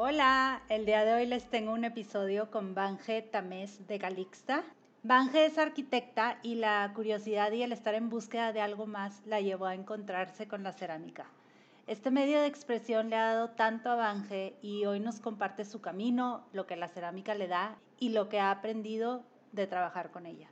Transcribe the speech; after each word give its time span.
Hola, 0.00 0.62
el 0.68 0.86
día 0.86 1.04
de 1.04 1.12
hoy 1.12 1.26
les 1.26 1.50
tengo 1.50 1.72
un 1.72 1.84
episodio 1.84 2.52
con 2.52 2.72
Banje 2.72 3.20
Tamés 3.20 3.84
de 3.88 3.98
Calixta. 3.98 4.62
Banje 5.02 5.46
es 5.46 5.58
arquitecta 5.58 6.38
y 6.44 6.54
la 6.54 6.92
curiosidad 6.94 7.50
y 7.50 7.64
el 7.64 7.72
estar 7.72 7.96
en 7.96 8.08
búsqueda 8.08 8.52
de 8.52 8.60
algo 8.60 8.86
más 8.86 9.20
la 9.26 9.40
llevó 9.40 9.66
a 9.66 9.74
encontrarse 9.74 10.46
con 10.46 10.62
la 10.62 10.70
cerámica. 10.70 11.26
Este 11.88 12.12
medio 12.12 12.40
de 12.40 12.46
expresión 12.46 13.10
le 13.10 13.16
ha 13.16 13.32
dado 13.32 13.50
tanto 13.50 13.90
a 13.90 13.96
Banje 13.96 14.54
y 14.62 14.84
hoy 14.84 15.00
nos 15.00 15.18
comparte 15.18 15.64
su 15.64 15.80
camino, 15.80 16.44
lo 16.52 16.64
que 16.64 16.76
la 16.76 16.86
cerámica 16.86 17.34
le 17.34 17.48
da 17.48 17.74
y 17.98 18.10
lo 18.10 18.28
que 18.28 18.38
ha 18.38 18.52
aprendido 18.52 19.24
de 19.50 19.66
trabajar 19.66 20.12
con 20.12 20.26
ella. 20.26 20.46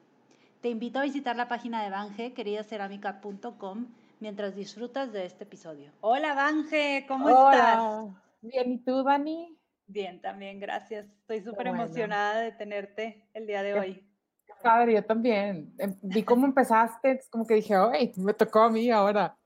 Te 0.61 0.71
invito 0.71 0.99
a 0.99 1.03
visitar 1.03 1.37
la 1.37 1.47
página 1.47 1.85
de 1.85 1.91
Banje, 1.91 2.33
queridacerámica.com, 2.33 3.87
mientras 4.19 4.57
disfrutas 4.57 5.13
de 5.13 5.25
este 5.25 5.45
episodio. 5.45 5.93
Hola 6.01 6.35
Banje, 6.35 7.05
¿cómo 7.07 7.29
estás? 7.29 8.26
Bien, 8.47 8.73
¿y 8.73 8.79
tú, 8.79 9.03
Dani? 9.03 9.59
Bien, 9.87 10.21
también, 10.21 10.61
gracias. 10.61 11.07
Estoy 11.07 11.41
súper 11.43 11.69
emocionada 11.69 12.41
de 12.41 12.53
tenerte 12.53 13.29
el 13.35 13.47
día 13.47 13.63
de 13.63 13.75
hoy. 13.75 13.95
Qué 14.47 14.53
padre, 14.63 14.95
yo 14.95 15.05
también. 15.05 15.75
Em, 15.79 15.97
vi 16.03 16.23
cómo 16.23 16.47
empezaste, 16.47 17.21
como 17.31 17.47
que 17.47 17.55
dije, 17.55 17.75
¡ay! 17.75 18.13
Me 18.17 18.35
tocó 18.35 18.61
a 18.61 18.71
mí 18.71 18.91
ahora. 18.91 19.37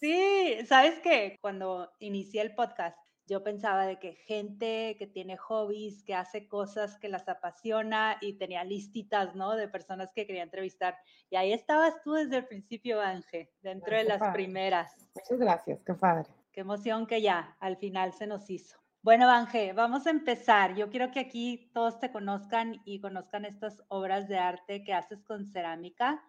Sí, 0.00 0.56
¿sabes 0.66 0.98
qué? 1.00 1.36
Cuando 1.40 1.90
inicié 1.98 2.42
el 2.42 2.54
podcast, 2.54 2.98
yo 3.26 3.44
pensaba 3.44 3.86
de 3.86 3.98
que 3.98 4.14
gente 4.14 4.96
que 4.98 5.06
tiene 5.06 5.36
hobbies, 5.36 6.02
que 6.02 6.14
hace 6.14 6.48
cosas 6.48 6.98
que 6.98 7.08
las 7.08 7.28
apasiona 7.28 8.16
y 8.20 8.38
tenía 8.38 8.64
listitas, 8.64 9.34
¿no? 9.34 9.54
De 9.54 9.68
personas 9.68 10.10
que 10.14 10.26
quería 10.26 10.42
entrevistar. 10.42 10.96
Y 11.28 11.36
ahí 11.36 11.52
estabas 11.52 12.00
tú 12.02 12.14
desde 12.14 12.38
el 12.38 12.46
principio, 12.46 13.00
Ángel, 13.00 13.50
dentro 13.60 13.96
de 13.96 14.04
las 14.04 14.32
primeras. 14.32 14.96
Muchas 15.14 15.38
gracias, 15.38 15.80
qué 15.84 15.94
padre. 15.94 16.28
Emoción 16.60 17.06
que 17.06 17.22
ya 17.22 17.56
al 17.60 17.76
final 17.76 18.12
se 18.12 18.26
nos 18.26 18.50
hizo. 18.50 18.78
Bueno, 19.02 19.30
Ángel, 19.30 19.74
vamos 19.74 20.06
a 20.06 20.10
empezar. 20.10 20.74
Yo 20.74 20.90
quiero 20.90 21.12
que 21.12 21.20
aquí 21.20 21.70
todos 21.72 22.00
te 22.00 22.10
conozcan 22.10 22.82
y 22.84 23.00
conozcan 23.00 23.44
estas 23.44 23.80
obras 23.86 24.26
de 24.26 24.38
arte 24.38 24.82
que 24.82 24.92
haces 24.92 25.22
con 25.22 25.46
cerámica, 25.46 26.20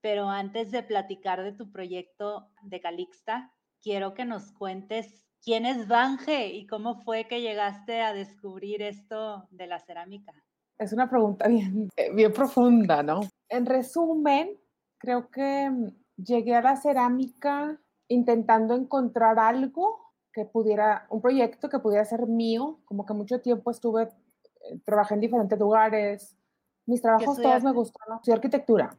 pero 0.00 0.28
antes 0.28 0.72
de 0.72 0.82
platicar 0.82 1.44
de 1.44 1.52
tu 1.52 1.70
proyecto 1.70 2.50
de 2.62 2.80
Calixta, 2.80 3.54
quiero 3.80 4.14
que 4.14 4.24
nos 4.24 4.50
cuentes 4.50 5.28
quién 5.40 5.64
es 5.64 5.86
Banje 5.86 6.48
y 6.48 6.66
cómo 6.66 6.96
fue 7.02 7.28
que 7.28 7.40
llegaste 7.40 8.02
a 8.02 8.12
descubrir 8.12 8.82
esto 8.82 9.46
de 9.50 9.68
la 9.68 9.78
cerámica. 9.78 10.32
Es 10.76 10.92
una 10.92 11.08
pregunta 11.08 11.46
bien, 11.46 11.88
eh, 11.96 12.12
bien 12.12 12.32
profunda, 12.32 13.02
¿no? 13.02 13.20
En 13.48 13.64
resumen, 13.64 14.58
creo 14.98 15.30
que 15.30 15.70
llegué 16.16 16.56
a 16.56 16.62
la 16.62 16.76
cerámica 16.76 17.80
intentando 18.08 18.74
encontrar 18.74 19.38
algo 19.38 20.08
que 20.32 20.44
pudiera, 20.44 21.06
un 21.10 21.20
proyecto 21.20 21.68
que 21.68 21.78
pudiera 21.78 22.04
ser 22.04 22.26
mío, 22.26 22.80
como 22.84 23.04
que 23.04 23.14
mucho 23.14 23.40
tiempo 23.40 23.70
estuve, 23.70 24.04
eh, 24.04 24.80
trabajé 24.84 25.14
en 25.14 25.20
diferentes 25.20 25.58
lugares, 25.58 26.36
mis 26.86 27.02
trabajos 27.02 27.40
todos 27.40 27.62
me 27.62 27.72
gustaron, 27.72 28.20
soy 28.22 28.34
arquitectura. 28.34 28.96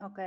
Ok. 0.00 0.18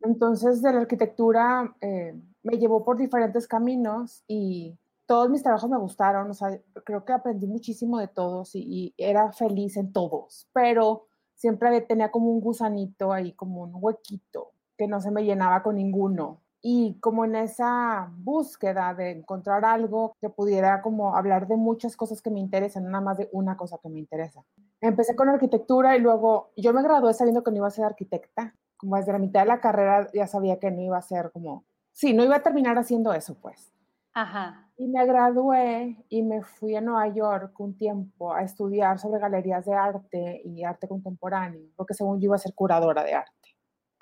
Entonces 0.00 0.62
de 0.62 0.72
la 0.72 0.80
arquitectura 0.80 1.74
eh, 1.80 2.20
me 2.42 2.58
llevó 2.58 2.84
por 2.84 2.96
diferentes 2.96 3.48
caminos 3.48 4.22
y 4.28 4.78
todos 5.06 5.30
mis 5.30 5.42
trabajos 5.42 5.70
me 5.70 5.78
gustaron, 5.78 6.30
o 6.30 6.34
sea, 6.34 6.60
creo 6.84 7.04
que 7.04 7.12
aprendí 7.12 7.46
muchísimo 7.46 7.98
de 7.98 8.08
todos 8.08 8.54
y, 8.54 8.62
y 8.62 8.94
era 8.96 9.32
feliz 9.32 9.76
en 9.76 9.92
todos, 9.92 10.48
pero 10.52 11.08
siempre 11.34 11.80
tenía 11.82 12.10
como 12.10 12.30
un 12.30 12.40
gusanito 12.40 13.12
ahí, 13.12 13.32
como 13.32 13.62
un 13.62 13.72
huequito 13.74 14.52
que 14.76 14.86
no 14.86 15.00
se 15.00 15.10
me 15.10 15.24
llenaba 15.24 15.62
con 15.62 15.76
ninguno 15.76 16.43
y 16.66 16.98
como 16.98 17.26
en 17.26 17.36
esa 17.36 18.10
búsqueda 18.16 18.94
de 18.94 19.10
encontrar 19.10 19.66
algo 19.66 20.16
que 20.18 20.30
pudiera 20.30 20.80
como 20.80 21.14
hablar 21.14 21.46
de 21.46 21.58
muchas 21.58 21.94
cosas 21.94 22.22
que 22.22 22.30
me 22.30 22.40
interesan, 22.40 22.84
nada 22.84 23.04
más 23.04 23.18
de 23.18 23.28
una 23.32 23.54
cosa 23.54 23.76
que 23.82 23.90
me 23.90 23.98
interesa. 23.98 24.42
Empecé 24.80 25.14
con 25.14 25.28
arquitectura 25.28 25.94
y 25.94 26.00
luego 26.00 26.52
yo 26.56 26.72
me 26.72 26.82
gradué 26.82 27.12
sabiendo 27.12 27.44
que 27.44 27.50
no 27.50 27.58
iba 27.58 27.66
a 27.66 27.70
ser 27.70 27.84
arquitecta, 27.84 28.54
como 28.78 28.96
desde 28.96 29.12
la 29.12 29.18
mitad 29.18 29.40
de 29.40 29.46
la 29.46 29.60
carrera 29.60 30.08
ya 30.14 30.26
sabía 30.26 30.58
que 30.58 30.70
no 30.70 30.80
iba 30.80 30.96
a 30.96 31.02
ser 31.02 31.30
como, 31.32 31.66
sí, 31.92 32.14
no 32.14 32.24
iba 32.24 32.36
a 32.36 32.42
terminar 32.42 32.78
haciendo 32.78 33.12
eso 33.12 33.34
pues. 33.34 33.74
Ajá. 34.14 34.70
Y 34.78 34.88
me 34.88 35.04
gradué 35.04 36.02
y 36.08 36.22
me 36.22 36.40
fui 36.40 36.76
a 36.76 36.80
Nueva 36.80 37.08
York 37.08 37.60
un 37.60 37.76
tiempo 37.76 38.32
a 38.32 38.42
estudiar 38.42 38.98
sobre 38.98 39.20
galerías 39.20 39.66
de 39.66 39.74
arte 39.74 40.40
y 40.42 40.64
arte 40.64 40.88
contemporáneo, 40.88 41.68
porque 41.76 41.92
según 41.92 42.20
yo 42.20 42.28
iba 42.28 42.36
a 42.36 42.38
ser 42.38 42.54
curadora 42.54 43.04
de 43.04 43.12
arte. 43.12 43.43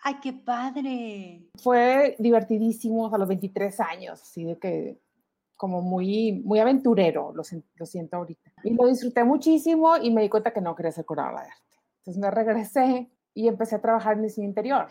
¡Ay, 0.04 0.16
qué 0.20 0.32
padre! 0.32 1.48
Fue 1.62 2.16
divertidísimo 2.18 3.14
a 3.14 3.18
los 3.18 3.28
23 3.28 3.78
años, 3.80 4.20
así 4.20 4.44
de 4.44 4.58
que 4.58 4.98
como 5.56 5.80
muy, 5.80 6.42
muy 6.44 6.58
aventurero, 6.58 7.32
lo, 7.32 7.44
lo, 7.76 7.86
siento 7.86 8.16
ahorita. 8.16 8.50
Y 8.64 8.74
lo 8.74 8.88
disfruté 8.88 9.22
muchísimo 9.22 9.96
y 9.96 10.10
me 10.10 10.22
di 10.22 10.28
cuenta 10.28 10.52
que 10.52 10.60
no 10.60 10.74
quería 10.74 10.90
ser 10.90 11.04
curadora 11.04 11.42
de 11.42 11.50
arte. 11.50 11.76
Entonces 12.00 12.20
me 12.20 12.30
regresé 12.32 13.10
y 13.32 13.46
empecé 13.46 13.76
a 13.76 13.80
trabajar 13.80 14.16
en 14.16 14.24
diseño 14.24 14.48
interior. 14.48 14.88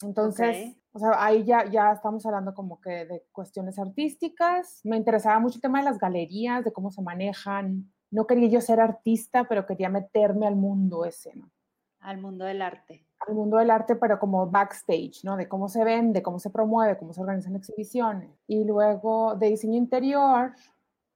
Entonces, 0.00 0.76
o 0.92 1.00
sea, 1.00 1.10
ahí 1.16 1.42
ya, 1.42 1.68
ya 1.68 1.90
estamos 1.90 2.24
hablando 2.24 2.54
como 2.54 2.80
que 2.80 3.04
de 3.04 3.24
cuestiones 3.32 3.80
artísticas. 3.80 4.80
Me 4.84 4.96
interesaba 4.96 5.40
mucho 5.40 5.56
el 5.56 5.62
tema 5.62 5.80
de 5.80 5.86
las 5.86 5.98
galerías, 5.98 6.64
de 6.64 6.72
cómo 6.72 6.92
se 6.92 7.02
manejan. 7.02 7.92
No 8.12 8.28
quería 8.28 8.48
yo 8.48 8.60
ser 8.60 8.78
artista, 8.78 9.48
pero 9.48 9.66
quería 9.66 9.88
meterme 9.88 10.46
al 10.46 10.54
mundo 10.54 11.04
ese, 11.04 11.34
¿no? 11.34 11.50
Al 11.98 12.18
mundo 12.18 12.44
del 12.44 12.62
arte 12.62 13.06
al 13.26 13.34
mundo 13.34 13.58
del 13.58 13.70
arte, 13.70 13.96
pero 13.96 14.18
como 14.18 14.48
backstage, 14.48 15.24
¿no? 15.24 15.36
De 15.36 15.48
cómo 15.48 15.68
se 15.68 15.84
vende, 15.84 16.22
cómo 16.22 16.38
se 16.38 16.50
promueve, 16.50 16.98
cómo 16.98 17.12
se 17.12 17.20
organizan 17.20 17.56
exhibiciones. 17.56 18.30
Y 18.46 18.64
luego 18.64 19.34
de 19.36 19.48
diseño 19.48 19.76
interior 19.76 20.52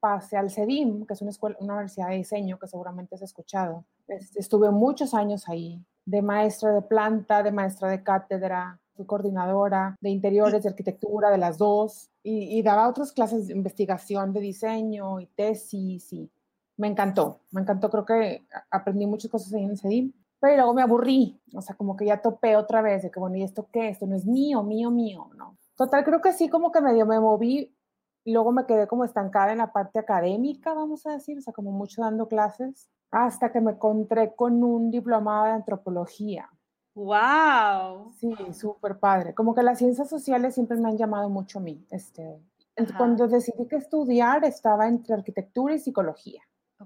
pasé 0.00 0.36
al 0.36 0.50
CEDIM, 0.50 1.06
que 1.06 1.14
es 1.14 1.22
una, 1.22 1.30
escuela, 1.30 1.56
una 1.60 1.74
universidad 1.74 2.08
de 2.08 2.16
diseño 2.16 2.58
que 2.58 2.68
seguramente 2.68 3.14
has 3.14 3.22
escuchado. 3.22 3.84
Estuve 4.06 4.70
muchos 4.70 5.14
años 5.14 5.48
ahí, 5.48 5.84
de 6.04 6.22
maestra 6.22 6.72
de 6.72 6.82
planta, 6.82 7.42
de 7.42 7.50
maestra 7.50 7.88
de 7.88 8.02
cátedra, 8.02 8.78
fui 8.94 9.04
coordinadora 9.04 9.96
de 10.00 10.10
interiores, 10.10 10.62
de 10.62 10.68
arquitectura, 10.68 11.30
de 11.30 11.38
las 11.38 11.58
dos, 11.58 12.10
y, 12.22 12.58
y 12.58 12.62
daba 12.62 12.88
otras 12.88 13.12
clases 13.12 13.48
de 13.48 13.52
investigación 13.52 14.32
de 14.32 14.40
diseño 14.40 15.20
y 15.20 15.26
tesis, 15.26 16.12
y 16.12 16.30
me 16.76 16.88
encantó, 16.88 17.40
me 17.50 17.62
encantó, 17.62 17.90
creo 17.90 18.04
que 18.04 18.46
aprendí 18.70 19.06
muchas 19.06 19.30
cosas 19.30 19.52
ahí 19.52 19.64
en 19.64 19.70
el 19.70 19.78
CEDIM 19.78 20.12
pero 20.46 20.58
luego 20.58 20.74
me 20.74 20.82
aburrí, 20.82 21.40
o 21.54 21.60
sea, 21.60 21.74
como 21.74 21.96
que 21.96 22.06
ya 22.06 22.22
topé 22.22 22.56
otra 22.56 22.80
vez 22.82 23.02
de 23.02 23.10
que, 23.10 23.18
bueno, 23.18 23.36
¿y 23.36 23.42
esto 23.42 23.68
qué? 23.72 23.88
Esto 23.88 24.06
no 24.06 24.14
es 24.14 24.24
mío, 24.26 24.62
mío, 24.62 24.92
mío, 24.92 25.28
¿no? 25.36 25.58
Total, 25.74 26.04
creo 26.04 26.20
que 26.20 26.32
sí, 26.32 26.48
como 26.48 26.70
que 26.70 26.80
medio 26.80 27.04
me 27.04 27.18
moví, 27.18 27.76
y 28.22 28.32
luego 28.32 28.52
me 28.52 28.64
quedé 28.64 28.86
como 28.86 29.04
estancada 29.04 29.50
en 29.50 29.58
la 29.58 29.72
parte 29.72 29.98
académica, 29.98 30.72
vamos 30.72 31.04
a 31.04 31.12
decir, 31.12 31.36
o 31.36 31.40
sea, 31.40 31.52
como 31.52 31.72
mucho 31.72 32.02
dando 32.02 32.28
clases, 32.28 32.88
hasta 33.10 33.50
que 33.50 33.60
me 33.60 33.72
encontré 33.72 34.36
con 34.36 34.62
un 34.62 34.92
diplomado 34.92 35.46
de 35.46 35.50
antropología. 35.50 36.48
¡Wow! 36.94 38.12
Sí, 38.18 38.32
súper 38.52 39.00
padre. 39.00 39.34
Como 39.34 39.52
que 39.52 39.64
las 39.64 39.78
ciencias 39.78 40.08
sociales 40.08 40.54
siempre 40.54 40.76
me 40.78 40.88
han 40.88 40.96
llamado 40.96 41.28
mucho 41.28 41.58
a 41.58 41.62
mí. 41.62 41.84
Este, 41.90 42.40
cuando 42.96 43.26
decidí 43.26 43.66
que 43.66 43.76
estudiar, 43.76 44.44
estaba 44.44 44.86
entre 44.86 45.14
arquitectura 45.14 45.74
y 45.74 45.78
psicología. 45.80 46.42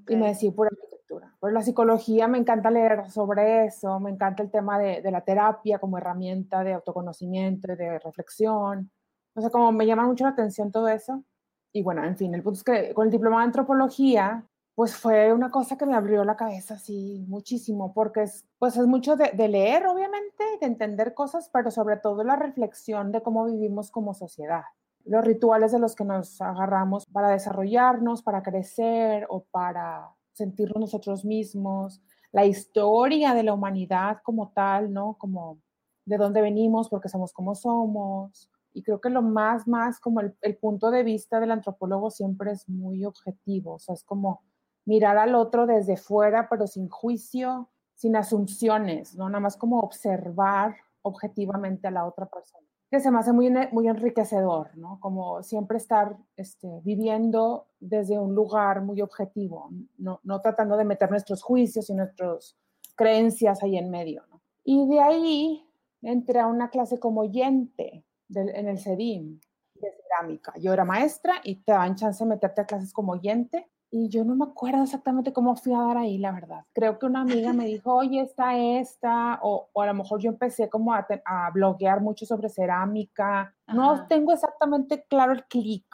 Y 0.09 0.17
me 0.17 0.29
decidí 0.29 0.51
por 0.51 0.67
arquitectura. 0.67 1.00
Por 1.39 1.53
la 1.53 1.63
psicología 1.63 2.29
me 2.29 2.39
encanta 2.39 2.71
leer 2.71 3.11
sobre 3.11 3.67
eso, 3.67 3.99
me 4.01 4.11
encanta 4.11 4.43
el 4.43 4.51
tema 4.51 4.79
de, 4.79 5.03
la 5.11 5.23
terapia 5.23 5.79
como 5.79 5.99
herramienta 5.99 6.63
de 6.63 6.75
autoconocimiento 6.75 7.73
y 7.73 7.77
de 7.77 7.99
reflexión. 7.99 8.91
O 9.35 9.41
sea, 9.41 9.51
como 9.51 9.73
me 9.73 9.87
llama 9.87 10.07
mucho 10.07 10.25
la 10.25 10.31
atención 10.31 10.71
todo 10.71 10.89
eso. 10.89 11.25
Y 11.73 11.83
bueno, 11.83 12.05
en 12.05 12.17
fin, 12.17 12.35
el 12.35 12.43
punto 12.43 12.59
es 12.59 12.65
que 12.65 12.95
con 12.95 13.07
el 13.07 13.13
diploma 13.13 13.39
de 13.39 13.45
antropología, 13.45 14.45
pues 14.75 14.97
fue 14.97 15.33
una 15.33 15.51
cosa 15.51 15.77
que 15.77 15.87
me 15.87 15.95
abrió 15.95 16.25
la 16.25 16.37
cabeza 16.37 16.75
así 16.75 17.25
muchísimo, 17.29 17.93
porque 17.93 18.23
es, 18.23 18.45
pues 18.59 18.77
es 18.77 18.87
mucho 18.87 19.17
de 19.17 19.49
leer, 19.49 19.87
obviamente, 19.87 20.45
de 20.61 20.67
entender 20.67 21.15
cosas, 21.15 21.51
pero 21.53 21.71
sobre 21.71 21.97
todo 21.97 22.25
la 22.25 22.37
reflexión 22.37 23.13
de 23.13 23.23
cómo 23.23 23.47
vivimos 23.47 23.91
como 23.91 24.15
sociedad 24.15 24.63
los 25.05 25.25
rituales 25.25 25.73
de 25.73 25.79
los 25.79 25.95
que 25.95 26.05
nos 26.05 26.41
agarramos 26.41 27.07
para 27.07 27.31
desarrollarnos, 27.31 28.23
para 28.23 28.43
crecer 28.43 29.27
o 29.29 29.45
para 29.51 30.11
sentirnos 30.41 30.81
nosotros 30.81 31.25
mismos, 31.25 32.01
la 32.33 32.47
historia 32.47 33.35
de 33.35 33.43
la 33.43 33.53
humanidad 33.53 34.19
como 34.23 34.53
tal, 34.53 34.93
¿no? 34.93 35.17
Como 35.19 35.59
de 36.07 36.17
dónde 36.17 36.41
venimos, 36.41 36.89
porque 36.89 37.09
somos 37.11 37.33
como 37.33 37.55
somos. 37.55 38.51
Y 38.73 38.83
creo 38.83 39.01
que 39.01 39.11
lo 39.11 39.21
más, 39.21 39.69
más 39.69 40.01
como 40.01 40.21
el, 40.21 40.57
punto 40.57 40.91
de 40.91 41.03
vista 41.03 41.41
del 41.41 41.51
antropólogo 41.51 42.11
siempre 42.11 42.53
es 42.53 42.69
muy 42.69 43.05
objetivo, 43.05 43.75
o 43.75 43.79
sea, 43.79 43.95
es 43.95 44.05
como 44.05 44.43
mirar 44.87 45.19
al 45.19 45.35
otro 45.35 45.67
desde 45.67 45.97
fuera, 45.97 46.49
pero 46.49 46.67
sin 46.67 46.89
juicio, 46.89 47.69
sin 47.95 48.17
asunciones, 48.17 49.15
¿no? 49.17 49.29
Nada 49.29 49.41
más 49.41 49.57
como 49.57 49.81
observar 49.81 50.77
objetivamente 51.03 51.89
a 51.89 51.91
la 51.91 52.07
otra 52.07 52.27
persona. 52.27 52.67
Que 52.91 53.01
se 53.01 53.11
me 53.11 53.19
hace 53.19 53.33
muy, 53.33 53.51
muy 53.73 53.89
enriquecedor, 53.89 54.77
¿no? 54.77 54.99
Como 55.01 55.43
siempre 55.43 55.79
estar 55.79 56.17
este, 56.37 56.81
viviendo 56.83 57.69
desde 57.79 58.19
un 58.19 58.35
lugar 58.35 58.83
muy 58.83 59.01
objetivo, 59.01 59.71
no, 59.99 60.21
no 60.25 60.41
tratando 60.41 60.77
de 60.77 60.85
meter 60.85 61.11
nuestros 61.11 61.43
juicios 61.43 61.89
y 61.89 61.95
nuestras 61.95 62.57
creencias 62.97 63.63
ahí 63.63 63.79
en 63.79 63.91
medio, 63.91 64.25
¿no? 64.29 64.41
Y 64.65 64.89
de 64.89 65.01
ahí 65.01 65.67
entré 66.03 66.41
a 66.41 66.47
una 66.47 66.71
clase 66.71 66.99
como 66.99 67.23
oyente 67.23 68.05
en 68.35 68.69
el 68.69 68.79
CEDIM 68.79 69.41
de 69.75 69.93
cerámica. 69.93 70.53
Yo 70.59 70.73
era 70.73 70.85
maestra 70.85 71.41
y 71.43 71.57
te 71.57 71.73
daban 71.73 71.97
chance 71.97 72.23
de 72.23 72.31
meterte 72.31 72.61
a 72.61 72.67
clases 72.67 72.93
como 72.93 73.13
oyente 73.13 73.69
y 73.93 74.09
yo 74.09 74.25
no 74.25 74.37
me 74.37 74.45
acuerdo 74.45 74.85
exactamente 74.85 75.33
cómo 75.33 75.57
fui 75.57 75.75
a 75.75 75.81
dar 75.81 75.97
ahí, 75.97 76.17
la 76.17 76.31
verdad. 76.31 76.65
Creo 76.73 76.99
que 76.99 77.07
una 77.07 77.23
amiga 77.23 77.53
me 77.53 77.65
dijo, 77.67 77.93
oye, 77.95 78.21
está 78.21 78.57
esta, 78.57 79.41
o, 79.43 79.69
o 79.73 79.83
a 79.83 79.87
lo 79.87 79.95
mejor 79.95 80.21
yo 80.21 80.31
empecé 80.31 80.69
como 80.69 80.95
a, 80.95 81.07
a 81.25 81.51
bloguear 81.51 82.01
mucho 82.01 82.25
sobre 82.25 82.49
cerámica. 82.49 83.53
No 83.67 84.07
tengo 84.07 84.33
exactamente 84.33 85.05
claro 85.09 85.33
el 85.33 85.45
clic, 85.45 85.85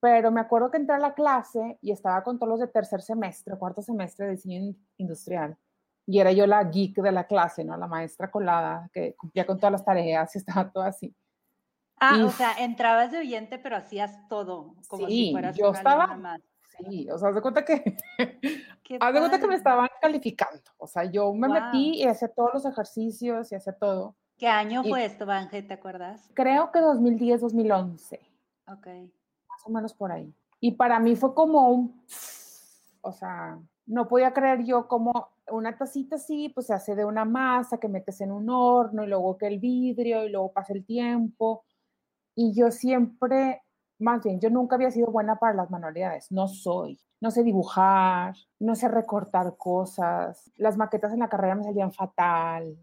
pero 0.00 0.30
me 0.30 0.40
acuerdo 0.40 0.70
que 0.70 0.76
entré 0.76 0.94
a 0.94 1.00
la 1.00 1.14
clase 1.14 1.78
y 1.82 1.90
estaba 1.90 2.22
con 2.22 2.38
todos 2.38 2.50
los 2.50 2.60
de 2.60 2.68
tercer 2.68 3.02
semestre, 3.02 3.58
cuarto 3.58 3.82
semestre 3.82 4.26
de 4.26 4.32
diseño 4.32 4.74
industrial. 4.96 5.56
Y 6.06 6.20
era 6.20 6.30
yo 6.32 6.46
la 6.46 6.62
geek 6.62 6.96
de 6.96 7.12
la 7.12 7.24
clase, 7.26 7.64
¿no? 7.64 7.76
La 7.76 7.88
maestra 7.88 8.30
colada 8.30 8.88
que 8.92 9.14
cumplía 9.16 9.46
con 9.46 9.58
todas 9.58 9.72
las 9.72 9.84
tareas 9.84 10.34
y 10.34 10.38
estaba 10.62 10.70
todo 10.70 10.84
así. 10.84 11.14
Ah, 12.02 12.24
o 12.24 12.30
sea, 12.30 12.52
entrabas 12.58 13.12
de 13.12 13.18
oyente, 13.18 13.58
pero 13.58 13.76
hacías 13.76 14.26
todo, 14.28 14.74
como 14.88 15.06
si 15.06 15.32
fueras 15.32 15.54
yo 15.54 15.70
estaba, 15.70 16.16
más. 16.16 16.40
Sí, 16.88 17.08
o 17.10 17.18
sea, 17.18 17.28
haz 17.28 17.34
de 17.34 17.42
cuenta 17.42 17.64
que, 17.64 17.96
haz 19.00 19.14
de 19.14 19.20
cuenta 19.20 19.38
que 19.38 19.46
me 19.46 19.54
estaban 19.54 19.88
calificando. 20.00 20.62
O 20.78 20.86
sea, 20.86 21.04
yo 21.04 21.32
me 21.32 21.48
metí 21.48 22.02
y 22.02 22.08
hice 22.08 22.28
todos 22.28 22.50
los 22.54 22.64
ejercicios 22.64 23.52
y 23.52 23.56
hice 23.56 23.72
todo. 23.72 24.16
¿Qué 24.38 24.46
año 24.46 24.82
fue 24.82 25.04
esto, 25.04 25.26
Vanje, 25.26 25.62
te 25.62 25.74
acuerdas? 25.74 26.30
Creo 26.34 26.72
que 26.72 26.80
2010, 26.80 27.42
2011. 27.42 28.20
Ok. 28.68 28.86
Más 28.86 29.66
o 29.66 29.70
menos 29.70 29.92
por 29.92 30.12
ahí. 30.12 30.34
Y 30.60 30.72
para 30.72 30.98
mí 30.98 31.14
fue 31.16 31.34
como 31.34 31.68
un, 31.68 32.04
o 33.02 33.12
sea, 33.12 33.58
no 33.86 34.08
podía 34.08 34.32
creer 34.32 34.64
yo 34.64 34.88
como 34.88 35.28
una 35.50 35.76
tacita 35.76 36.16
así, 36.16 36.48
pues 36.48 36.68
se 36.68 36.74
hace 36.74 36.94
de 36.94 37.04
una 37.04 37.24
masa 37.24 37.78
que 37.78 37.88
metes 37.88 38.20
en 38.20 38.30
un 38.30 38.48
horno 38.48 39.04
y 39.04 39.08
luego 39.08 39.36
que 39.36 39.46
el 39.46 39.58
vidrio 39.58 40.24
y 40.24 40.30
luego 40.30 40.52
pasa 40.52 40.72
el 40.72 40.84
tiempo. 40.84 41.64
Y 42.34 42.54
yo 42.54 42.70
siempre 42.70 43.62
más 44.00 44.22
bien, 44.22 44.40
yo 44.40 44.50
nunca 44.50 44.76
había 44.76 44.90
sido 44.90 45.08
buena 45.08 45.36
para 45.36 45.54
las 45.54 45.70
manualidades, 45.70 46.30
no 46.32 46.48
soy. 46.48 46.98
No 47.20 47.30
sé 47.30 47.42
dibujar, 47.42 48.34
no 48.58 48.74
sé 48.74 48.88
recortar 48.88 49.56
cosas, 49.56 50.50
las 50.56 50.76
maquetas 50.76 51.12
en 51.12 51.18
la 51.18 51.28
carrera 51.28 51.54
me 51.54 51.64
salían 51.64 51.92
fatal. 51.92 52.76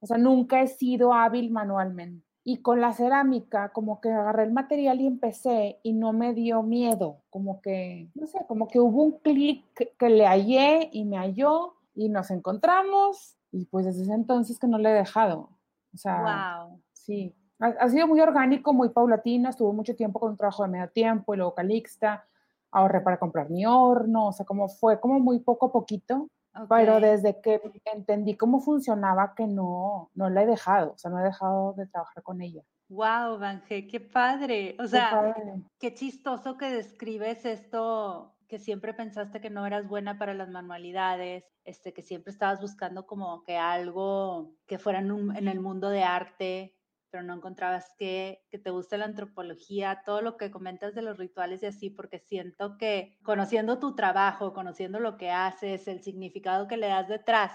O 0.00 0.06
sea, 0.06 0.18
nunca 0.18 0.60
he 0.60 0.66
sido 0.66 1.12
hábil 1.14 1.50
manualmente. 1.50 2.26
Y 2.44 2.62
con 2.62 2.80
la 2.80 2.92
cerámica, 2.92 3.70
como 3.70 4.00
que 4.00 4.10
agarré 4.10 4.44
el 4.44 4.52
material 4.52 5.00
y 5.00 5.06
empecé 5.06 5.80
y 5.82 5.92
no 5.92 6.12
me 6.12 6.34
dio 6.34 6.62
miedo, 6.62 7.22
como 7.30 7.60
que, 7.60 8.10
no 8.14 8.26
sé, 8.26 8.38
como 8.46 8.68
que 8.68 8.80
hubo 8.80 9.02
un 9.02 9.18
clic 9.18 9.64
que 9.98 10.08
le 10.08 10.26
hallé 10.26 10.88
y 10.92 11.04
me 11.04 11.18
halló 11.18 11.74
y 11.94 12.08
nos 12.08 12.30
encontramos 12.30 13.36
y 13.50 13.66
pues 13.66 13.86
desde 13.86 14.02
ese 14.02 14.14
entonces 14.14 14.58
que 14.58 14.66
no 14.66 14.78
le 14.78 14.90
he 14.90 14.94
dejado. 14.94 15.50
O 15.94 15.96
sea, 15.96 16.66
wow. 16.66 16.80
sí, 16.92 17.34
ha, 17.58 17.88
sido 17.88 18.06
muy 18.06 18.20
orgánico, 18.20 18.72
muy 18.72 18.90
paulatino, 18.90 19.50
estuvo 19.50 19.72
mucho 19.72 19.96
tiempo 19.96 20.20
con 20.20 20.30
un 20.30 20.36
trabajo 20.36 20.62
de 20.62 20.70
medio 20.70 20.88
tiempo 20.90 21.34
y 21.34 21.38
luego 21.38 21.54
Calixta, 21.54 22.24
ahorré 22.70 23.00
para 23.00 23.18
comprar 23.18 23.50
mi 23.50 23.66
horno, 23.66 24.28
o 24.28 24.32
sea, 24.32 24.46
como 24.46 24.68
fue 24.68 25.00
como 25.00 25.18
muy 25.20 25.40
poco 25.40 25.66
a 25.66 25.72
poquito, 25.72 26.28
pero 26.68 27.00
desde 27.00 27.40
que 27.40 27.60
entendí 27.92 28.36
cómo 28.36 28.60
funcionaba 28.60 29.34
que 29.34 29.46
no, 29.46 30.10
no 30.14 30.30
la 30.30 30.42
he 30.42 30.46
dejado, 30.46 30.92
o 30.92 30.98
sea, 30.98 31.10
no 31.10 31.20
he 31.20 31.24
dejado 31.24 31.74
de 31.74 31.86
trabajar 31.86 32.22
con 32.22 32.40
ella. 32.40 32.62
Wow, 32.88 33.38
Vanje, 33.38 33.86
qué 33.86 34.00
padre. 34.00 34.74
O 34.78 34.86
sea, 34.86 35.34
qué, 35.78 35.94
chistoso 35.94 36.56
que 36.56 36.70
describes 36.70 37.44
esto, 37.44 38.34
que 38.48 38.58
siempre 38.58 38.94
pensaste 38.94 39.42
que 39.42 39.50
no 39.50 39.66
eras 39.66 39.86
buena 39.86 40.18
para 40.18 40.32
las 40.32 40.48
manualidades, 40.48 41.44
este, 41.64 41.92
que 41.92 42.02
siempre 42.02 42.32
estabas 42.32 42.62
buscando 42.62 43.06
como 43.06 43.42
que 43.44 43.58
algo 43.58 44.54
que 44.66 44.78
fuera 44.78 45.00
en 45.00 45.48
el 45.48 45.60
mundo 45.60 45.90
de 45.90 46.02
arte, 46.02 46.77
pero 47.10 47.22
no 47.22 47.34
encontrabas 47.34 47.94
que, 47.98 48.44
que, 48.50 48.58
te 48.58 48.70
guste 48.70 48.98
la 48.98 49.06
antropología, 49.06 50.02
todo 50.04 50.22
lo 50.22 50.36
que 50.36 50.50
comentas 50.50 50.94
de 50.94 51.02
los 51.02 51.18
rituales 51.18 51.62
y 51.62 51.66
así, 51.66 51.90
porque 51.90 52.18
siento 52.18 52.76
que 52.78 53.18
conociendo 53.22 53.78
tu 53.78 53.94
trabajo, 53.94 54.52
conociendo 54.52 55.00
lo 55.00 55.16
que 55.16 55.30
haces, 55.30 55.88
el 55.88 56.02
significado 56.02 56.68
que 56.68 56.76
le 56.76 56.88
das 56.88 57.08
detrás, 57.08 57.52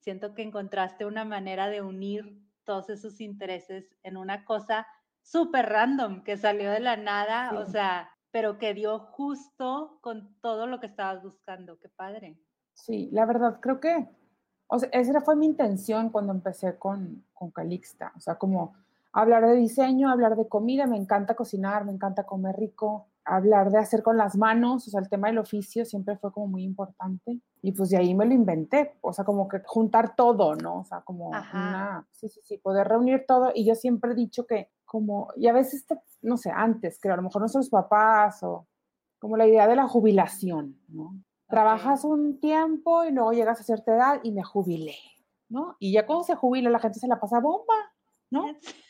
siento 0.00 0.34
que 0.34 0.42
encontraste 0.42 1.06
una 1.06 1.24
manera 1.24 1.68
de 1.68 1.82
unir 1.82 2.42
todos 2.64 2.90
esos 2.90 3.20
intereses 3.20 3.96
en 4.02 4.16
una 4.16 4.44
cosa 4.44 4.86
súper 5.22 5.66
random 5.66 6.22
que 6.22 6.36
salió 6.36 6.70
de 6.70 6.80
la 6.80 6.96
nada, 6.96 7.52
o 7.58 7.66
sea, 7.66 8.10
pero 8.30 8.58
que 8.58 8.74
dio 8.74 8.98
justo 8.98 9.98
con 10.00 10.34
todo 10.40 10.66
lo 10.66 10.80
que 10.80 10.86
estabas 10.86 11.22
buscando. 11.22 11.78
Qué 11.78 11.88
padre. 11.88 12.38
Sí, 12.74 13.08
la 13.12 13.26
verdad, 13.26 13.58
creo 13.60 13.80
que, 13.80 14.08
o 14.66 14.78
sea, 14.78 14.88
esa 14.92 15.20
fue 15.20 15.36
mi 15.36 15.46
intención 15.46 16.10
cuando 16.10 16.32
empecé 16.32 16.78
con, 16.78 17.24
con 17.34 17.50
Calixta, 17.50 18.12
o 18.16 18.20
sea, 18.20 18.36
como 18.36 18.74
hablar 19.12 19.46
de 19.46 19.54
diseño, 19.56 20.10
hablar 20.10 20.36
de 20.36 20.48
comida, 20.48 20.86
me 20.86 20.96
encanta 20.96 21.34
cocinar, 21.34 21.84
me 21.84 21.92
encanta 21.92 22.24
comer 22.24 22.56
rico, 22.56 23.08
hablar 23.24 23.70
de 23.70 23.78
hacer 23.78 24.02
con 24.02 24.16
las 24.16 24.36
manos, 24.36 24.86
o 24.86 24.90
sea, 24.90 25.00
el 25.00 25.08
tema 25.08 25.28
del 25.28 25.38
oficio 25.38 25.84
siempre 25.84 26.16
fue 26.16 26.32
como 26.32 26.48
muy 26.48 26.64
importante. 26.64 27.40
Y 27.62 27.72
pues 27.72 27.90
de 27.90 27.98
ahí 27.98 28.14
me 28.14 28.26
lo 28.26 28.32
inventé, 28.32 28.96
o 29.00 29.12
sea, 29.12 29.24
como 29.24 29.48
que 29.48 29.60
juntar 29.64 30.16
todo, 30.16 30.54
¿no? 30.56 30.80
O 30.80 30.84
sea, 30.84 31.02
como 31.02 31.28
una, 31.28 32.06
sí, 32.12 32.28
sí, 32.28 32.40
sí, 32.42 32.58
poder 32.58 32.88
reunir 32.88 33.24
todo. 33.26 33.52
Y 33.54 33.64
yo 33.64 33.74
siempre 33.74 34.12
he 34.12 34.14
dicho 34.14 34.46
que 34.46 34.70
como, 34.84 35.28
y 35.36 35.46
a 35.46 35.52
veces, 35.52 35.86
no 36.22 36.36
sé, 36.36 36.50
antes, 36.50 36.98
creo, 37.00 37.14
a 37.14 37.16
lo 37.16 37.22
mejor 37.22 37.42
nuestros 37.42 37.68
papás 37.68 38.42
o 38.42 38.66
como 39.18 39.36
la 39.36 39.46
idea 39.46 39.68
de 39.68 39.76
la 39.76 39.86
jubilación, 39.86 40.80
¿no? 40.88 41.14
Trabajas 41.48 42.04
un 42.04 42.40
tiempo 42.40 43.04
y 43.04 43.10
luego 43.10 43.32
llegas 43.32 43.60
a 43.60 43.64
cierta 43.64 43.94
edad 43.94 44.20
y 44.22 44.32
me 44.32 44.42
jubilé, 44.42 44.96
¿no? 45.48 45.76
Y 45.78 45.92
ya 45.92 46.06
cuando 46.06 46.24
se 46.24 46.36
jubila 46.36 46.70
la 46.70 46.78
gente 46.78 46.98
se 46.98 47.08
la 47.08 47.20
pasa 47.20 47.40
bomba, 47.40 47.74
¿no? 48.30 48.46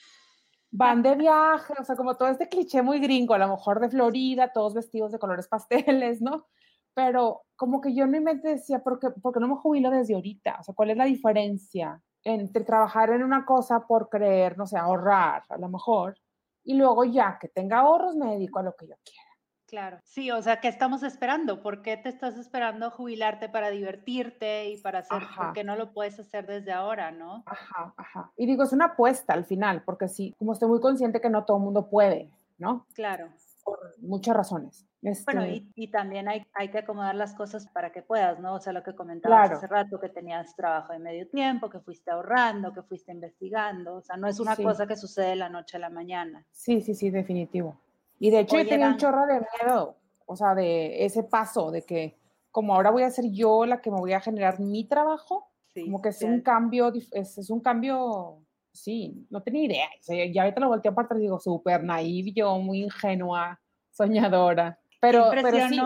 van 0.71 1.03
de 1.03 1.17
viaje, 1.17 1.75
o 1.79 1.85
sea, 1.85 1.97
como 1.97 2.17
todo 2.17 2.29
este 2.29 2.49
cliché 2.49 2.83
muy 2.83 3.01
gringo, 3.01 3.35
a 3.35 3.39
lo 3.39 3.49
mejor 3.49 3.81
de 3.81 3.89
Florida, 3.89 4.53
todos 4.53 4.75
vestidos 4.75 5.13
de 5.13 5.19
colores 5.19 5.49
pasteles, 5.49 6.21
¿no? 6.23 6.47
Pero 6.95 7.43
como 7.57 7.81
que 7.81 7.95
yo 7.95 8.05
en 8.05 8.11
mi 8.11 8.21
mente 8.21 8.49
decía, 8.49 8.83
¿por 8.83 8.99
qué, 8.99 9.09
no 9.41 9.49
me 9.49 9.57
jubilo 9.57 9.91
desde 9.91 10.15
ahorita? 10.15 10.59
O 10.61 10.63
sea, 10.63 10.75
¿cuál 10.75 10.91
es 10.91 10.97
la 10.97 11.05
diferencia 11.05 12.03
entre 12.25 12.65
trabajar 12.65 13.11
en 13.11 13.23
una 13.23 13.45
cosa 13.45 13.87
por 13.87 14.09
creer, 14.09 14.59
no 14.59 14.67
sé, 14.67 14.77
ahorrar 14.77 15.45
a 15.49 15.59
lo 15.59 15.69
mejor, 15.69 16.17
y 16.65 16.75
luego 16.75 17.05
ya 17.05 17.39
que 17.41 17.49
tenga 17.49 17.81
ahorros 17.81 18.17
me 18.17 18.33
dedico 18.33 18.59
a 18.59 18.63
lo 18.63 18.75
que 18.77 18.87
yo 18.87 18.95
quiera? 19.05 19.30
Claro, 19.71 19.99
sí, 20.03 20.33
o 20.33 20.43
sea, 20.43 20.61
¿qué 20.61 20.67
estamos 20.67 21.05
esperando? 21.05 21.63
¿Por 21.63 21.81
qué 21.81 21.97
te 21.97 22.09
estás 22.09 22.37
esperando 22.37 22.91
jubilarte 22.91 23.49
para 23.49 23.71
divertirte 23.71 24.69
y 24.69 24.77
para 24.79 24.99
hacer, 24.99 25.23
por 25.37 25.53
qué 25.53 25.63
no 25.63 25.77
lo 25.77 25.93
puedes 25.93 26.19
hacer 26.19 26.45
desde 26.45 26.73
ahora, 26.73 27.13
no? 27.13 27.45
Ajá, 27.47 27.95
ajá. 27.97 28.33
Y 28.37 28.47
digo, 28.47 28.65
es 28.65 28.73
una 28.73 28.87
apuesta 28.87 29.33
al 29.33 29.45
final, 29.45 29.85
porque 29.85 30.09
sí, 30.09 30.35
como 30.39 30.55
estoy 30.55 30.69
muy 30.69 30.81
consciente 30.81 31.21
que 31.21 31.31
no 31.31 31.45
todo 31.45 31.59
el 31.59 31.63
mundo 31.63 31.89
puede, 31.89 32.29
¿no? 32.59 32.85
Claro. 32.95 33.29
Por 33.63 33.79
muchas 34.01 34.37
razones. 34.37 34.87
Bueno, 35.03 35.45
este 35.45 35.67
y, 35.77 35.89
también 35.89 36.29
hay, 36.29 36.45
hay 36.53 36.69
que 36.69 36.79
acomodar 36.79 37.15
las 37.15 37.35
cosas 37.35 37.69
para 37.69 37.91
que 37.91 38.03
puedas, 38.03 38.39
¿no? 38.41 38.55
O 38.55 38.61
sea, 38.61 38.73
lo 38.73 38.83
que 38.83 38.95
comentabas 38.95 39.53
hace 39.53 39.67
rato, 39.69 40.01
que 40.01 40.09
tenías 40.09 40.55
trabajo 40.57 40.93
de 40.93 40.99
medio 40.99 41.29
tiempo, 41.29 41.71
que 41.71 41.79
fuiste 41.79 42.11
ahorrando, 42.11 42.73
que 42.73 42.83
fuiste 42.83 43.13
investigando, 43.13 43.95
o 43.95 44.03
sea, 44.03 44.17
no 44.17 44.27
es 44.27 44.41
una 44.41 44.57
cosa 44.57 44.87
que 44.87 44.97
sucede 44.97 45.29
de 45.29 45.37
la 45.37 45.49
noche 45.49 45.77
a 45.77 45.81
la 45.81 45.91
mañana. 45.91 46.45
Sí, 46.51 46.83
sí, 46.83 46.95
sí, 46.95 47.11
definitivo. 47.11 47.81
Y 48.21 48.31
de 48.31 48.41
hecho 48.41 48.59
yo 48.59 48.69
tenía 48.69 48.89
un 48.89 48.99
chorro 48.99 49.27
de 49.27 49.41
miedo, 49.41 49.97
o 50.27 50.37
sea, 50.37 50.55
de 50.55 51.05
ese 51.07 51.25
paso, 51.25 51.71
de 51.71 51.83
que 51.83 52.19
como 52.51 52.75
ahora 52.75 52.91
voy 52.91 53.03
a 53.03 53.11
ser 53.11 53.31
yo 53.31 53.65
la 53.65 53.81
que 53.81 53.91
me 53.91 53.99
voy 53.99 54.13
a 54.13 54.21
generar 54.21 54.61
mi 54.61 54.85
trabajo, 54.85 55.49
como 55.75 56.03
que 56.03 56.11
es 56.11 56.23
un 56.23 56.43
cambio, 56.43 56.93
es, 57.13 57.39
es, 57.39 57.49
un 57.49 57.61
cambio, 57.61 58.45
sí, 58.73 59.27
no 59.31 59.43
tenía 59.43 59.65
idea. 59.65 59.87
O 59.99 60.03
sea, 60.03 60.27
ya 60.27 60.43
ahorita 60.43 60.61
lo 60.61 60.69
volteo 60.69 60.93
aparte 60.93 61.15
y 61.17 61.23
digo, 61.23 61.41
súper 61.41 61.83
naive, 61.83 62.33
yo 62.33 62.59
muy 62.59 62.83
ingenua, 62.83 63.59
soñadora. 63.91 64.79
Pero, 65.01 65.31
pero 65.31 65.69
sí. 65.69 65.81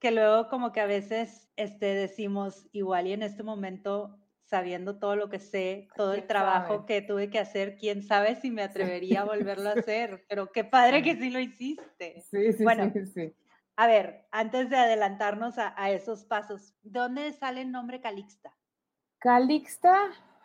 que 0.00 0.10
luego 0.10 0.48
como 0.48 0.72
que 0.72 0.80
a 0.80 0.86
veces 0.86 1.48
este, 1.56 1.86
decimos, 1.86 2.66
igual 2.72 3.06
y 3.06 3.12
en 3.12 3.22
este 3.22 3.44
momento 3.44 4.18
sabiendo 4.48 4.98
todo 4.98 5.14
lo 5.14 5.28
que 5.28 5.38
sé, 5.38 5.88
todo 5.94 6.14
el 6.14 6.26
trabajo 6.26 6.86
que 6.86 7.02
tuve 7.02 7.28
que 7.28 7.38
hacer, 7.38 7.76
quién 7.76 8.02
sabe 8.02 8.36
si 8.36 8.50
me 8.50 8.62
atrevería 8.62 9.20
a 9.20 9.24
volverlo 9.24 9.68
a 9.68 9.72
hacer, 9.78 10.24
pero 10.28 10.50
qué 10.52 10.64
padre 10.64 11.02
que 11.02 11.16
sí 11.16 11.30
lo 11.30 11.38
hiciste. 11.38 12.22
Sí, 12.30 12.52
sí, 12.54 12.64
bueno, 12.64 12.90
sí, 13.14 13.34
A 13.76 13.86
ver, 13.86 14.26
antes 14.30 14.70
de 14.70 14.76
adelantarnos 14.76 15.56
a, 15.58 15.90
esos 15.90 16.24
pasos, 16.24 16.74
¿dónde 16.82 17.32
sale 17.34 17.60
el 17.60 17.70
nombre 17.70 18.00
Calixta? 18.00 18.56
Calixta, 19.18 19.96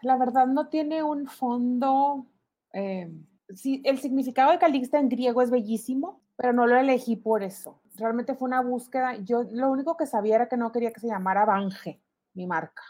la 0.02 0.18
verdad 0.18 0.48
no 0.48 0.68
tiene 0.68 1.02
un 1.02 1.28
fondo. 1.28 2.28
Eh, 2.74 3.10
sí, 3.56 3.82
el 3.86 4.00
significado 4.00 4.52
de 4.52 4.60
Calixta 4.60 5.00
en 5.00 5.08
griego 5.08 5.42
es 5.42 5.50
bellísimo, 5.50 6.22
pero 6.36 6.52
no 6.52 6.68
lo 6.68 6.78
elegí 6.78 7.16
por 7.16 7.42
eso. 7.42 7.82
Realmente 7.96 8.36
fue 8.36 8.48
una 8.48 8.62
búsqueda. 8.62 9.16
Yo 9.18 9.44
lo 9.44 9.72
único 9.72 9.96
que 9.96 10.08
sabía 10.08 10.36
era 10.36 10.50
que 10.50 10.58
no 10.58 10.74
quería 10.74 10.92
que 10.92 11.00
se 11.00 11.08
llamara 11.08 11.46
Bange, 11.46 12.02
mi 12.34 12.48
marca. 12.48 12.84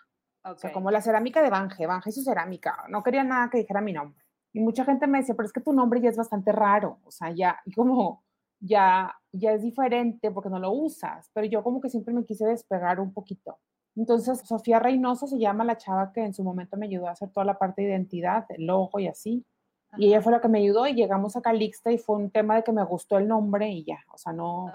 O 0.46 0.56
sea, 0.58 0.72
como 0.72 0.92
la 0.92 1.02
cerámica 1.02 1.42
de 1.42 1.50
Banje, 1.50 1.88
Banje 1.88 2.12
su 2.12 2.22
cerámica. 2.22 2.86
No 2.90 3.02
quería 3.02 3.24
nada 3.24 3.50
que 3.50 3.60
dijera 3.60 3.82
mi 3.82 3.94
nombre. 3.94 4.24
Y 4.52 4.60
mucha 4.60 4.86
gente 4.86 5.08
me 5.08 5.20
decía, 5.20 5.36
pero 5.36 5.48
es 5.48 5.54
que 5.54 5.62
tu 5.62 5.74
nombre 5.74 6.02
ya 6.02 6.10
es 6.10 6.18
bastante 6.18 6.52
raro. 6.52 7.00
O 7.06 7.12
sea, 7.12 7.32
ya, 7.32 7.60
como, 7.76 8.24
ya, 8.60 9.16
ya 9.32 9.54
es 9.54 9.62
diferente 9.62 10.32
porque 10.32 10.50
no 10.50 10.60
lo 10.60 10.72
usas. 10.72 11.30
Pero 11.34 11.48
yo 11.48 11.64
como 11.64 11.82
que 11.82 11.90
siempre 11.90 12.14
me 12.14 12.26
quise 12.26 12.46
despegar 12.46 13.00
un 13.00 13.14
poquito. 13.14 13.58
Entonces, 13.96 14.40
Sofía 14.40 14.80
Reynoso 14.80 15.28
se 15.28 15.40
llama 15.40 15.64
la 15.64 15.78
chava 15.78 16.12
que 16.12 16.24
en 16.24 16.34
su 16.34 16.44
momento 16.44 16.78
me 16.78 16.88
ayudó 16.88 17.08
a 17.08 17.12
hacer 17.12 17.30
toda 17.30 17.46
la 17.46 17.58
parte 17.58 17.82
de 17.82 17.90
identidad, 17.90 18.46
el 18.50 18.66
logo 18.66 19.00
y 19.00 19.08
así. 19.08 19.46
Y 19.98 20.08
ella 20.08 20.22
fue 20.22 20.32
la 20.32 20.42
que 20.42 20.48
me 20.48 20.60
ayudó 20.60 20.88
y 20.88 20.96
llegamos 20.96 21.36
a 21.36 21.42
Calixta 21.42 21.92
y 21.92 22.00
fue 22.00 22.16
un 22.16 22.32
tema 22.32 22.56
de 22.56 22.64
que 22.64 22.72
me 22.72 22.84
gustó 22.84 23.20
el 23.20 23.28
nombre 23.28 23.70
y 23.70 23.84
ya, 23.84 24.00
o 24.12 24.18
sea, 24.18 24.34
no. 24.34 24.72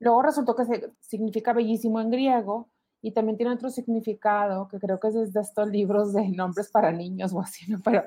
Luego 0.00 0.22
resultó 0.22 0.56
que 0.56 0.92
significa 0.98 1.52
bellísimo 1.52 2.00
en 2.00 2.10
griego 2.10 2.68
y 3.00 3.12
también 3.12 3.36
tiene 3.36 3.52
otro 3.52 3.70
significado 3.70 4.68
que 4.68 4.78
creo 4.78 4.98
que 4.98 5.08
es 5.08 5.32
de 5.32 5.40
estos 5.40 5.68
libros 5.68 6.12
de 6.12 6.28
nombres 6.28 6.70
para 6.70 6.90
niños 6.92 7.32
o 7.32 7.40
así, 7.40 7.70
¿no? 7.70 7.80
Pero 7.84 8.04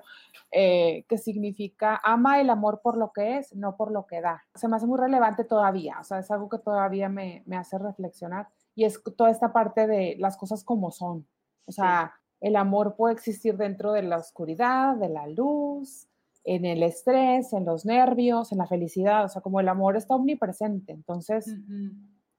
eh, 0.52 1.06
que 1.08 1.18
significa 1.18 2.00
ama 2.04 2.42
el 2.42 2.50
amor 2.50 2.82
por 2.82 2.98
lo 2.98 3.12
que 3.12 3.38
es, 3.38 3.56
no 3.56 3.78
por 3.78 3.92
lo 3.92 4.06
que 4.06 4.22
da. 4.22 4.44
Se 4.56 4.68
me 4.68 4.76
hace 4.76 4.88
muy 4.88 5.00
relevante 5.00 5.44
todavía, 5.44 5.98
o 6.00 6.04
sea, 6.04 6.20
es 6.20 6.30
algo 6.32 6.50
que 6.50 6.60
todavía 6.60 7.10
me, 7.10 7.44
me 7.46 7.58
hace 7.58 7.78
reflexionar 7.78 8.48
y 8.76 8.86
es 8.86 9.02
toda 9.18 9.30
esta 9.30 9.54
parte 9.54 9.88
de 9.88 10.16
las 10.20 10.38
cosas 10.38 10.64
como 10.64 10.92
son. 10.92 11.28
O 11.66 11.72
sea, 11.72 12.14
el 12.40 12.56
amor 12.56 12.96
puede 12.96 13.14
existir 13.14 13.56
dentro 13.56 13.94
de 13.94 14.04
la 14.04 14.18
oscuridad, 14.18 14.96
de 14.96 15.10
la 15.10 15.28
luz, 15.28 16.08
en 16.44 16.66
el 16.66 16.84
estrés, 16.84 17.54
en 17.54 17.66
los 17.66 17.86
nervios, 17.86 18.52
en 18.52 18.58
la 18.58 18.68
felicidad, 18.68 19.26
o 19.26 19.30
sea, 19.30 19.42
como 19.42 19.60
el 19.60 19.70
amor 19.70 19.96
está 19.96 20.16
omnipresente, 20.16 20.92
entonces, 20.92 21.56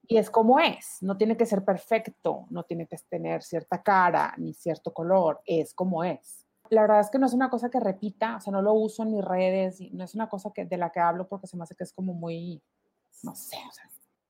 y 0.07 0.17
es 0.17 0.31
como 0.31 0.59
es, 0.59 0.99
no 1.01 1.17
tiene 1.17 1.37
que 1.37 1.47
ser 1.47 1.65
perfecto, 1.65 2.47
no 2.51 2.65
tiene 2.65 2.87
que 2.87 2.97
tener 3.09 3.43
cierta 3.43 3.83
cara 3.83 4.35
ni 4.37 4.53
cierto 4.53 4.93
color, 4.93 5.41
es 5.45 5.75
como 5.75 6.05
es. 6.05 6.47
La 6.71 6.83
verdad 6.83 7.01
es 7.01 7.11
que 7.11 7.19
no 7.19 7.27
es 7.27 7.35
una 7.35 7.51
cosa 7.51 7.71
que 7.71 7.81
repita, 7.81 8.37
o 8.37 8.41
sea, 8.41 8.53
no 8.53 8.63
lo 8.63 8.73
uso 8.73 9.03
en 9.03 9.13
mis 9.13 9.25
redes, 9.25 9.81
no 9.93 10.05
es 10.05 10.15
una 10.15 10.29
cosa 10.29 10.51
que, 10.53 10.65
de 10.65 10.77
la 10.77 10.91
que 10.91 11.01
hablo 11.01 11.29
porque 11.29 11.47
se 11.47 11.57
me 11.57 11.65
hace 11.65 11.75
que 11.75 11.85
es 11.85 11.93
como 11.93 12.15
muy, 12.15 12.63
no 13.23 13.35
sé, 13.35 13.57
o 13.69 13.73
sea. 13.73 13.85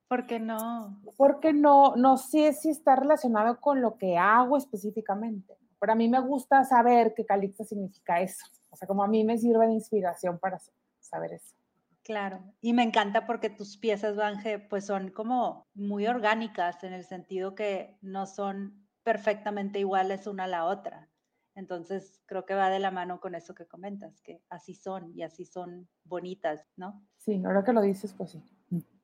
¿Por 0.07 0.27
qué 0.27 0.39
no? 0.39 1.01
Porque 1.17 1.53
no, 1.53 1.95
no 1.95 2.17
sé 2.17 2.53
si 2.53 2.69
está 2.69 2.95
relacionado 2.95 3.59
con 3.59 3.81
lo 3.81 3.97
que 3.97 4.15
hago 4.15 4.57
específicamente. 4.57 5.57
Pero 5.79 5.93
a 5.93 5.95
mí 5.95 6.07
me 6.07 6.19
gusta 6.19 6.63
saber 6.65 7.15
que 7.15 7.25
Calixta 7.25 7.63
significa 7.63 8.21
eso. 8.21 8.45
O 8.69 8.75
sea, 8.75 8.87
como 8.87 9.03
a 9.03 9.07
mí 9.07 9.23
me 9.23 9.39
sirve 9.39 9.65
de 9.65 9.73
inspiración 9.73 10.37
para 10.37 10.59
saber 10.99 11.33
eso. 11.33 11.55
Claro, 12.03 12.43
y 12.59 12.73
me 12.73 12.83
encanta 12.83 13.25
porque 13.25 13.49
tus 13.49 13.77
piezas, 13.77 14.17
Banje, 14.17 14.59
pues 14.59 14.85
son 14.85 15.09
como 15.11 15.67
muy 15.73 16.05
orgánicas 16.05 16.83
en 16.83 16.91
el 16.91 17.05
sentido 17.05 17.55
que 17.55 17.97
no 18.01 18.25
son 18.25 18.89
perfectamente 19.03 19.79
iguales 19.79 20.27
una 20.27 20.43
a 20.43 20.47
la 20.47 20.65
otra. 20.65 21.09
Entonces, 21.55 22.21
creo 22.25 22.45
que 22.45 22.55
va 22.55 22.69
de 22.69 22.79
la 22.79 22.91
mano 22.91 23.19
con 23.21 23.35
eso 23.35 23.53
que 23.53 23.67
comentas, 23.67 24.21
que 24.21 24.41
así 24.49 24.73
son 24.75 25.13
y 25.15 25.23
así 25.23 25.45
son 25.45 25.87
bonitas, 26.03 26.67
¿no? 26.75 27.07
Sí, 27.17 27.41
ahora 27.45 27.63
que 27.63 27.73
lo 27.73 27.81
dices, 27.81 28.13
pues 28.13 28.31
sí. 28.31 28.43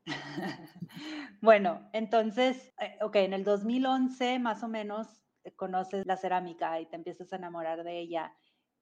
bueno, 1.41 1.89
entonces, 1.93 2.73
eh, 2.79 2.97
ok, 3.01 3.15
en 3.17 3.33
el 3.33 3.43
2011 3.43 4.39
más 4.39 4.63
o 4.63 4.67
menos 4.67 5.07
eh, 5.43 5.53
conoces 5.55 6.05
la 6.05 6.17
cerámica 6.17 6.79
y 6.81 6.87
te 6.87 6.95
empiezas 6.95 7.31
a 7.31 7.37
enamorar 7.37 7.83
de 7.83 7.99
ella. 7.99 8.33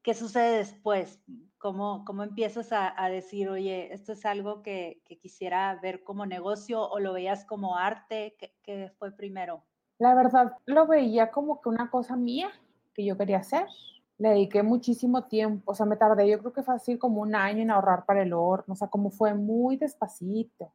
¿Qué 0.07 0.13
sucede 0.13 0.59
después? 0.59 1.19
¿Cómo, 1.57 2.05
cómo 2.05 2.23
empiezas 2.23 2.69
a, 2.71 3.09
decir, 3.09 3.49
oye, 3.49 3.93
esto 3.93 4.13
es 4.13 4.25
algo 4.25 4.61
que, 4.61 5.01
quisiera 5.21 5.77
ver 5.81 6.05
como 6.05 6.25
negocio 6.25 6.81
o 6.81 6.97
lo 7.01 7.11
veías 7.11 7.43
como 7.43 7.75
arte? 7.75 8.37
¿Qué, 8.63 8.89
fue 8.97 9.11
primero? 9.11 9.65
La 9.99 10.15
verdad, 10.15 10.53
lo 10.65 10.87
veía 10.87 11.29
como 11.29 11.59
que 11.59 11.67
una 11.67 11.91
cosa 11.91 12.15
mía 12.15 12.47
que 12.93 13.03
yo 13.03 13.17
quería 13.17 13.39
hacer. 13.39 13.65
Le 14.17 14.29
dediqué 14.29 14.63
muchísimo 14.63 15.25
tiempo, 15.25 15.73
o 15.73 15.75
sea, 15.75 15.85
me 15.85 15.97
tardé, 15.97 16.29
yo 16.29 16.39
creo 16.39 16.53
que 16.53 16.63
fue 16.63 16.75
así 16.75 16.97
como 16.97 17.19
un 17.19 17.35
año 17.35 17.61
en 17.61 17.69
ahorrar 17.69 18.05
para 18.05 18.23
el 18.23 18.31
horno, 18.31 18.75
o 18.75 18.77
sea, 18.77 18.87
como 18.87 19.11
fue 19.11 19.33
muy 19.33 19.75
despacito. 19.75 20.71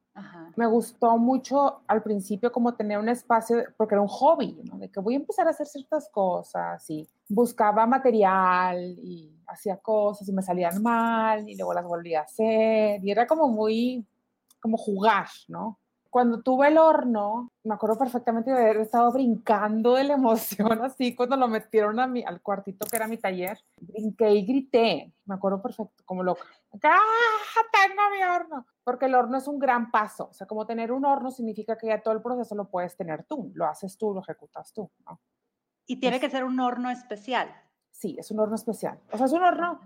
Me 0.56 0.66
gustó 0.66 1.16
mucho 1.16 1.80
al 1.86 2.02
principio 2.02 2.52
como 2.52 2.74
tener 2.74 2.98
un 2.98 3.08
espacio, 3.08 3.64
porque 3.78 3.94
era 3.94 4.02
un 4.02 4.08
hobby, 4.08 4.60
¿no? 4.64 4.76
De 4.76 4.90
que 4.90 5.00
voy 5.00 5.14
a 5.14 5.16
empezar 5.16 5.46
a 5.46 5.50
hacer 5.50 5.66
ciertas 5.66 6.10
cosas 6.10 6.88
y 6.90 7.08
buscaba 7.32 7.86
material 7.86 8.94
y 9.02 9.34
hacía 9.46 9.78
cosas 9.78 10.28
y 10.28 10.32
me 10.32 10.42
salían 10.42 10.82
mal 10.82 11.48
y 11.48 11.56
luego 11.56 11.72
las 11.72 11.84
volvía 11.84 12.20
a 12.20 12.24
hacer 12.24 13.02
y 13.02 13.10
era 13.10 13.26
como 13.26 13.48
muy, 13.48 14.06
como 14.60 14.76
jugar, 14.76 15.28
¿no? 15.48 15.78
Cuando 16.10 16.42
tuve 16.42 16.68
el 16.68 16.76
horno, 16.76 17.50
me 17.64 17.74
acuerdo 17.74 17.96
perfectamente 17.96 18.50
de 18.50 18.60
haber 18.60 18.76
estado 18.78 19.10
brincando 19.12 19.94
de 19.94 20.04
la 20.04 20.14
emoción 20.14 20.68
así 20.84 21.16
cuando 21.16 21.36
lo 21.38 21.48
metieron 21.48 21.98
a 22.00 22.06
mi, 22.06 22.22
al 22.22 22.42
cuartito 22.42 22.84
que 22.84 22.96
era 22.96 23.08
mi 23.08 23.16
taller. 23.16 23.58
Brinqué 23.80 24.30
y 24.34 24.44
grité, 24.44 25.14
me 25.24 25.36
acuerdo 25.36 25.62
perfecto, 25.62 26.02
como 26.04 26.22
loca. 26.22 26.44
¡Ah, 26.84 26.98
tengo 27.72 28.02
mi 28.14 28.22
horno! 28.22 28.66
Porque 28.84 29.06
el 29.06 29.14
horno 29.14 29.38
es 29.38 29.48
un 29.48 29.58
gran 29.58 29.90
paso. 29.90 30.28
O 30.28 30.34
sea, 30.34 30.46
como 30.46 30.66
tener 30.66 30.92
un 30.92 31.06
horno 31.06 31.30
significa 31.30 31.78
que 31.78 31.86
ya 31.86 32.02
todo 32.02 32.12
el 32.12 32.20
proceso 32.20 32.54
lo 32.54 32.68
puedes 32.68 32.94
tener 32.94 33.24
tú, 33.24 33.50
lo 33.54 33.64
haces 33.64 33.96
tú, 33.96 34.12
lo 34.12 34.20
ejecutas 34.20 34.70
tú, 34.74 34.90
¿no? 35.06 35.18
Y 35.86 35.96
tiene 35.96 36.20
que 36.20 36.30
ser 36.30 36.44
un 36.44 36.60
horno 36.60 36.90
especial. 36.90 37.48
Sí, 37.90 38.16
es 38.18 38.30
un 38.30 38.40
horno 38.40 38.54
especial. 38.54 38.98
O 39.12 39.16
sea, 39.16 39.26
es 39.26 39.32
un 39.32 39.42
horno, 39.42 39.80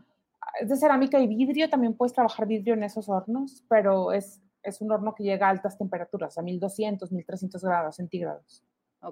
es 0.61 0.69
de 0.69 0.77
cerámica 0.77 1.19
y 1.19 1.27
vidrio, 1.27 1.69
también 1.69 1.95
puedes 1.95 2.13
trabajar 2.13 2.47
vidrio 2.47 2.75
en 2.75 2.83
esos 2.83 3.09
hornos, 3.09 3.65
pero 3.69 4.13
es, 4.13 4.41
es 4.63 4.81
un 4.81 4.93
horno 4.93 5.15
que 5.15 5.25
llega 5.25 5.47
a 5.47 5.51
altas 5.51 5.77
temperaturas, 5.77 6.39
a 6.39 6.43
1200, 6.43 7.13
1300 7.13 7.63
grados 7.63 7.97
centígrados. 7.97 8.65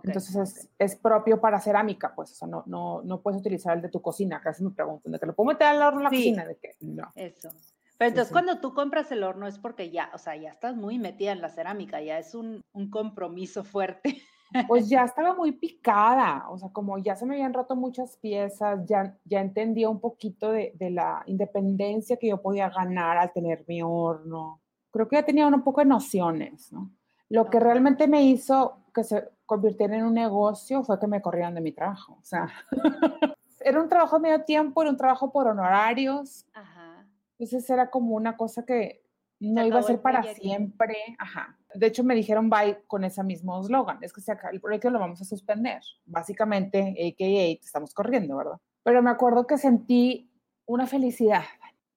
Entonces 0.02 0.34
es, 0.34 0.68
es, 0.78 0.96
propio 0.96 1.40
para 1.40 1.60
cerámica, 1.60 2.14
pues, 2.14 2.32
o 2.32 2.34
sea, 2.34 2.48
no, 2.48 2.64
no, 2.66 3.02
no 3.02 3.20
puedes 3.20 3.40
utilizar 3.40 3.76
el 3.76 3.82
de 3.82 3.90
tu 3.90 4.02
cocina, 4.02 4.40
casi 4.40 4.64
me 4.64 4.70
preguntan, 4.70 5.12
¿de 5.12 5.20
que 5.20 5.26
lo 5.26 5.34
puedo 5.34 5.48
meter 5.48 5.68
al 5.68 5.82
horno 5.82 6.00
en 6.00 6.04
la 6.04 6.10
cocina? 6.10 6.44
De 6.46 6.56
que 6.56 6.76
no. 6.80 7.12
Eso. 7.14 7.50
Pero 7.96 8.08
entonces 8.08 8.32
cuando 8.32 8.60
tú 8.60 8.74
compras 8.74 9.12
el 9.12 9.22
horno 9.22 9.46
es 9.46 9.58
porque 9.58 9.90
ya, 9.90 10.10
o 10.14 10.18
sea, 10.18 10.34
ya 10.36 10.50
estás 10.50 10.74
muy 10.74 10.98
metida 10.98 11.30
en 11.32 11.40
la 11.40 11.48
cerámica, 11.48 12.00
ya 12.00 12.18
es 12.18 12.34
un, 12.34 12.60
un 12.72 12.90
compromiso 12.90 13.62
fuerte. 13.62 14.20
Pues 14.68 14.88
ya 14.88 15.04
estaba 15.04 15.34
muy 15.34 15.52
picada, 15.52 16.46
o 16.48 16.58
sea, 16.58 16.68
como 16.70 16.98
ya 16.98 17.16
se 17.16 17.26
me 17.26 17.34
habían 17.34 17.52
roto 17.52 17.74
muchas 17.74 18.16
piezas, 18.16 18.86
ya, 18.86 19.16
ya 19.24 19.40
entendía 19.40 19.88
un 19.88 20.00
poquito 20.00 20.52
de, 20.52 20.72
de 20.76 20.90
la 20.90 21.22
independencia 21.26 22.16
que 22.16 22.28
yo 22.28 22.40
podía 22.40 22.70
ganar 22.70 23.18
al 23.18 23.32
tener 23.32 23.64
mi 23.66 23.82
horno. 23.82 24.60
Creo 24.90 25.08
que 25.08 25.16
ya 25.16 25.24
tenía 25.24 25.46
un 25.46 25.62
poco 25.62 25.80
de 25.80 25.86
nociones, 25.86 26.72
¿no? 26.72 26.90
Lo 27.28 27.50
que 27.50 27.58
realmente 27.58 28.06
me 28.06 28.22
hizo 28.22 28.78
que 28.94 29.02
se 29.02 29.28
convirtiera 29.44 29.96
en 29.96 30.04
un 30.04 30.14
negocio 30.14 30.84
fue 30.84 31.00
que 31.00 31.06
me 31.08 31.20
corrieron 31.20 31.54
de 31.54 31.60
mi 31.60 31.72
trabajo, 31.72 32.18
o 32.20 32.24
sea, 32.24 32.48
era 33.60 33.80
un 33.80 33.88
trabajo 33.88 34.20
medio 34.20 34.44
tiempo, 34.44 34.82
era 34.82 34.90
un 34.90 34.96
trabajo 34.96 35.32
por 35.32 35.48
honorarios. 35.48 36.46
Ajá. 36.52 37.06
Entonces 37.38 37.68
era 37.68 37.90
como 37.90 38.14
una 38.14 38.36
cosa 38.36 38.64
que 38.64 39.03
no 39.44 39.66
iba 39.66 39.78
a 39.78 39.82
ser 39.82 40.00
para 40.00 40.22
siempre. 40.34 40.96
Ajá. 41.18 41.58
De 41.74 41.86
hecho, 41.86 42.04
me 42.04 42.14
dijeron 42.14 42.50
bye 42.50 42.82
con 42.86 43.04
ese 43.04 43.22
mismo 43.22 43.60
eslogan. 43.60 43.98
Es 44.02 44.12
que 44.12 44.20
se 44.20 44.32
acaba 44.32 44.52
el 44.52 44.60
proyecto 44.60 44.90
lo 44.90 44.98
vamos 44.98 45.20
a 45.20 45.24
suspender. 45.24 45.82
Básicamente, 46.04 46.78
AKA, 46.80 47.60
te 47.60 47.66
estamos 47.66 47.92
corriendo, 47.94 48.36
¿verdad? 48.36 48.58
Pero 48.82 49.02
me 49.02 49.10
acuerdo 49.10 49.46
que 49.46 49.58
sentí 49.58 50.30
una 50.66 50.86
felicidad. 50.86 51.44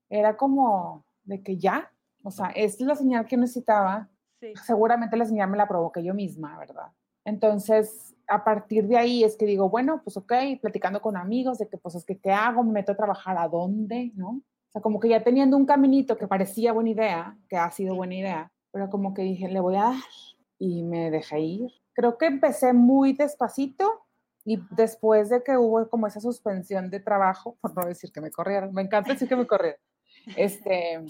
Era 0.09 0.37
como 0.37 1.05
de 1.23 1.41
que 1.43 1.57
ya, 1.57 1.91
o 2.23 2.31
sea, 2.31 2.47
es 2.47 2.79
la 2.79 2.95
señal 2.95 3.25
que 3.25 3.37
necesitaba. 3.37 4.09
Seguramente 4.65 5.17
la 5.17 5.25
señal 5.25 5.49
me 5.49 5.57
la 5.57 5.67
provoqué 5.67 6.03
yo 6.03 6.13
misma, 6.13 6.57
¿verdad? 6.57 6.91
Entonces, 7.25 8.15
a 8.27 8.43
partir 8.43 8.87
de 8.87 8.97
ahí 8.97 9.23
es 9.23 9.35
que 9.35 9.45
digo, 9.45 9.69
bueno, 9.69 10.01
pues 10.03 10.15
ok, 10.15 10.33
platicando 10.61 11.01
con 11.01 11.17
amigos 11.17 11.57
de 11.57 11.67
que, 11.67 11.77
pues 11.77 11.95
es 11.95 12.05
que, 12.05 12.17
¿qué 12.17 12.31
hago? 12.31 12.63
¿Me 12.63 12.71
meto 12.71 12.93
a 12.93 12.95
trabajar 12.95 13.37
a 13.37 13.47
dónde? 13.47 14.11
¿No? 14.15 14.41
Sea, 14.77 14.81
como 14.81 14.99
que 14.99 15.09
ya 15.09 15.23
teniendo 15.23 15.57
un 15.57 15.65
caminito 15.65 16.17
que 16.17 16.27
parecía 16.27 16.73
buena 16.73 16.89
idea, 16.91 17.37
que 17.49 17.57
ha 17.57 17.71
sido 17.71 17.95
buena 17.95 18.15
idea, 18.15 18.51
pero 18.71 18.89
como 18.89 19.13
que 19.13 19.23
dije, 19.23 19.47
le 19.47 19.59
voy 19.59 19.75
a 19.75 19.83
dar 19.83 19.95
y 20.59 20.83
me 20.83 21.09
dejé 21.09 21.39
ir. 21.39 21.71
Creo 21.93 22.17
que 22.17 22.27
empecé 22.27 22.73
muy 22.73 23.13
despacito 23.13 24.05
y 24.45 24.59
después 24.71 25.29
de 25.29 25.41
que 25.43 25.57
hubo 25.57 25.89
como 25.89 26.05
esa 26.05 26.19
suspensión 26.19 26.89
de 26.89 26.99
trabajo, 26.99 27.57
por 27.61 27.75
no 27.75 27.87
decir 27.87 28.11
que 28.11 28.21
me 28.21 28.29
corrieron, 28.29 28.73
me 28.73 28.83
encanta 28.83 29.13
decir 29.13 29.27
que 29.27 29.35
me 29.35 29.47
corrieron, 29.47 29.79
este, 30.35 31.03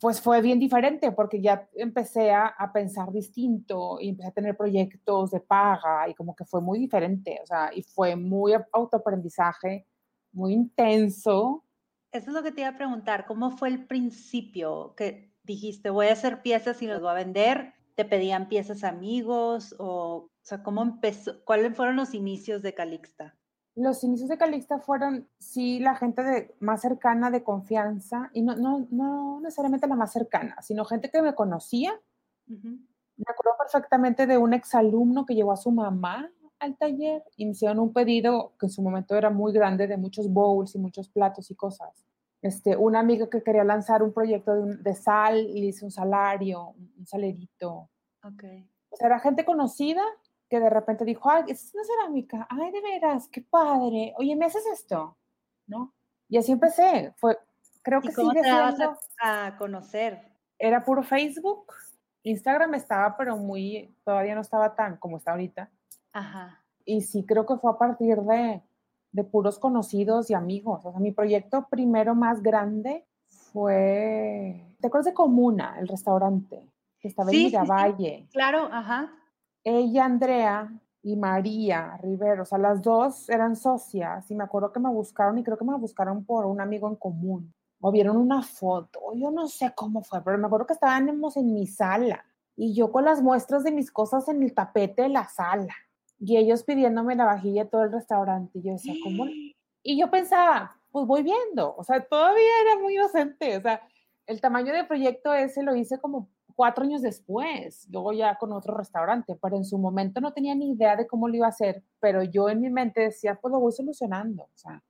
pues 0.00 0.20
fue 0.20 0.40
bien 0.40 0.58
diferente 0.58 1.12
porque 1.12 1.42
ya 1.42 1.68
empecé 1.74 2.30
a, 2.30 2.46
a, 2.46 2.72
pensar 2.72 3.12
distinto 3.12 3.98
y 4.00 4.10
empecé 4.10 4.28
a 4.28 4.32
tener 4.32 4.56
proyectos 4.56 5.30
de 5.30 5.40
paga 5.40 6.08
y 6.08 6.14
como 6.14 6.34
que 6.34 6.46
fue 6.46 6.62
muy 6.62 6.78
diferente, 6.78 7.38
o 7.42 7.46
sea, 7.46 7.70
y 7.74 7.82
fue 7.82 8.16
muy 8.16 8.54
autoaprendizaje, 8.72 9.86
muy 10.32 10.54
intenso 10.54 11.64
eso 12.14 12.30
es 12.30 12.34
lo 12.34 12.42
que 12.44 12.52
te 12.52 12.60
iba 12.60 12.70
a 12.70 12.76
preguntar. 12.76 13.26
¿Cómo 13.26 13.50
fue 13.50 13.68
el 13.68 13.86
principio 13.86 14.94
que 14.96 15.32
dijiste, 15.42 15.90
voy 15.90 16.06
a 16.06 16.12
hacer 16.12 16.42
piezas 16.42 16.80
y 16.80 16.86
las 16.86 17.00
voy 17.00 17.10
a 17.10 17.14
vender? 17.14 17.74
¿Te 17.96 18.04
pedían 18.04 18.48
piezas 18.48 18.84
amigos? 18.84 19.74
O, 19.78 19.86
o 19.86 20.30
sea, 20.42 20.62
¿cómo 20.62 20.82
empezó? 20.82 21.44
¿Cuáles 21.44 21.76
fueron 21.76 21.96
los 21.96 22.14
inicios 22.14 22.62
de 22.62 22.72
Calixta? 22.72 23.36
Los 23.74 24.04
inicios 24.04 24.28
de 24.28 24.38
Calixta 24.38 24.78
fueron, 24.78 25.28
sí, 25.38 25.80
la 25.80 25.96
gente 25.96 26.22
de, 26.22 26.54
más 26.60 26.82
cercana, 26.82 27.32
de 27.32 27.42
confianza, 27.42 28.30
y 28.32 28.42
no, 28.42 28.54
no, 28.54 28.86
no 28.90 29.40
necesariamente 29.40 29.88
la 29.88 29.96
más 29.96 30.12
cercana, 30.12 30.62
sino 30.62 30.84
gente 30.84 31.10
que 31.10 31.20
me 31.20 31.34
conocía. 31.34 32.00
Me 32.46 33.24
acuerdo 33.26 33.56
perfectamente 33.58 34.28
de 34.28 34.38
un 34.38 34.54
exalumno 34.54 35.26
que 35.26 35.34
llevó 35.34 35.50
a 35.50 35.56
su 35.56 35.72
mamá 35.72 36.30
al 36.64 36.76
taller 36.76 37.22
y 37.36 37.44
me 37.44 37.52
hicieron 37.52 37.78
un 37.78 37.92
pedido 37.92 38.52
que 38.58 38.66
en 38.66 38.70
su 38.70 38.82
momento 38.82 39.14
era 39.16 39.30
muy 39.30 39.52
grande 39.52 39.86
de 39.86 39.96
muchos 39.96 40.28
bowls 40.28 40.74
y 40.74 40.78
muchos 40.78 41.08
platos 41.08 41.50
y 41.50 41.54
cosas. 41.54 42.04
Este, 42.42 42.76
una 42.76 43.00
amiga 43.00 43.30
que 43.30 43.42
quería 43.42 43.64
lanzar 43.64 44.02
un 44.02 44.12
proyecto 44.12 44.54
de, 44.54 44.94
sal 44.94 45.38
y 45.38 45.60
le 45.60 45.66
hice 45.68 45.84
un 45.84 45.90
salario, 45.90 46.74
un, 46.98 47.06
salerito. 47.06 47.88
Okay. 48.22 48.68
O 48.90 48.96
sea, 48.96 49.06
era 49.06 49.18
gente 49.18 49.44
conocida 49.44 50.02
que 50.48 50.60
de 50.60 50.68
repente 50.68 51.04
dijo, 51.04 51.30
ay, 51.30 51.44
es 51.48 51.72
una 51.74 51.84
cerámica, 51.84 52.46
ay, 52.50 52.70
de 52.70 52.80
veras, 52.80 53.28
qué 53.28 53.40
padre, 53.40 54.12
oye, 54.18 54.36
¿me 54.36 54.44
haces 54.44 54.66
esto? 54.66 55.16
¿No? 55.66 55.94
Y 56.28 56.36
así 56.36 56.52
empecé, 56.52 57.14
fue, 57.16 57.38
creo 57.82 58.00
que 58.00 58.08
¿Y 58.08 58.12
cómo 58.12 58.32
te 58.32 58.42
a, 59.20 59.56
conocer? 59.56 60.20
Era 60.58 60.84
puro 60.84 61.02
Facebook, 61.02 61.72
Instagram 62.24 62.74
estaba, 62.74 63.16
pero 63.16 63.36
muy, 63.36 63.94
todavía 64.04 64.34
no 64.34 64.40
estaba 64.40 64.74
tan 64.74 64.96
como 64.96 65.18
está 65.18 65.32
ahorita. 65.32 65.70
Ajá. 66.14 66.62
Y 66.86 67.02
sí 67.02 67.26
creo 67.26 67.44
que 67.44 67.56
fue 67.56 67.72
a 67.72 67.76
partir 67.76 68.16
de, 68.22 68.62
de 69.12 69.24
puros 69.24 69.58
conocidos 69.58 70.30
y 70.30 70.34
amigos. 70.34 70.86
O 70.86 70.92
sea, 70.92 71.00
mi 71.00 71.12
proyecto 71.12 71.66
primero 71.68 72.14
más 72.14 72.42
grande 72.42 73.04
fue, 73.52 74.64
¿te 74.80 74.86
acuerdas 74.86 75.06
de 75.06 75.14
Comuna, 75.14 75.76
el 75.78 75.88
restaurante? 75.88 76.70
Que 77.00 77.08
estaba 77.08 77.30
en 77.30 77.38
Miravalle. 77.38 78.28
Claro, 78.32 78.68
ajá. 78.72 79.12
Ella, 79.62 80.04
Andrea 80.04 80.72
y 81.02 81.16
María 81.16 81.98
Rivero, 81.98 82.42
o 82.42 82.46
sea, 82.46 82.58
las 82.58 82.80
dos 82.80 83.28
eran 83.28 83.56
socias 83.56 84.30
y 84.30 84.34
me 84.34 84.44
acuerdo 84.44 84.72
que 84.72 84.80
me 84.80 84.90
buscaron 84.90 85.36
y 85.36 85.44
creo 85.44 85.58
que 85.58 85.64
me 85.64 85.76
buscaron 85.76 86.24
por 86.24 86.46
un 86.46 86.60
amigo 86.60 86.88
en 86.88 86.96
común. 86.96 87.52
O 87.80 87.92
vieron 87.92 88.16
una 88.16 88.40
foto, 88.40 89.00
yo 89.14 89.30
no 89.30 89.46
sé 89.46 89.72
cómo 89.74 90.02
fue, 90.02 90.22
pero 90.22 90.38
me 90.38 90.46
acuerdo 90.46 90.66
que 90.66 90.72
estábamos 90.72 91.36
en 91.36 91.52
mi 91.52 91.66
sala 91.66 92.24
y 92.56 92.72
yo 92.72 92.90
con 92.90 93.04
las 93.04 93.20
muestras 93.20 93.64
de 93.64 93.72
mis 93.72 93.90
cosas 93.90 94.26
en 94.28 94.42
el 94.42 94.54
tapete 94.54 95.02
de 95.02 95.10
la 95.10 95.28
sala 95.28 95.74
y 96.18 96.36
ellos 96.36 96.64
pidiéndome 96.64 97.16
la 97.16 97.24
vajilla 97.24 97.68
todo 97.68 97.82
el 97.82 97.92
restaurante. 97.92 98.58
Y 98.58 98.62
yo 98.62 98.72
decía, 98.72 98.94
¿cómo? 99.02 99.26
Y 99.86 100.00
yo 100.00 100.10
pensaba, 100.10 100.80
pues 100.90 101.06
voy 101.06 101.22
viendo, 101.22 101.74
o 101.76 101.84
sea, 101.84 102.02
todavía 102.02 102.48
era 102.62 102.80
muy 102.80 102.94
inocente, 102.94 103.56
o 103.58 103.60
sea, 103.60 103.82
el 104.26 104.40
tamaño 104.40 104.72
del 104.72 104.86
proyecto 104.86 105.34
ese 105.34 105.62
lo 105.62 105.76
hice 105.76 106.00
como 106.00 106.30
cuatro 106.54 106.84
años 106.84 107.02
después, 107.02 107.86
luego 107.90 108.12
ya 108.12 108.36
con 108.36 108.52
otro 108.52 108.76
restaurante, 108.76 109.36
pero 109.42 109.56
en 109.56 109.64
su 109.64 109.76
momento 109.76 110.20
no 110.20 110.32
tenía 110.32 110.54
ni 110.54 110.70
idea 110.70 110.96
de 110.96 111.06
cómo 111.06 111.28
lo 111.28 111.34
iba 111.34 111.46
a 111.46 111.50
hacer, 111.50 111.82
pero 112.00 112.22
yo 112.22 112.48
en 112.48 112.60
mi 112.60 112.70
mente 112.70 113.00
decía, 113.00 113.38
pues 113.40 113.52
lo 113.52 113.60
voy 113.60 113.72
solucionando, 113.72 114.44
o 114.44 114.56
sea, 114.56 114.82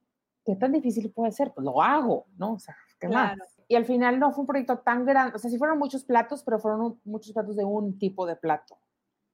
¿qué 0.45 0.57
tan 0.57 0.73
difícil 0.73 1.11
puede 1.11 1.33
ser? 1.33 1.52
Pues 1.54 1.64
lo 1.64 1.83
hago, 1.83 2.26
¿no? 2.37 2.52
O 2.52 2.59
sea, 2.59 2.76
¿qué 3.00 3.09
más? 3.09 3.37
Y 3.66 3.76
al 3.76 3.87
final 3.87 4.19
no 4.21 4.31
fue 4.31 4.43
un 4.43 4.47
proyecto 4.47 4.78
tan 4.81 5.07
grande, 5.07 5.35
o 5.37 5.38
sea, 5.38 5.50
sí 5.50 5.57
fueron 5.57 5.78
muchos 5.78 6.04
platos, 6.04 6.43
pero 6.45 6.59
fueron 6.59 7.00
muchos 7.04 7.33
platos 7.33 7.57
de 7.57 7.64
un 7.64 7.99
tipo 7.99 8.26
de 8.26 8.37
plato. 8.37 8.78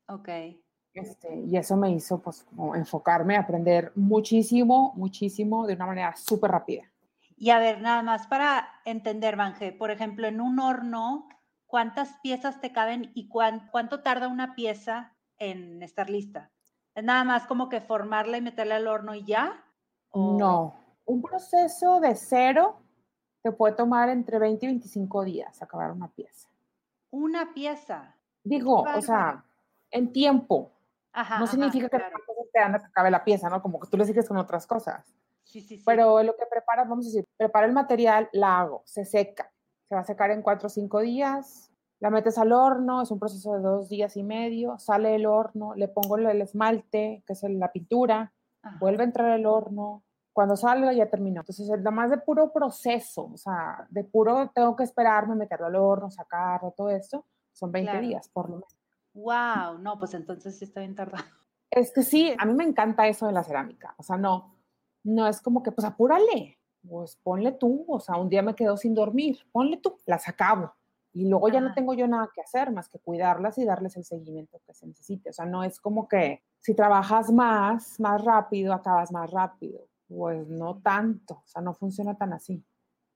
Ok. 0.06 0.28
Este, 0.94 1.34
y 1.34 1.56
eso 1.56 1.76
me 1.76 1.90
hizo 1.90 2.20
pues 2.20 2.42
como 2.42 2.74
enfocarme, 2.74 3.36
aprender 3.36 3.92
muchísimo, 3.94 4.92
muchísimo 4.96 5.66
de 5.66 5.74
una 5.74 5.86
manera 5.86 6.16
súper 6.16 6.50
rápida. 6.50 6.90
Y 7.36 7.50
a 7.50 7.58
ver, 7.58 7.80
nada 7.80 8.02
más 8.02 8.26
para 8.26 8.68
entender, 8.84 9.36
Manje, 9.36 9.72
por 9.72 9.90
ejemplo, 9.90 10.26
en 10.26 10.40
un 10.40 10.58
horno, 10.58 11.28
¿cuántas 11.66 12.18
piezas 12.22 12.60
te 12.60 12.72
caben 12.72 13.12
y 13.14 13.28
cuánto 13.28 14.02
tarda 14.02 14.28
una 14.28 14.54
pieza 14.54 15.14
en 15.38 15.82
estar 15.82 16.10
lista? 16.10 16.50
¿Es 16.94 17.04
nada 17.04 17.24
más 17.24 17.46
como 17.46 17.68
que 17.68 17.80
formarla 17.80 18.36
y 18.36 18.42
meterla 18.42 18.76
al 18.76 18.88
horno 18.88 19.14
y 19.14 19.24
ya? 19.24 19.64
No, 20.12 20.74
un 21.06 21.22
proceso 21.22 22.00
de 22.00 22.16
cero 22.16 22.76
te 23.42 23.52
puede 23.52 23.74
tomar 23.74 24.08
entre 24.10 24.38
20 24.38 24.66
y 24.66 24.68
25 24.68 25.24
días 25.24 25.62
acabar 25.62 25.92
una 25.92 26.08
pieza. 26.08 26.48
Una 27.10 27.54
pieza. 27.54 28.16
Digo, 28.44 28.82
o 28.82 29.00
sea, 29.00 29.44
en 29.90 30.12
tiempo, 30.12 30.72
no 31.38 31.46
significa 31.46 31.88
que 31.88 31.98
cosas 31.98 32.46
te 32.52 32.60
dan 32.60 32.74
a 32.74 32.78
que 32.78 32.86
acabe 32.86 33.10
la 33.10 33.24
pieza, 33.24 33.48
¿no? 33.48 33.62
Como 33.62 33.80
que 33.80 33.88
tú 33.88 33.96
le 33.96 34.04
sigues 34.04 34.28
con 34.28 34.36
otras 34.36 34.66
cosas. 34.66 35.06
Sí, 35.44 35.60
sí, 35.60 35.78
sí. 35.78 35.82
Pero 35.84 36.22
lo 36.22 36.36
que 36.36 36.46
preparas, 36.46 36.88
vamos 36.88 37.06
a 37.06 37.08
decir, 37.08 37.26
prepara 37.36 37.66
el 37.66 37.72
material, 37.72 38.28
la 38.32 38.60
hago, 38.60 38.82
se 38.86 39.04
seca. 39.04 39.52
Se 39.88 39.94
va 39.94 40.02
a 40.02 40.04
secar 40.04 40.30
en 40.30 40.42
cuatro 40.42 40.68
o 40.68 40.70
cinco 40.70 41.00
días. 41.00 41.72
La 41.98 42.10
metes 42.10 42.38
al 42.38 42.52
horno, 42.52 43.02
es 43.02 43.10
un 43.10 43.18
proceso 43.18 43.54
de 43.54 43.60
dos 43.60 43.88
días 43.88 44.16
y 44.16 44.22
medio. 44.22 44.78
Sale 44.78 45.16
el 45.16 45.26
horno, 45.26 45.74
le 45.74 45.88
pongo 45.88 46.16
el 46.16 46.40
esmalte, 46.40 47.22
que 47.26 47.32
es 47.32 47.42
la 47.42 47.72
pintura. 47.72 48.32
Vuelve 48.78 49.02
a 49.02 49.06
entrar 49.06 49.38
el 49.38 49.46
horno. 49.46 50.04
Cuando 50.32 50.56
salga 50.56 50.92
ya 50.92 51.10
terminó. 51.10 51.40
Entonces, 51.40 51.68
es 51.68 51.92
más 51.92 52.10
de 52.10 52.18
puro 52.18 52.52
proceso, 52.52 53.30
o 53.34 53.36
sea, 53.36 53.86
de 53.90 54.04
puro 54.04 54.50
tengo 54.54 54.76
que 54.76 54.84
esperarme, 54.84 55.34
meterlo 55.34 55.66
al 55.66 55.74
horno, 55.74 56.10
sacarlo, 56.10 56.72
todo 56.76 56.88
esto. 56.88 57.26
Son 57.52 57.72
20 57.72 58.00
días, 58.00 58.28
por 58.28 58.48
lo 58.48 58.56
menos. 58.56 58.79
Wow, 59.14 59.78
no, 59.78 59.98
pues 59.98 60.14
entonces 60.14 60.58
sí 60.58 60.64
está 60.64 60.80
bien 60.80 60.94
tardado. 60.94 61.24
Es 61.70 61.92
que 61.92 62.02
sí, 62.02 62.34
a 62.36 62.44
mí 62.46 62.54
me 62.54 62.64
encanta 62.64 63.06
eso 63.06 63.26
de 63.26 63.32
la 63.32 63.44
cerámica. 63.44 63.94
O 63.96 64.02
sea, 64.02 64.16
no, 64.16 64.56
no 65.04 65.28
es 65.28 65.40
como 65.40 65.62
que, 65.62 65.70
pues 65.70 65.86
apúrale, 65.86 66.58
pues 66.88 67.16
ponle 67.22 67.52
tú. 67.52 67.84
O 67.88 68.00
sea, 68.00 68.16
un 68.16 68.28
día 68.28 68.42
me 68.42 68.54
quedo 68.54 68.76
sin 68.76 68.94
dormir, 68.94 69.38
ponle 69.52 69.76
tú, 69.76 69.96
las 70.06 70.28
acabo. 70.28 70.74
Y 71.12 71.28
luego 71.28 71.48
ya 71.48 71.60
no 71.60 71.74
tengo 71.74 71.94
yo 71.94 72.06
nada 72.06 72.30
que 72.34 72.40
hacer 72.40 72.70
más 72.72 72.88
que 72.88 72.98
cuidarlas 72.98 73.58
y 73.58 73.64
darles 73.64 73.96
el 73.96 74.04
seguimiento 74.04 74.60
que 74.66 74.74
se 74.74 74.86
necesite. 74.86 75.30
O 75.30 75.32
sea, 75.32 75.44
no 75.44 75.64
es 75.64 75.80
como 75.80 76.08
que 76.08 76.42
si 76.58 76.74
trabajas 76.74 77.32
más, 77.32 77.98
más 77.98 78.24
rápido, 78.24 78.72
acabas 78.72 79.12
más 79.12 79.30
rápido. 79.30 79.86
Pues 80.08 80.48
no 80.48 80.80
tanto, 80.80 81.34
o 81.34 81.46
sea, 81.46 81.62
no 81.62 81.74
funciona 81.74 82.16
tan 82.16 82.32
así. 82.32 82.64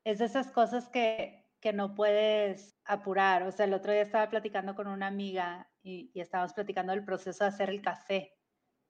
Es 0.04 0.18
de 0.18 0.26
esas 0.26 0.50
cosas 0.50 0.88
que 0.88 1.44
que 1.64 1.72
no 1.72 1.94
puedes 1.94 2.76
apurar. 2.84 3.44
O 3.44 3.50
sea, 3.50 3.64
el 3.64 3.72
otro 3.72 3.90
día 3.90 4.02
estaba 4.02 4.28
platicando 4.28 4.74
con 4.74 4.86
una 4.86 5.06
amiga 5.06 5.66
y, 5.84 6.10
estábamos 6.18 6.54
platicando 6.54 6.92
del 6.92 7.04
proceso 7.04 7.44
de 7.44 7.48
hacer 7.48 7.68
el 7.70 7.82
café. 7.82 8.32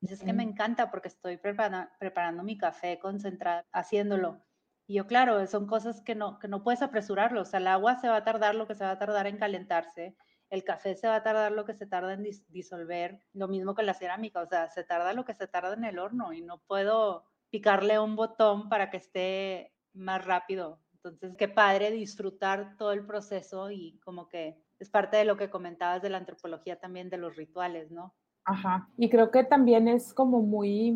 Dices 0.01 0.21
es 0.21 0.25
que 0.25 0.33
me 0.33 0.43
encanta 0.43 0.91
porque 0.91 1.09
estoy 1.09 1.37
preparando 1.39 2.43
mi 2.43 2.57
café 2.57 2.99
concentrada, 2.99 3.67
haciéndolo. 3.73 4.43
Y 4.87 4.95
yo, 4.95 5.07
claro, 5.07 5.45
son 5.47 5.67
cosas 5.67 6.03
que 6.03 6.15
no, 6.15 6.39
que 6.39 6.47
no 6.47 6.63
puedes 6.63 6.83
apresurarlo. 6.83 7.41
O 7.41 7.45
sea, 7.45 7.59
el 7.59 7.67
agua 7.67 7.97
se 7.97 8.09
va 8.09 8.17
a 8.17 8.25
tardar 8.25 8.55
lo 8.55 8.67
que 8.67 8.75
se 8.75 8.85
va 8.85 8.93
a 8.93 8.99
tardar 8.99 9.27
en 9.27 9.39
calentarse. 9.39 10.15
El 10.51 10.63
café 10.63 10.95
se 10.95 11.09
va 11.09 11.17
a 11.17 11.23
tardar 11.23 11.53
lo 11.53 11.65
que 11.65 11.75
se 11.75 11.87
tarda 11.87 12.13
en 12.13 12.25
disolver. 12.49 13.19
Lo 13.33 13.49
mismo 13.49 13.75
que 13.75 13.83
la 13.83 13.95
cerámica. 13.95 14.43
O 14.43 14.47
sea, 14.47 14.69
se 14.69 14.85
tarda 14.85 15.15
lo 15.15 15.25
que 15.25 15.35
se 15.35 15.49
tarda 15.49 15.73
en 15.73 15.85
el 15.85 15.99
horno 15.99 16.33
y 16.35 16.43
no 16.43 16.59
puedo 16.59 17.25
picarle 17.49 17.99
un 17.99 18.15
botón 18.15 18.69
para 18.69 18.91
que 18.91 18.99
esté 18.99 19.73
más 19.95 20.25
rápido. 20.25 20.84
Entonces, 21.05 21.37
qué 21.37 21.49
padre 21.49 21.91
disfrutar 21.91 22.77
todo 22.79 22.93
el 22.93 23.05
proceso 23.05 23.71
y 23.71 23.99
como 24.05 24.29
que 24.29 24.57
es 24.79 24.89
parte 24.89 25.17
de 25.17 25.25
lo 25.25 25.37
que 25.37 25.51
comentabas 25.51 26.03
de 26.03 26.11
la 26.11 26.19
antropología 26.19 26.79
también 26.81 27.11
de 27.11 27.19
los 27.19 27.37
rituales, 27.37 27.91
¿no? 27.91 28.15
Ajá, 28.45 28.89
y 28.97 29.09
creo 29.09 29.31
que 29.31 29.45
también 29.45 29.89
es 29.89 30.13
como 30.13 30.43
muy, 30.43 30.95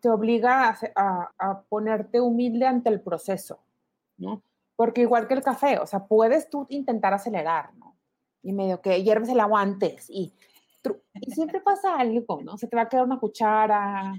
te 0.00 0.10
obliga 0.10 0.76
a, 0.94 1.62
ponerte 1.68 2.20
humilde 2.20 2.66
ante 2.66 2.90
el 2.90 3.00
proceso, 3.00 3.60
¿no? 4.18 4.42
Porque 4.76 5.02
igual 5.02 5.28
que 5.28 5.34
el 5.34 5.42
café, 5.42 5.78
o 5.78 5.86
sea, 5.86 6.06
puedes 6.06 6.50
tú 6.50 6.66
intentar 6.68 7.14
acelerar, 7.14 7.74
¿no? 7.76 7.96
Y 8.42 8.52
medio 8.52 8.80
que 8.80 9.02
hierves 9.02 9.28
el 9.28 9.40
agua 9.40 9.62
antes 9.62 10.10
y, 10.10 10.34
y 11.14 11.30
siempre 11.30 11.60
pasa 11.64 11.96
algo, 11.96 12.42
¿no? 12.42 12.58
Se 12.58 12.66
te 12.68 12.76
va 12.76 12.82
a 12.82 12.88
quedar 12.88 13.04
una 13.04 13.20
cuchara, 13.20 14.14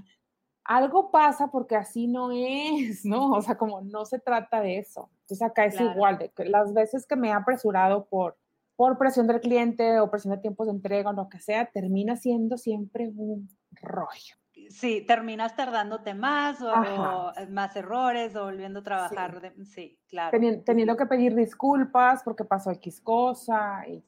algo 0.64 1.10
pasa 1.10 1.48
porque 1.48 1.76
así 1.76 2.06
no 2.06 2.32
es, 2.32 3.04
¿no? 3.04 3.32
O 3.32 3.42
sea, 3.42 3.56
como 3.56 3.82
no 3.82 4.04
se 4.04 4.18
trata 4.18 4.60
de 4.60 4.78
eso. 4.78 5.10
Entonces 5.24 5.42
acá 5.42 5.64
es 5.64 5.80
igual, 5.80 6.18
de 6.18 6.48
las 6.48 6.74
veces 6.74 7.06
que 7.06 7.16
me 7.16 7.28
he 7.28 7.32
apresurado 7.32 8.04
por, 8.06 8.36
por 8.76 8.98
presión 8.98 9.26
del 9.26 9.40
cliente 9.40 9.98
o 10.00 10.10
presión 10.10 10.34
de 10.34 10.40
tiempos 10.40 10.66
de 10.66 10.74
entrega 10.74 11.10
o 11.10 11.12
lo 11.14 11.28
que 11.30 11.40
sea, 11.40 11.66
termina 11.66 12.16
siendo 12.16 12.58
siempre 12.58 13.08
un 13.08 13.48
rollo. 13.72 14.36
Sí, 14.68 15.04
terminas 15.06 15.56
tardándote 15.56 16.14
más 16.14 16.60
o, 16.60 16.72
más 17.48 17.74
errores 17.76 18.36
o 18.36 18.44
volviendo 18.44 18.80
a 18.80 18.82
trabajar. 18.82 19.54
Sí, 19.64 19.98
claro. 20.08 20.38
teniendo 20.64 20.96
que 20.96 21.06
pedir 21.06 21.34
disculpas 21.34 22.22
porque 22.22 22.44
pasó 22.44 22.70
X 22.70 23.00
cosa. 23.00 23.86
Y, 23.88 24.04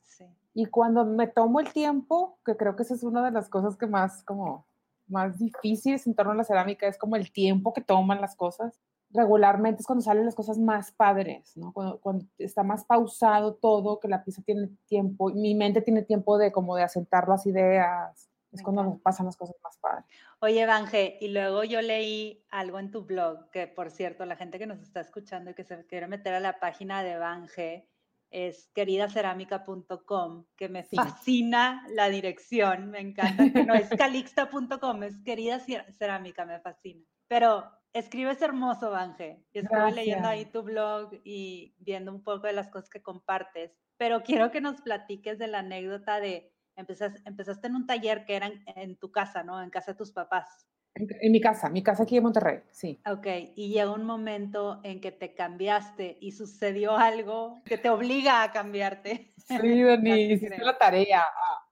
y 0.55 0.67
cuando 0.67 1.05
me 1.05 1.27
tomo 1.27 1.61
el 1.61 1.73
tiempo, 1.73 2.39
que 2.45 2.57
creo 2.57 2.77
que 2.77 2.83
esa 2.83 2.95
es 2.95 3.03
una 3.03 3.25
de 3.25 3.31
las 3.31 3.49
cosas 3.49 3.77
que 3.77 3.87
más 3.87 4.23
como 4.23 4.67
más 5.09 5.39
difíciles 5.39 6.07
en 6.07 6.15
torno 6.15 6.33
a 6.33 6.37
la 6.37 6.45
cerámica 6.45 6.87
es 6.87 6.99
como 6.99 7.17
el 7.17 7.31
tiempo 7.33 7.73
que 7.73 7.81
toman 7.81 8.21
las 8.21 8.35
cosas. 8.37 8.81
Regularmente 9.11 9.81
es 9.81 9.87
cuando 9.87 10.05
salen 10.05 10.25
las 10.25 10.35
cosas 10.35 10.59
más 10.59 10.93
padres, 10.93 11.57
¿no? 11.57 11.73
Cuando, 11.73 12.27
está 12.39 12.63
más 12.63 12.85
pausado 12.85 13.55
todo, 13.55 14.01
que 14.01 14.09
la 14.09 14.25
pieza 14.25 14.43
tiene 14.43 14.69
tiempo, 14.87 15.31
mi 15.31 15.55
mente 15.55 15.81
tiene 15.81 16.03
tiempo 16.03 16.39
de 16.39 16.53
como 16.53 16.77
de 16.77 16.83
asentar 16.83 17.29
las 17.29 17.47
ideas, 17.47 18.29
es 18.53 18.63
cuando 18.63 18.99
pasan 18.99 19.27
las 19.27 19.37
cosas 19.37 19.57
más 19.63 19.79
padres. 19.79 20.05
Oye, 20.41 20.63
Evanje, 20.63 21.19
y 21.21 21.29
luego 21.29 21.65
yo 21.65 21.81
leí 21.83 22.45
algo 22.51 22.79
en 22.79 22.91
tu 22.91 23.05
blog, 23.05 23.51
que 23.51 23.67
por 23.67 23.91
cierto, 23.91 24.25
la 24.27 24.37
gente 24.37 24.59
que 24.59 24.67
nos 24.67 24.81
está 24.81 25.01
escuchando 25.01 25.51
y 25.51 25.55
que 25.55 25.65
se 25.65 25.87
quiere 25.87 26.09
meter 26.09 26.35
a 26.35 26.41
la 26.41 26.59
página 26.59 27.03
de 27.03 27.13
Evanje, 27.13 27.89
es 28.31 28.69
queridacerámica.com, 28.75 30.47
que 30.57 30.69
me 30.69 30.83
fascina 30.85 31.87
la 31.91 32.09
dirección, 32.09 32.91
me 32.91 33.01
encanta, 33.01 33.53
que 33.53 33.65
no 33.65 33.75
es 33.75 33.89
calixta.com, 33.89 35.03
es 35.05 35.17
querida 35.19 35.61
cerámica, 35.61 36.45
me 36.45 36.61
fascina. 36.61 37.05
Pero 37.29 37.65
escribes 37.99 38.43
hermoso, 38.43 38.91
Vanje, 38.91 39.45
y 39.53 39.61
estuve 39.61 39.93
leyendo 39.93 40.29
ahí 40.29 40.45
tu 40.45 40.63
blog 40.63 41.11
y 41.25 41.75
viendo 41.79 42.13
un 42.13 42.23
poco 42.23 42.47
de 42.47 42.53
las 42.53 42.69
cosas 42.69 42.91
que 42.91 43.03
compartes, 43.03 43.73
pero 43.97 44.23
quiero 44.23 44.51
que 44.51 44.61
nos 44.61 44.81
platiques 44.83 45.39
de 45.39 45.49
la 45.49 45.61
anécdota 45.61 46.21
de 46.21 46.53
Empezaste, 46.77 47.23
empezaste 47.25 47.67
en 47.69 47.75
un 47.75 47.87
taller 47.87 48.27
que 48.27 48.37
era 48.37 48.51
en, 48.77 48.97
tu 48.97 49.11
casa, 49.11 49.43
¿no? 49.43 49.63
En 49.63 49.71
casa 49.71 49.93
de 49.93 49.99
tus 49.99 50.13
papás. 50.13 50.69
En, 50.95 51.33
mi 51.33 51.41
casa, 51.41 51.71
mi 51.71 51.83
casa 51.83 52.03
aquí 52.03 52.19
en 52.19 52.23
Monterrey, 52.23 52.61
sí. 52.71 53.01
Ok, 53.11 53.27
y 53.55 53.71
llegó 53.71 53.95
un 53.95 54.05
momento 54.05 54.81
en 54.83 55.01
que 55.01 55.11
te 55.11 55.35
cambiaste 55.35 56.19
y 56.21 56.33
sucedió 56.33 56.97
algo 56.97 57.63
que 57.65 57.79
te 57.79 57.89
obliga 57.89 58.43
a 58.43 58.53
cambiarte. 58.53 59.33
Sí, 59.39 59.83
Dani, 59.83 60.21
hiciste 60.33 60.63
la 60.63 60.77
tarea. 60.77 61.25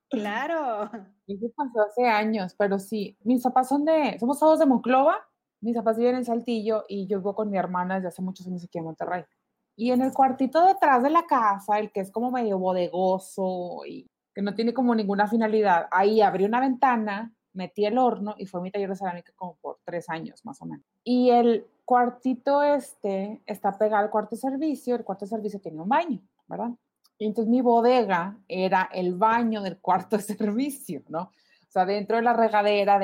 Claro. 0.09 0.91
Eso 1.27 1.47
pasó 1.55 1.83
hace 1.83 2.07
años, 2.07 2.55
pero 2.57 2.79
sí. 2.79 3.19
Mis 3.25 3.43
papás 3.43 3.69
son 3.69 3.85
de, 3.85 4.19
somos 4.19 4.39
todos 4.39 4.59
de 4.59 4.67
Monclova, 4.67 5.19
mis 5.65 5.77
papás 5.77 5.97
viven 5.97 6.17
en 6.17 6.25
Saltillo 6.25 6.85
y 6.89 7.07
yo 7.07 7.19
vivo 7.19 7.35
con 7.35 7.51
mi 7.51 7.57
hermana 7.57 7.97
desde 7.97 8.09
hace 8.09 8.23
muchos 8.23 8.47
años 8.47 8.63
aquí 8.65 8.79
en 8.79 8.85
Monterrey. 8.85 9.25
Y 9.77 9.91
en 9.91 10.03
el 10.03 10.13
cuartito 10.13 10.65
detrás 10.65 11.03
de 11.03 11.11
la 11.11 11.27
casa, 11.27 11.79
el 11.79 11.91
que 11.91 12.01
es 12.01 12.11
como 12.11 12.31
medio 12.31 12.59
bodegoso 12.59 13.81
y 13.87 14.07
que 14.35 14.43
no 14.43 14.55
tiene 14.55 14.75
como 14.75 14.95
ninguna 14.95 15.27
finalidad, 15.27 15.87
ahí 15.91 16.21
abrí 16.21 16.45
una 16.45 16.61
ventana, 16.61 17.33
metí 17.55 17.87
el 17.87 17.99
horno 17.99 18.35
y 18.39 18.47
fue 18.47 18.61
mi 18.61 18.71
taller 18.71 18.91
de 18.91 18.97
cerámica 18.97 19.33
como 19.35 19.57
por 19.57 19.79
tres 19.85 20.09
años 20.09 20.45
más 20.45 20.61
o 20.61 20.67
menos. 20.67 20.85
Y 21.03 21.31
el 21.31 21.67
cuartito 21.85 22.63
este 22.63 23.43
está 23.47 23.77
pegado 23.79 24.05
al 24.05 24.11
cuarto 24.11 24.37
de 24.37 24.43
servicio, 24.43 24.97
el 24.97 25.05
cuarto 25.05 25.25
de 25.25 25.31
servicio 25.31 25.61
tenía 25.61 25.83
un 25.83 25.89
baño, 25.89 26.21
¿verdad? 26.47 26.71
Y 27.19 27.27
entonces 27.27 27.51
mi 27.51 27.63
bodega 27.63 28.37
era 28.49 28.91
el 28.93 29.15
baño 29.15 29.63
del 29.63 29.79
cuarto 29.79 30.17
de 30.17 30.23
servicio, 30.23 31.03
¿no? 31.09 31.31
O 31.75 31.81
sea, 31.81 31.87
dentro 31.87 32.15
de 32.15 32.23
la 32.23 32.35
regadera, 32.35 33.01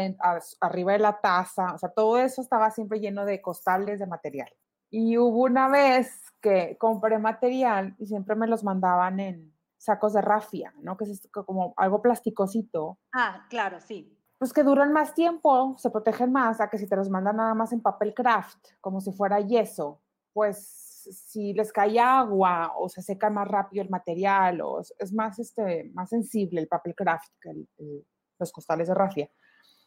arriba 0.61 0.93
de 0.93 1.01
la 1.01 1.21
taza, 1.21 1.75
o 1.75 1.79
sea, 1.79 1.89
todo 1.89 2.19
eso 2.19 2.41
estaba 2.41 2.71
siempre 2.71 3.01
lleno 3.01 3.25
de 3.25 3.43
costales 3.43 3.99
de 3.99 4.07
material. 4.07 4.49
Y 4.91 5.19
hubo 5.19 5.43
una 5.43 5.67
vez 5.67 6.33
que 6.41 6.77
compré 6.79 7.19
material 7.19 7.97
y 7.99 8.07
siempre 8.07 8.37
me 8.37 8.47
los 8.47 8.63
mandaban 8.63 9.19
en 9.19 9.53
sacos 9.77 10.13
de 10.13 10.21
rafia, 10.21 10.73
¿no? 10.83 10.97
Que 10.97 11.03
es 11.07 11.29
como 11.33 11.75
algo 11.77 12.01
plasticosito. 12.01 13.01
Ah, 13.13 13.45
claro, 13.51 13.81
sí. 13.81 14.17
Pues 14.39 14.53
que 14.53 14.63
duran 14.63 14.93
más 14.93 15.15
tiempo, 15.15 15.75
se 15.77 15.91
protegen 15.91 16.31
más 16.31 16.61
a 16.61 16.71
que 16.71 16.79
si 16.79 16.87
te 16.87 16.95
los 16.95 17.11
mandan 17.11 17.39
nada 17.39 17.55
más 17.55 17.73
en 17.73 17.83
papel 17.83 18.15
craft, 18.15 18.69
como 18.81 19.01
si 19.01 19.11
fuera 19.11 19.41
yeso, 19.41 20.01
pues 20.33 21.09
si 21.11 21.55
les 21.55 21.73
cae 21.73 21.99
agua 21.99 22.73
o 22.79 22.89
se 22.89 23.03
seca 23.03 23.31
más 23.31 23.49
rápido 23.49 23.83
el 23.83 23.91
material 23.91 24.61
o 24.61 24.81
es, 24.81 25.13
más, 25.13 25.41
este, 25.41 25.91
más 25.93 26.11
sensible 26.11 26.61
el 26.61 26.69
papel 26.69 26.95
craft 26.95 27.33
que 27.41 28.05
los 28.41 28.53
costales 28.53 28.89
de 28.89 28.95
rafia. 28.95 29.31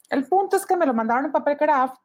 El 0.09 0.25
punto 0.27 0.57
es 0.57 0.65
que 0.65 0.77
me 0.77 0.85
lo 0.85 0.93
mandaron 0.93 1.25
en 1.25 1.31
papel 1.31 1.57
craft 1.57 1.99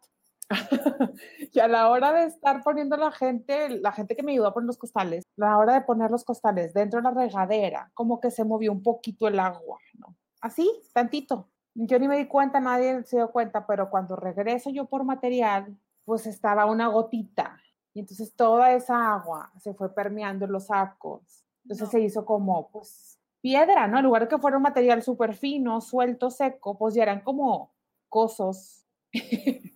y 1.53 1.61
a 1.61 1.69
la 1.69 1.89
hora 1.89 2.13
de 2.13 2.25
estar 2.25 2.63
poniendo 2.63 2.97
la 2.97 3.11
gente, 3.11 3.69
la 3.81 3.93
gente 3.93 4.17
que 4.17 4.23
me 4.23 4.33
ayudó 4.33 4.49
a 4.49 4.55
poner 4.55 4.67
los 4.67 4.79
costales, 4.79 5.25
a 5.25 5.41
la 5.41 5.59
hora 5.59 5.75
de 5.75 5.83
poner 5.83 6.11
los 6.11 6.25
costales 6.25 6.73
dentro 6.73 7.01
de 7.01 7.05
la 7.05 7.11
regadera, 7.11 7.91
como 7.95 8.21
que 8.21 8.31
se 8.31 8.45
movió 8.45 8.73
un 8.73 8.83
poquito 8.83 9.29
el 9.29 9.39
agua, 9.39 9.79
¿no? 9.95 10.17
Así, 10.41 10.71
tantito. 10.93 11.49
Yo 11.75 11.99
ni 11.99 12.09
me 12.09 12.17
di 12.17 12.27
cuenta, 12.27 12.61
nadie 12.61 13.05
se 13.05 13.17
dio 13.17 13.31
cuenta, 13.31 13.67
pero 13.67 13.91
cuando 13.91 14.17
regreso 14.17 14.71
yo 14.71 14.87
por 14.87 15.05
material, 15.05 15.77
pues 16.05 16.27
estaba 16.27 16.65
una 16.67 16.89
gotita 16.89 17.59
y 17.99 18.01
entonces 18.01 18.35
toda 18.37 18.73
esa 18.75 19.15
agua 19.15 19.51
se 19.59 19.75
fue 19.75 19.93
permeando 19.93 20.45
en 20.45 20.53
los 20.53 20.67
sacos. 20.67 21.45
Entonces 21.65 21.89
se 21.91 22.01
hizo 22.01 22.25
como, 22.25 22.71
pues, 22.71 23.18
piedra, 23.40 23.87
¿no? 23.87 23.98
En 23.98 24.05
lugar 24.05 24.22
de 24.22 24.29
que 24.29 24.38
fuera 24.38 24.57
un 24.57 24.62
material 24.62 25.03
súper 25.03 25.35
fino, 25.35 25.81
suelto, 25.81 26.31
seco, 26.31 26.77
pues 26.79 26.94
ya 26.94 27.03
eran 27.03 27.20
como 27.20 27.72
cosos. 28.09 28.85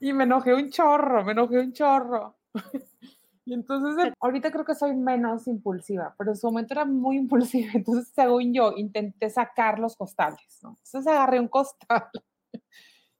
y 0.00 0.12
me 0.12 0.24
enojé 0.24 0.54
un 0.54 0.70
chorro, 0.70 1.24
me 1.24 1.32
enojé 1.32 1.58
un 1.60 1.72
chorro. 1.72 2.36
y 3.44 3.54
entonces, 3.54 4.12
ahorita 4.20 4.50
creo 4.50 4.64
que 4.64 4.74
soy 4.74 4.94
menos 4.94 5.46
impulsiva, 5.46 6.14
pero 6.16 6.30
en 6.30 6.36
su 6.36 6.46
momento 6.46 6.74
era 6.74 6.84
muy 6.84 7.16
impulsiva. 7.16 7.70
Entonces, 7.74 8.12
según 8.14 8.52
yo, 8.52 8.72
intenté 8.76 9.30
sacar 9.30 9.78
los 9.78 9.96
costales, 9.96 10.58
¿no? 10.62 10.78
Entonces 10.84 11.06
agarré 11.06 11.40
un 11.40 11.48
costal 11.48 12.08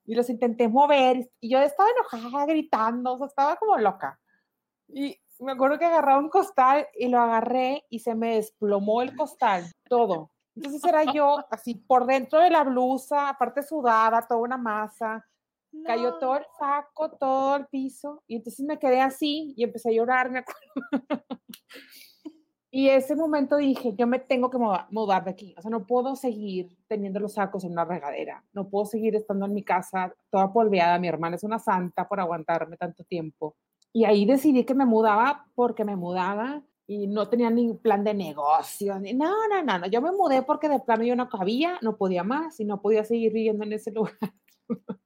y 0.04 0.14
los 0.14 0.28
intenté 0.30 0.68
mover 0.68 1.30
y 1.40 1.50
yo 1.50 1.58
estaba 1.60 1.88
enojada, 1.90 2.46
gritando, 2.46 3.14
o 3.14 3.18
sea, 3.18 3.26
estaba 3.26 3.56
como 3.56 3.78
loca. 3.78 4.18
Y 4.88 5.18
me 5.42 5.52
acuerdo 5.52 5.78
que 5.78 5.84
agarraba 5.84 6.18
un 6.18 6.28
costal 6.28 6.86
y 6.96 7.08
lo 7.08 7.18
agarré 7.18 7.84
y 7.90 7.98
se 8.00 8.14
me 8.14 8.36
desplomó 8.36 9.02
el 9.02 9.16
costal, 9.16 9.64
todo. 9.88 10.30
Entonces 10.54 10.84
era 10.84 11.04
yo 11.12 11.44
así 11.50 11.74
por 11.74 12.06
dentro 12.06 12.38
de 12.40 12.50
la 12.50 12.62
blusa, 12.64 13.28
aparte 13.28 13.62
sudada, 13.62 14.26
toda 14.26 14.40
una 14.40 14.56
masa. 14.56 15.26
Cayó 15.86 16.18
todo 16.18 16.36
el 16.36 16.44
saco, 16.58 17.12
todo 17.12 17.56
el 17.56 17.66
piso. 17.66 18.22
Y 18.26 18.36
entonces 18.36 18.64
me 18.66 18.78
quedé 18.78 19.00
así 19.00 19.54
y 19.56 19.64
empecé 19.64 19.88
a 19.88 19.92
llorar, 19.92 20.30
me 20.30 20.40
acuerdo. 20.40 21.24
y 22.70 22.90
ese 22.90 23.16
momento 23.16 23.56
dije, 23.56 23.94
yo 23.96 24.06
me 24.06 24.18
tengo 24.18 24.50
que 24.50 24.58
mudar 24.90 25.24
de 25.24 25.30
aquí. 25.30 25.54
O 25.56 25.62
sea, 25.62 25.70
no 25.70 25.86
puedo 25.86 26.14
seguir 26.14 26.76
teniendo 26.88 27.20
los 27.20 27.34
sacos 27.34 27.64
en 27.64 27.72
una 27.72 27.86
regadera. 27.86 28.44
No 28.52 28.68
puedo 28.68 28.84
seguir 28.84 29.16
estando 29.16 29.46
en 29.46 29.54
mi 29.54 29.64
casa 29.64 30.14
toda 30.30 30.52
polveada. 30.52 30.98
Mi 30.98 31.08
hermana 31.08 31.36
es 31.36 31.42
una 31.42 31.58
santa 31.58 32.06
por 32.06 32.20
aguantarme 32.20 32.76
tanto 32.76 33.02
tiempo. 33.04 33.56
Y 33.92 34.04
ahí 34.04 34.24
decidí 34.24 34.64
que 34.64 34.74
me 34.74 34.86
mudaba 34.86 35.46
porque 35.54 35.84
me 35.84 35.96
mudaba 35.96 36.62
y 36.86 37.06
no 37.06 37.28
tenía 37.28 37.50
ni 37.50 37.74
plan 37.74 38.04
de 38.04 38.14
negocio. 38.14 38.98
Ni, 38.98 39.12
no, 39.12 39.48
no, 39.48 39.62
no, 39.62 39.78
no. 39.78 39.86
Yo 39.86 40.00
me 40.00 40.12
mudé 40.12 40.42
porque 40.42 40.68
de 40.68 40.80
plano 40.80 41.04
yo 41.04 41.16
no 41.16 41.28
cabía, 41.28 41.78
no 41.82 41.96
podía 41.96 42.24
más 42.24 42.58
y 42.60 42.64
no 42.64 42.80
podía 42.80 43.04
seguir 43.04 43.32
viviendo 43.32 43.64
en 43.64 43.72
ese 43.72 43.90
lugar. 43.90 44.16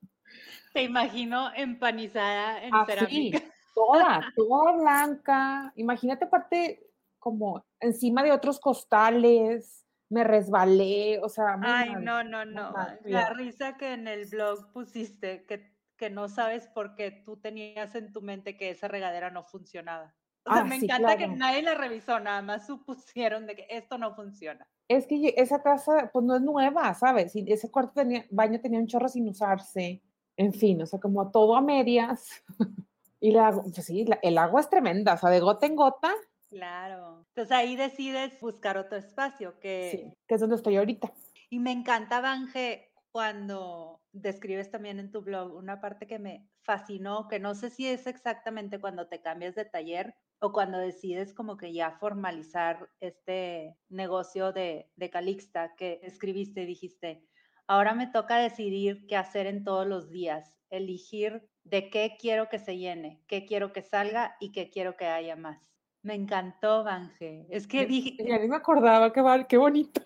Te 0.73 0.83
imagino 0.83 1.51
empanizada 1.55 2.63
en 2.63 2.75
Así, 2.75 2.93
cerámica. 2.93 3.41
Toda, 3.75 4.33
toda 4.35 4.73
blanca. 4.73 5.71
Imagínate 5.77 6.27
parte 6.27 6.87
como 7.19 7.63
encima 7.79 8.23
de 8.23 8.33
otros 8.33 8.59
costales, 8.59 9.85
me 10.09 10.25
resbalé, 10.25 11.19
o 11.23 11.29
sea. 11.29 11.59
Ay, 11.63 11.95
no, 12.01 12.25
no, 12.25 12.47
no. 12.47 12.73
La 13.05 13.31
risa 13.35 13.77
que 13.77 13.93
en 13.93 14.09
el 14.09 14.27
blog 14.27 14.73
pusiste, 14.73 15.45
que 15.45 15.76
que 15.97 16.11
no 16.11 16.29
sabes 16.29 16.69
por 16.69 16.95
qué 16.95 17.11
tú 17.11 17.37
tenías 17.37 17.95
en 17.95 18.13
tu 18.13 18.23
mente 18.23 18.57
que 18.57 18.71
esa 18.71 18.89
regadera 18.89 19.31
no 19.31 19.43
funcionaba. 19.43 20.15
O 20.45 20.53
sea, 20.53 20.63
ah, 20.63 20.65
me 20.65 20.77
encanta 20.77 21.17
que 21.17 21.27
nadie 21.27 21.63
la 21.63 21.75
revisó, 21.75 22.21
nada 22.21 22.41
más 22.41 22.67
supusieron 22.67 23.47
de 23.47 23.57
que 23.57 23.67
esto 23.69 23.99
no 23.99 24.15
funciona. 24.15 24.67
Es 24.89 25.07
que 25.07 25.35
esa 25.37 25.63
casa, 25.63 26.11
pues 26.13 26.25
no 26.25 26.37
es 26.37 26.43
nueva, 26.43 26.95
¿sabes? 26.95 27.33
Ese 27.35 27.71
cuarto 27.71 27.95
tenía, 27.95 28.25
baño 28.31 28.61
tenía 28.61 28.79
un 28.79 28.87
chorro 28.87 29.09
sin 29.09 29.29
usarse. 29.29 30.03
En 30.37 30.53
fin, 30.53 30.81
o 30.83 30.87
sea, 30.87 31.01
como 31.01 31.31
todo 31.33 31.57
a 31.57 31.61
medias. 31.61 32.45
y 33.21 33.33
la, 33.33 33.51
pues 33.51 33.85
sí, 33.85 34.05
el 34.23 34.39
agua 34.39 34.61
es 34.61 34.71
tremenda, 34.71 35.15
o 35.15 35.17
sea, 35.17 35.31
de 35.31 35.41
gota 35.41 35.67
en 35.67 35.75
gota. 35.75 36.15
Claro. 36.49 37.25
Entonces 37.29 37.51
ahí 37.51 37.75
decides 37.75 38.39
buscar 38.41 38.79
otro 38.79 38.99
espacio 38.99 39.59
que... 39.59 39.91
Sí, 39.91 40.15
que 40.29 40.35
es 40.37 40.41
donde 40.41 40.57
estoy 40.57 40.77
ahorita. 40.77 41.13
Y 41.51 41.59
me 41.59 41.73
encanta, 41.73 42.21
Banje, 42.21 42.91
cuando 43.17 44.03
describes 44.13 44.71
también 44.71 44.99
en 44.99 45.11
tu 45.11 45.23
blog 45.23 45.55
una 45.55 45.81
parte 45.81 46.07
que 46.07 46.19
me 46.19 46.47
fascinó, 46.61 47.29
que 47.29 47.41
no 47.41 47.55
sé 47.55 47.71
si 47.71 47.87
es 47.87 48.07
exactamente 48.07 48.79
cuando 48.79 49.09
te 49.09 49.23
cambias 49.23 49.55
de 49.55 49.65
taller 49.65 50.15
o 50.39 50.53
cuando 50.53 50.77
decides 50.77 51.33
como 51.33 51.57
que 51.57 51.73
ya 51.73 51.93
formalizar 51.93 52.91
este 53.01 53.79
negocio 53.89 54.53
de, 54.53 54.91
de 54.97 55.09
Calixta 55.09 55.75
que 55.79 55.99
escribiste 56.03 56.65
y 56.65 56.67
dijiste, 56.67 57.25
ahora 57.67 57.95
me 57.95 58.07
toca 58.07 58.37
decidir 58.37 59.07
qué 59.07 59.17
hacer 59.17 59.47
en 59.47 59.65
todos 59.65 59.87
los 59.87 60.11
días, 60.11 60.55
elegir 60.69 61.49
de 61.65 61.89
qué 61.89 62.19
quiero 62.21 62.51
que 62.51 62.59
se 62.59 62.77
llene, 62.77 63.23
qué 63.29 63.47
quiero 63.47 63.73
que 63.73 63.81
salga 63.81 64.37
y 64.41 64.53
qué 64.53 64.69
quiero 64.69 64.99
que 64.99 65.07
haya 65.07 65.37
más. 65.37 65.67
Me 66.07 66.15
encantó, 66.15 66.85
Banje. 66.85 67.49
Es 67.51 67.67
que 67.67 67.85
dije. 67.85 68.17
Ya 68.25 68.39
ni 68.39 68.47
me 68.47 68.55
acordaba, 68.55 69.13
qué, 69.13 69.21
qué 69.49 69.57
bonito. 69.57 70.01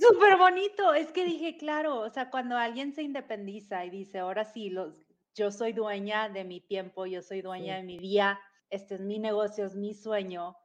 Súper 0.00 0.36
bonito. 0.36 0.94
Es 0.94 1.12
que 1.12 1.24
dije, 1.24 1.56
claro, 1.56 2.00
o 2.00 2.10
sea, 2.10 2.28
cuando 2.28 2.56
alguien 2.56 2.92
se 2.92 3.04
independiza 3.04 3.84
y 3.84 3.90
dice, 3.90 4.18
ahora 4.18 4.44
sí, 4.44 4.68
los, 4.68 5.06
yo 5.36 5.52
soy 5.52 5.74
dueña 5.74 6.28
de 6.28 6.42
mi 6.42 6.60
tiempo, 6.60 7.06
yo 7.06 7.22
soy 7.22 7.40
dueña 7.40 7.76
de 7.76 7.84
mi 7.84 8.00
día, 8.00 8.40
este 8.68 8.96
es 8.96 9.00
mi 9.00 9.20
negocio, 9.20 9.64
es 9.64 9.76
mi 9.76 9.94
sueño. 9.94 10.56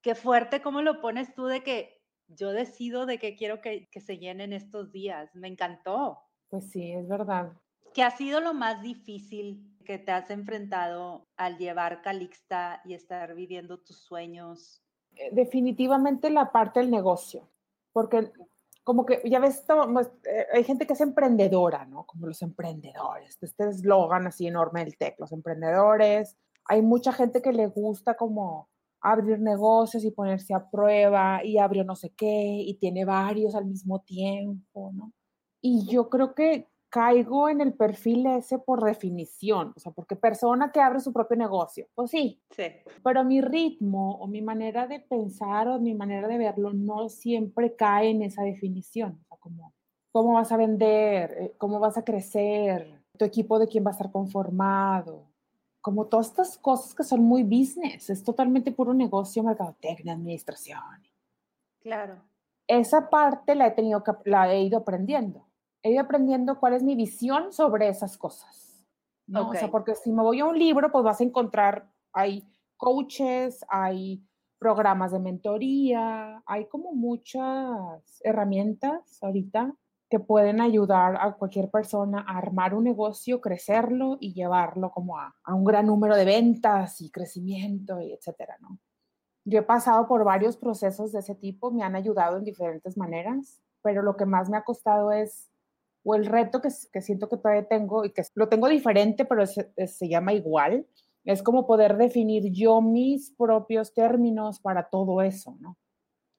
Qué 0.00 0.14
fuerte 0.14 0.62
cómo 0.62 0.80
lo 0.80 1.00
pones 1.00 1.34
tú 1.34 1.46
de 1.46 1.64
que 1.64 2.00
yo 2.28 2.52
decido 2.52 3.06
de 3.06 3.18
qué 3.18 3.34
quiero 3.34 3.60
que, 3.60 3.88
que 3.90 4.00
se 4.00 4.18
llenen 4.18 4.52
estos 4.52 4.92
días. 4.92 5.34
Me 5.34 5.48
encantó. 5.48 6.20
Pues 6.50 6.70
sí, 6.70 6.92
es 6.92 7.08
verdad. 7.08 7.52
¿Qué 7.92 8.04
ha 8.04 8.12
sido 8.12 8.40
lo 8.40 8.54
más 8.54 8.80
difícil 8.80 9.73
que 9.84 9.98
te 9.98 10.12
has 10.12 10.30
enfrentado 10.30 11.26
al 11.36 11.58
llevar 11.58 12.02
Calixta 12.02 12.80
y 12.84 12.94
estar 12.94 13.34
viviendo 13.34 13.78
tus 13.78 13.98
sueños? 13.98 14.82
Eh, 15.16 15.30
definitivamente 15.32 16.30
la 16.30 16.50
parte 16.50 16.80
del 16.80 16.90
negocio, 16.90 17.48
porque 17.92 18.32
como 18.82 19.06
que 19.06 19.22
ya 19.24 19.38
ves, 19.38 19.64
eh, 20.24 20.46
hay 20.52 20.64
gente 20.64 20.86
que 20.86 20.92
es 20.92 21.00
emprendedora, 21.00 21.86
¿no? 21.86 22.04
Como 22.04 22.26
los 22.26 22.42
emprendedores, 22.42 23.38
este 23.40 23.68
eslogan 23.68 24.26
así 24.26 24.46
enorme 24.46 24.84
del 24.84 24.96
TEC, 24.96 25.18
los 25.18 25.32
emprendedores. 25.32 26.36
Hay 26.66 26.82
mucha 26.82 27.12
gente 27.12 27.40
que 27.40 27.52
le 27.52 27.66
gusta 27.68 28.14
como 28.14 28.68
abrir 29.00 29.38
negocios 29.40 30.04
y 30.04 30.10
ponerse 30.10 30.54
a 30.54 30.70
prueba 30.70 31.44
y 31.44 31.58
abrió 31.58 31.84
no 31.84 31.94
sé 31.96 32.10
qué 32.16 32.62
y 32.66 32.74
tiene 32.74 33.04
varios 33.04 33.54
al 33.54 33.66
mismo 33.66 34.00
tiempo, 34.00 34.92
¿no? 34.94 35.12
Y 35.60 35.86
yo 35.86 36.10
creo 36.10 36.34
que 36.34 36.68
caigo 36.94 37.48
en 37.48 37.60
el 37.60 37.72
perfil 37.72 38.24
ese 38.26 38.60
por 38.60 38.84
definición, 38.84 39.72
o 39.74 39.80
sea, 39.80 39.90
porque 39.90 40.14
persona 40.14 40.70
que 40.70 40.80
abre 40.80 41.00
su 41.00 41.12
propio 41.12 41.36
negocio, 41.36 41.88
pues 41.92 42.12
sí, 42.12 42.40
sí. 42.50 42.66
pero 43.02 43.24
mi 43.24 43.40
ritmo 43.40 44.12
o 44.18 44.28
mi 44.28 44.40
manera 44.42 44.86
de 44.86 45.00
pensar 45.00 45.66
o 45.66 45.80
mi 45.80 45.92
manera 45.92 46.28
de 46.28 46.38
verlo 46.38 46.72
no 46.72 47.08
siempre 47.08 47.74
cae 47.74 48.10
en 48.10 48.22
esa 48.22 48.44
definición. 48.44 49.24
como 49.40 49.74
cómo 50.12 50.34
vas 50.34 50.52
a 50.52 50.56
vender, 50.56 51.34
eh, 51.36 51.54
cómo 51.58 51.80
vas 51.80 51.98
a 51.98 52.04
crecer, 52.04 53.02
tu 53.18 53.24
equipo 53.24 53.58
de 53.58 53.66
quién 53.66 53.84
va 53.84 53.90
a 53.90 53.96
estar 53.98 54.12
conformado, 54.12 55.26
como 55.80 56.06
todas 56.06 56.28
estas 56.28 56.56
cosas 56.56 56.94
que 56.94 57.02
son 57.02 57.24
muy 57.24 57.42
business, 57.42 58.08
es 58.08 58.22
totalmente 58.22 58.70
puro 58.70 58.94
negocio, 58.94 59.42
mercadotecnia, 59.42 60.12
administración. 60.12 60.78
Claro. 61.80 62.22
Esa 62.68 63.10
parte 63.10 63.56
la 63.56 63.66
he 63.66 63.72
tenido 63.72 64.04
la 64.26 64.52
he 64.52 64.62
ido 64.62 64.78
aprendiendo. 64.78 65.43
He 65.84 65.92
ido 65.92 66.00
aprendiendo 66.00 66.58
cuál 66.58 66.72
es 66.72 66.82
mi 66.82 66.96
visión 66.96 67.52
sobre 67.52 67.88
esas 67.88 68.18
cosas. 68.18 68.84
¿no? 69.26 69.50
O 69.50 69.54
sea, 69.54 69.70
porque 69.70 69.94
si 69.94 70.10
me 70.10 70.22
voy 70.22 70.40
a 70.40 70.46
un 70.46 70.58
libro, 70.58 70.90
pues 70.90 71.04
vas 71.04 71.20
a 71.20 71.24
encontrar, 71.24 71.88
hay 72.12 72.44
coaches, 72.76 73.64
hay 73.68 74.26
programas 74.58 75.12
de 75.12 75.18
mentoría, 75.18 76.42
hay 76.46 76.66
como 76.68 76.92
muchas 76.94 78.20
herramientas 78.22 79.22
ahorita 79.22 79.74
que 80.08 80.20
pueden 80.20 80.60
ayudar 80.60 81.16
a 81.20 81.32
cualquier 81.34 81.70
persona 81.70 82.24
a 82.26 82.38
armar 82.38 82.74
un 82.74 82.84
negocio, 82.84 83.40
crecerlo 83.40 84.16
y 84.20 84.32
llevarlo 84.32 84.90
como 84.90 85.18
a, 85.18 85.34
un 85.48 85.64
gran 85.64 85.86
número 85.86 86.16
de 86.16 86.24
ventas 86.24 87.00
y 87.00 87.10
crecimiento 87.10 88.00
y 88.00 88.12
etcétera, 88.12 88.56
¿no? 88.60 88.78
Yo 89.46 89.58
he 89.58 89.62
pasado 89.62 90.06
por 90.08 90.24
varios 90.24 90.56
procesos 90.56 91.12
de 91.12 91.18
ese 91.18 91.34
tipo, 91.34 91.70
me 91.70 91.82
han 91.82 91.96
ayudado 91.96 92.38
en 92.38 92.44
diferentes 92.44 92.96
maneras, 92.96 93.60
pero 93.82 94.02
lo 94.02 94.16
que 94.16 94.24
más 94.24 94.48
me 94.48 94.56
ha 94.56 94.64
costado 94.64 95.12
es, 95.12 95.50
o 96.04 96.14
el 96.14 96.26
reto 96.26 96.60
que, 96.60 96.68
que 96.92 97.00
siento 97.00 97.28
que 97.28 97.38
todavía 97.38 97.66
tengo 97.66 98.04
y 98.04 98.12
que 98.12 98.22
lo 98.34 98.48
tengo 98.48 98.68
diferente, 98.68 99.24
pero 99.24 99.46
se, 99.46 99.72
se 99.86 100.08
llama 100.08 100.32
igual, 100.32 100.86
es 101.24 101.42
como 101.42 101.66
poder 101.66 101.96
definir 101.96 102.52
yo 102.52 102.80
mis 102.80 103.30
propios 103.30 103.94
términos 103.94 104.60
para 104.60 104.88
todo 104.88 105.22
eso, 105.22 105.56
¿no? 105.60 105.76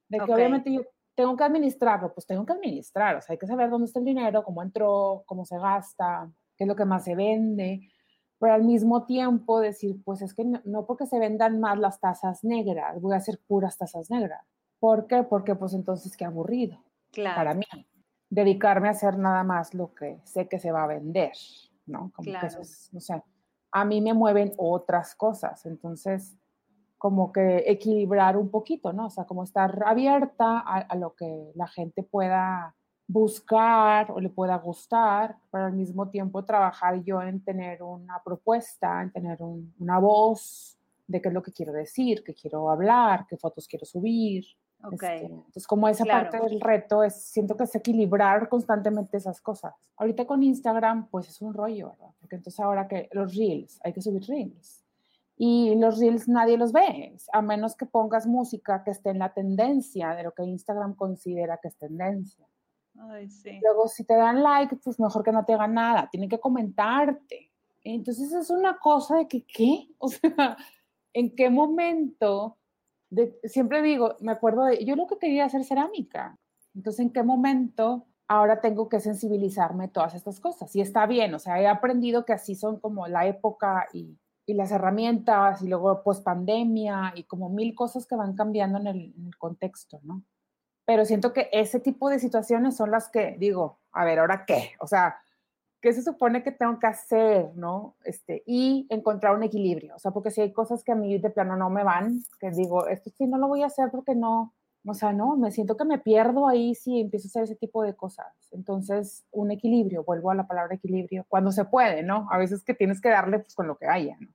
De 0.07 0.19
que 0.19 0.31
obviamente 0.31 0.71
yo 0.71 0.81
tengo 1.15 1.35
que 1.35 1.43
administrarlo, 1.43 2.13
pues 2.13 2.27
tengo 2.27 2.45
que 2.45 2.53
administrar, 2.53 3.15
o 3.15 3.21
sea, 3.21 3.33
hay 3.33 3.39
que 3.39 3.47
saber 3.47 3.69
dónde 3.69 3.87
está 3.87 3.99
el 3.99 4.05
dinero, 4.05 4.43
cómo 4.43 4.61
entró, 4.61 5.23
cómo 5.25 5.45
se 5.45 5.57
gasta, 5.57 6.31
qué 6.55 6.65
es 6.65 6.67
lo 6.67 6.75
que 6.75 6.85
más 6.85 7.03
se 7.03 7.15
vende, 7.15 7.89
pero 8.37 8.53
al 8.53 8.63
mismo 8.63 9.05
tiempo 9.05 9.59
decir, 9.59 9.95
pues 10.03 10.21
es 10.21 10.33
que 10.33 10.45
no, 10.45 10.85
porque 10.85 11.07
se 11.07 11.17
vendan 11.17 11.59
más 11.59 11.79
las 11.79 11.99
tazas 11.99 12.43
negras, 12.43 13.01
voy 13.01 13.13
a 13.13 13.17
hacer 13.17 13.39
puras 13.47 13.77
tazas 13.77 14.11
negras. 14.11 14.45
¿Por 14.79 15.07
qué? 15.07 15.23
Porque 15.23 15.55
pues 15.55 15.73
entonces 15.73 16.15
qué 16.15 16.25
aburrido 16.25 16.77
claro. 17.11 17.35
para 17.37 17.53
mí. 17.55 17.65
Dedicarme 18.29 18.87
a 18.87 18.91
hacer 18.91 19.17
nada 19.17 19.43
más 19.43 19.73
lo 19.73 19.93
que 19.93 20.19
sé 20.23 20.47
que 20.47 20.59
se 20.59 20.71
va 20.71 20.83
a 20.83 20.87
vender, 20.87 21.33
¿no? 21.85 22.11
Como 22.15 22.39
que 22.39 22.45
eso 22.45 22.61
es, 22.61 22.89
o 22.93 22.99
sea, 22.99 23.23
a 23.71 23.85
mí 23.85 24.01
me 24.01 24.13
mueven 24.13 24.53
otras 24.57 25.15
cosas, 25.15 25.65
entonces 25.65 26.37
como 26.97 27.31
que 27.31 27.63
equilibrar 27.67 28.37
un 28.37 28.49
poquito, 28.49 28.93
¿no? 28.93 29.07
O 29.07 29.09
sea, 29.09 29.25
como 29.25 29.43
estar 29.43 29.83
abierta 29.85 30.59
a, 30.59 30.95
lo 30.95 31.13
que 31.13 31.51
la 31.53 31.67
gente 31.67 32.01
pueda 32.01 32.73
buscar 33.07 34.11
o 34.11 34.19
le 34.19 34.29
pueda 34.29 34.57
gustar, 34.57 35.35
pero 35.51 35.65
al 35.65 35.73
mismo 35.73 36.09
tiempo 36.09 36.43
trabajar 36.45 37.03
yo 37.03 37.21
en 37.21 37.43
tener 37.43 37.83
una 37.83 38.21
propuesta, 38.23 39.03
en 39.03 39.11
tener 39.11 39.37
una 39.41 39.99
voz 39.99 40.77
de 41.05 41.21
qué 41.21 41.27
es 41.27 41.33
lo 41.33 41.43
que 41.43 41.51
quiero 41.51 41.73
decir, 41.73 42.23
qué 42.23 42.33
quiero 42.33 42.69
hablar, 42.71 43.25
qué 43.29 43.37
fotos 43.37 43.67
quiero 43.67 43.85
subir. 43.85 44.45
Okay. 44.83 45.21
Este, 45.21 45.33
entonces, 45.33 45.67
como 45.67 45.87
esa 45.87 46.05
parte 46.05 46.39
del 46.39 46.61
reto 46.61 47.03
es, 47.03 47.15
siento 47.15 47.57
que 47.57 47.63
es 47.63 47.73
equilibrar 47.75 48.49
constantemente 48.49 49.17
esas 49.17 49.41
cosas. 49.41 49.73
Ahorita 49.97 50.25
con 50.25 50.43
Instagram, 50.43 51.07
pues 51.09 51.27
es 51.27 51.41
un 51.41 51.53
rollo, 51.53 51.89
¿verdad? 51.89 52.13
Porque 52.19 52.35
entonces 52.35 52.59
ahora 52.59 52.87
que 52.87 53.09
los 53.11 53.35
reels, 53.35 53.79
hay 53.83 53.93
que 53.93 54.01
subir 54.01 54.21
reels 54.27 54.85
y 55.37 55.75
los 55.75 55.99
reels 55.99 56.27
nadie 56.27 56.57
los 56.57 56.71
ve, 56.71 57.15
a 57.33 57.41
menos 57.41 57.75
que 57.75 57.85
pongas 57.85 58.25
música 58.25 58.83
que 58.83 58.91
esté 58.91 59.09
en 59.09 59.19
la 59.19 59.33
tendencia 59.33 60.15
de 60.15 60.23
lo 60.23 60.33
que 60.33 60.43
Instagram 60.43 60.95
considera 60.95 61.59
que 61.61 61.67
es 61.67 61.77
tendencia. 61.77 62.47
Ay, 62.97 63.29
sí. 63.29 63.59
Luego, 63.61 63.89
si 63.89 64.05
te 64.05 64.15
dan 64.15 64.41
like, 64.41 64.77
pues 64.77 64.99
mejor 64.99 65.23
que 65.23 65.33
no 65.33 65.43
te 65.43 65.53
hagan 65.53 65.73
nada, 65.73 66.07
tienen 66.09 66.29
que 66.29 66.39
comentarte. 66.39 67.51
Entonces 67.83 68.31
es 68.31 68.49
una 68.49 68.77
cosa 68.77 69.17
de 69.17 69.27
que, 69.27 69.45
¿qué? 69.45 69.89
O 69.99 70.07
sea, 70.07 70.57
¿en 71.13 71.35
qué 71.35 71.49
momento? 71.49 72.57
De, 73.09 73.39
siempre 73.43 73.81
digo, 73.81 74.15
me 74.19 74.31
acuerdo 74.31 74.65
de, 74.65 74.83
yo 74.85 74.95
lo 74.95 75.07
que 75.07 75.17
quería 75.17 75.45
hacer 75.45 75.63
cerámica. 75.63 76.37
Entonces, 76.73 76.99
¿en 76.99 77.11
qué 77.11 77.23
momento 77.23 78.07
ahora 78.27 78.61
tengo 78.61 78.89
que 78.89 78.99
sensibilizarme 78.99 79.87
todas 79.87 80.15
estas 80.15 80.39
cosas? 80.39 80.75
Y 80.75 80.81
está 80.81 81.05
bien, 81.05 81.33
o 81.33 81.39
sea, 81.39 81.61
he 81.61 81.67
aprendido 81.67 82.25
que 82.25 82.33
así 82.33 82.55
son 82.55 82.79
como 82.79 83.07
la 83.07 83.27
época 83.27 83.87
y 83.93 84.17
y 84.45 84.53
las 84.53 84.71
herramientas 84.71 85.61
y 85.61 85.67
luego 85.67 86.03
post 86.03 86.23
pandemia 86.23 87.13
y 87.15 87.23
como 87.23 87.49
mil 87.49 87.73
cosas 87.73 88.05
que 88.05 88.15
van 88.15 88.35
cambiando 88.35 88.79
en 88.79 88.87
el, 88.87 89.13
contexto, 89.37 89.99
¿no? 90.03 90.23
Pero 90.85 91.03
siento 91.03 91.33
que 91.33 91.49
ese 91.51 91.79
tipo 91.79 92.09
de 92.09 92.19
situaciones 92.19 92.77
son 92.77 92.91
las 92.91 93.09
que 93.09 93.35
digo, 93.39 93.79
a 93.91 94.05
ver, 94.05 94.19
¿ahora 94.19 94.45
qué? 94.45 94.73
O 94.79 94.87
sea, 94.87 95.17
¿qué 95.85 95.93
se 95.93 96.01
supone 96.01 96.41
que 96.41 96.51
tengo 96.51 96.79
que 96.79 96.87
hacer, 96.87 97.51
no? 97.53 97.95
Este, 98.03 98.41
y 98.47 98.87
encontrar 98.89 99.35
un 99.35 99.43
equilibrio, 99.43 99.95
o 99.95 99.99
sea, 99.99 100.09
porque 100.09 100.31
si 100.31 100.41
hay 100.41 100.51
cosas 100.51 100.83
que 100.83 100.93
a 100.93 100.95
mí 100.95 101.15
de 101.19 101.29
plano 101.29 101.55
no 101.55 101.69
me 101.69 101.83
van, 101.83 102.23
que 102.39 102.49
digo, 102.49 102.87
esto 102.87 103.11
sí 103.11 103.27
no 103.27 103.37
lo 103.37 103.47
voy 103.47 103.61
a 103.61 103.67
hacer 103.67 103.91
porque 103.91 104.15
no, 104.15 104.51
o 104.83 104.93
sea, 104.95 105.13
no, 105.13 105.37
me 105.37 105.51
siento 105.51 105.77
que 105.77 105.85
me 105.85 105.99
pierdo 105.99 106.47
ahí 106.47 106.73
si 106.73 107.01
empiezo 107.01 107.27
a 107.27 107.29
hacer 107.29 107.43
ese 107.43 107.55
tipo 107.55 107.83
de 107.83 107.93
cosas. 107.93 108.25
Entonces, 108.51 109.27
un 109.29 109.51
equilibrio, 109.51 110.03
vuelvo 110.03 110.31
a 110.31 110.35
la 110.35 110.47
palabra 110.47 110.73
equilibrio, 110.73 111.23
cuando 111.29 111.51
se 111.51 111.65
puede, 111.65 112.01
¿no? 112.01 112.27
A 112.31 112.39
veces 112.39 112.63
que 112.63 112.73
tienes 112.73 112.99
que 112.99 113.09
darle 113.09 113.37
pues 113.37 113.53
con 113.53 113.67
lo 113.67 113.77
que 113.77 113.85
haya, 113.85 114.17
¿no? 114.19 114.29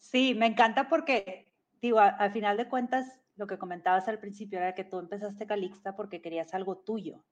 Sí, 0.00 0.34
me 0.34 0.46
encanta 0.46 0.88
porque, 0.88 1.52
digo, 1.80 2.00
al 2.00 2.32
final 2.32 2.56
de 2.56 2.68
cuentas, 2.68 3.06
lo 3.36 3.46
que 3.46 3.58
comentabas 3.58 4.08
al 4.08 4.18
principio 4.18 4.58
era 4.58 4.74
que 4.74 4.82
tú 4.82 4.98
empezaste 4.98 5.46
Calixta 5.46 5.94
porque 5.94 6.20
querías 6.20 6.52
algo 6.52 6.78
tuyo. 6.78 7.22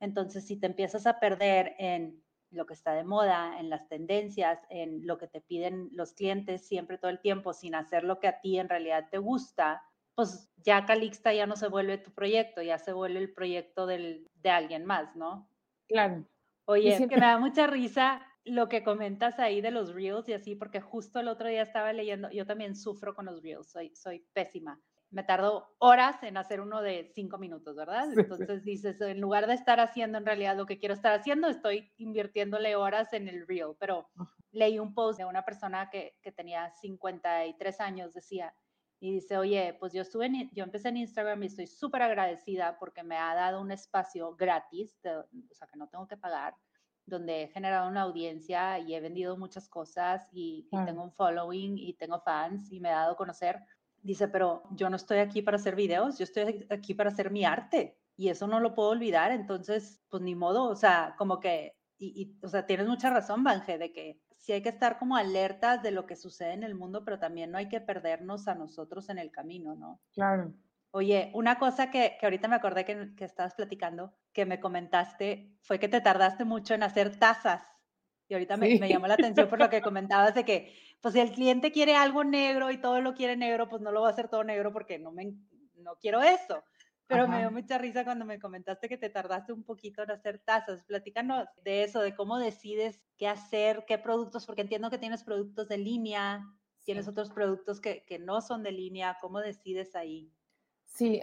Entonces, 0.00 0.48
si 0.48 0.56
te 0.56 0.66
empiezas 0.66 1.06
a 1.06 1.20
perder 1.20 1.76
en 1.78 2.20
lo 2.50 2.66
que 2.66 2.74
está 2.74 2.92
de 2.92 3.04
moda, 3.04 3.58
en 3.58 3.70
las 3.70 3.88
tendencias, 3.88 4.60
en 4.70 5.06
lo 5.06 5.18
que 5.18 5.28
te 5.28 5.40
piden 5.40 5.88
los 5.92 6.12
clientes 6.12 6.66
siempre 6.66 6.98
todo 6.98 7.10
el 7.10 7.20
tiempo, 7.20 7.52
sin 7.52 7.74
hacer 7.74 8.04
lo 8.04 8.20
que 8.20 8.28
a 8.28 8.40
ti 8.40 8.58
en 8.58 8.68
realidad 8.68 9.08
te 9.10 9.18
gusta, 9.18 9.82
pues 10.14 10.50
ya 10.56 10.84
Calixta 10.84 11.32
ya 11.32 11.46
no 11.46 11.56
se 11.56 11.68
vuelve 11.68 11.98
tu 11.98 12.12
proyecto, 12.12 12.62
ya 12.62 12.78
se 12.78 12.92
vuelve 12.92 13.18
el 13.20 13.32
proyecto 13.32 13.86
del, 13.86 14.30
de 14.34 14.50
alguien 14.50 14.84
más, 14.84 15.16
¿no? 15.16 15.48
Claro. 15.88 16.26
Oye, 16.66 17.06
que 17.08 17.16
me 17.16 17.26
da 17.26 17.38
mucha 17.38 17.66
risa 17.66 18.26
lo 18.44 18.68
que 18.68 18.82
comentas 18.82 19.38
ahí 19.38 19.60
de 19.60 19.70
los 19.70 19.92
reels 19.94 20.28
y 20.28 20.32
así, 20.32 20.54
porque 20.54 20.80
justo 20.80 21.20
el 21.20 21.28
otro 21.28 21.48
día 21.48 21.62
estaba 21.62 21.92
leyendo, 21.92 22.30
yo 22.30 22.46
también 22.46 22.74
sufro 22.76 23.14
con 23.14 23.26
los 23.26 23.42
reels, 23.42 23.70
soy, 23.70 23.94
soy 23.94 24.26
pésima. 24.32 24.80
Me 25.10 25.24
tardo 25.24 25.74
horas 25.78 26.22
en 26.22 26.36
hacer 26.36 26.60
uno 26.60 26.82
de 26.82 27.10
cinco 27.14 27.36
minutos, 27.38 27.74
¿verdad? 27.74 28.12
Entonces 28.16 28.64
dices, 28.64 29.00
en 29.00 29.20
lugar 29.20 29.46
de 29.46 29.54
estar 29.54 29.80
haciendo 29.80 30.18
en 30.18 30.26
realidad 30.26 30.56
lo 30.56 30.66
que 30.66 30.78
quiero 30.78 30.94
estar 30.94 31.12
haciendo, 31.18 31.48
estoy 31.48 31.92
invirtiéndole 31.96 32.76
horas 32.76 33.12
en 33.12 33.28
el 33.28 33.46
reel. 33.46 33.74
Pero 33.78 34.08
leí 34.52 34.78
un 34.78 34.94
post 34.94 35.18
de 35.18 35.24
una 35.24 35.44
persona 35.44 35.90
que, 35.90 36.16
que 36.22 36.30
tenía 36.30 36.70
53 36.70 37.80
años, 37.80 38.14
decía, 38.14 38.54
y 39.00 39.12
dice, 39.12 39.38
oye, 39.38 39.74
pues 39.80 39.94
yo, 39.94 40.02
estuve 40.02 40.30
yo 40.52 40.62
empecé 40.62 40.90
en 40.90 40.98
Instagram 40.98 41.42
y 41.42 41.46
estoy 41.46 41.66
súper 41.66 42.02
agradecida 42.02 42.78
porque 42.78 43.02
me 43.02 43.16
ha 43.16 43.34
dado 43.34 43.60
un 43.62 43.72
espacio 43.72 44.36
gratis, 44.36 45.00
o 45.04 45.54
sea, 45.54 45.66
que 45.66 45.78
no 45.78 45.88
tengo 45.88 46.06
que 46.06 46.18
pagar, 46.18 46.54
donde 47.06 47.44
he 47.44 47.48
generado 47.48 47.88
una 47.88 48.02
audiencia 48.02 48.78
y 48.78 48.94
he 48.94 49.00
vendido 49.00 49.38
muchas 49.38 49.70
cosas 49.70 50.28
y, 50.32 50.68
tengo 50.84 51.02
un 51.02 51.12
following 51.12 51.78
y 51.78 51.94
tengo 51.94 52.20
fans 52.20 52.70
y 52.70 52.78
me 52.78 52.90
he 52.90 52.92
dado 52.92 53.12
a 53.12 53.16
conocer. 53.16 53.58
Dice, 54.02 54.28
pero 54.28 54.62
yo 54.72 54.88
no 54.88 54.96
estoy 54.96 55.18
aquí 55.18 55.42
para 55.42 55.56
hacer 55.56 55.76
videos, 55.76 56.18
yo 56.18 56.24
estoy 56.24 56.66
aquí 56.70 56.94
para 56.94 57.10
hacer 57.10 57.30
mi 57.30 57.44
arte 57.44 57.98
y 58.16 58.28
eso 58.28 58.46
no 58.46 58.60
lo 58.60 58.74
puedo 58.74 58.90
olvidar, 58.90 59.32
entonces, 59.32 60.02
pues 60.08 60.22
ni 60.22 60.34
modo, 60.34 60.64
o 60.64 60.76
sea, 60.76 61.14
como 61.16 61.40
que, 61.40 61.76
y, 61.98 62.36
o 62.42 62.48
sea, 62.48 62.66
tienes 62.66 62.86
mucha 62.86 63.10
razón, 63.10 63.44
Banje, 63.44 63.78
de 63.78 63.92
que 63.92 64.20
sí 64.36 64.52
hay 64.52 64.62
que 64.62 64.68
estar 64.70 64.98
como 64.98 65.16
alertas 65.16 65.82
de 65.82 65.90
lo 65.90 66.06
que 66.06 66.16
sucede 66.16 66.52
en 66.52 66.62
el 66.62 66.74
mundo, 66.74 67.04
pero 67.04 67.18
también 67.18 67.50
no 67.50 67.58
hay 67.58 67.68
que 67.68 67.80
perdernos 67.80 68.48
a 68.48 68.54
nosotros 68.54 69.08
en 69.10 69.18
el 69.18 69.30
camino, 69.30 69.74
¿no? 69.74 70.00
Claro. 70.12 70.52
Oye, 70.92 71.30
una 71.34 71.58
cosa 71.58 71.90
que, 71.90 72.16
que 72.18 72.26
ahorita 72.26 72.48
me 72.48 72.56
acordé 72.56 72.84
que, 72.84 73.14
que, 73.14 73.24
estabas 73.24 73.54
platicando, 73.54 74.12
que 74.32 74.44
me 74.44 74.60
comentaste, 74.60 75.56
fue 75.62 75.78
que 75.78 75.88
te 75.88 76.00
tardaste 76.00 76.44
mucho 76.44 76.74
en 76.74 76.82
hacer 76.82 77.16
tazas. 77.16 77.62
Y 78.30 78.34
ahorita 78.34 78.56
me, 78.56 78.78
me, 78.78 78.88
llamó 78.88 79.08
la 79.08 79.14
atención 79.14 79.48
por 79.48 79.58
lo 79.58 79.68
que 79.68 79.82
comentabas 79.82 80.36
de 80.36 80.44
que, 80.44 80.72
pues 81.00 81.14
si 81.14 81.20
el 81.20 81.32
cliente 81.32 81.72
quiere 81.72 81.96
algo 81.96 82.22
negro 82.22 82.70
y 82.70 82.80
todo 82.80 83.00
lo 83.00 83.12
quiere 83.12 83.36
negro, 83.36 83.68
pues 83.68 83.82
no 83.82 83.90
lo 83.90 84.02
va 84.02 84.06
a 84.06 84.12
hacer 84.12 84.28
todo 84.28 84.44
negro 84.44 84.72
porque 84.72 85.00
no, 85.00 85.10
me, 85.10 85.34
no 85.74 85.96
quiero 85.96 86.22
eso. 86.22 86.62
Pero 87.08 87.26
me 87.26 87.40
dio 87.40 87.50
mucha 87.50 87.76
risa 87.76 88.04
cuando 88.04 88.24
me 88.24 88.38
comentaste 88.38 88.88
que 88.88 88.96
te 88.96 89.10
tardaste 89.10 89.52
un 89.52 89.64
poquito 89.64 90.04
en 90.04 90.12
hacer 90.12 90.38
tazas. 90.38 90.84
Platícanos 90.84 91.48
de 91.64 91.82
eso, 91.82 92.00
de 92.02 92.14
cómo 92.14 92.38
decides 92.38 93.00
qué 93.16 93.26
hacer, 93.26 93.84
qué 93.88 93.98
productos, 93.98 94.46
porque 94.46 94.62
entiendo 94.62 94.90
que 94.90 94.98
tienes 94.98 95.24
productos 95.24 95.66
de 95.66 95.78
línea, 95.78 96.46
tienes 96.84 97.08
otros 97.08 97.30
productos 97.32 97.80
que, 97.80 98.04
que, 98.04 98.20
no 98.20 98.40
son 98.40 98.62
de 98.62 98.70
línea, 98.70 99.18
¿cómo 99.20 99.40
decides 99.40 99.96
ahí? 99.96 100.32
Sí, 100.90 101.20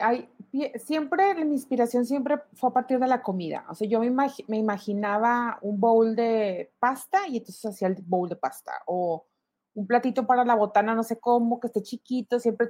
siempre 0.80 1.36
mi 1.46 1.54
inspiración 1.54 2.06
siempre 2.06 2.42
fue 2.54 2.70
a 2.70 2.74
partir 2.74 3.00
de 3.00 3.08
la 3.08 3.22
comida. 3.22 3.66
O 3.70 3.76
sea, 3.76 3.88
yo 3.88 4.00
me, 4.00 4.10
me 4.48 4.58
imaginaba 4.58 5.60
un 5.62 5.80
bowl 5.80 6.16
de 6.16 6.72
pasta 6.80 7.28
y 7.28 7.38
entonces 7.38 7.66
hacía 7.66 7.90
el 7.90 7.96
bowl 8.06 8.30
de 8.30 8.38
pasta. 8.38 8.72
O 8.88 9.26
un 9.76 9.86
platito 9.86 10.26
para 10.26 10.44
la 10.44 10.56
botana, 10.56 10.96
no 10.96 11.04
sé 11.04 11.20
cómo, 11.20 11.60
que 11.60 11.68
esté 11.68 11.84
chiquito, 11.84 12.40
siempre, 12.40 12.70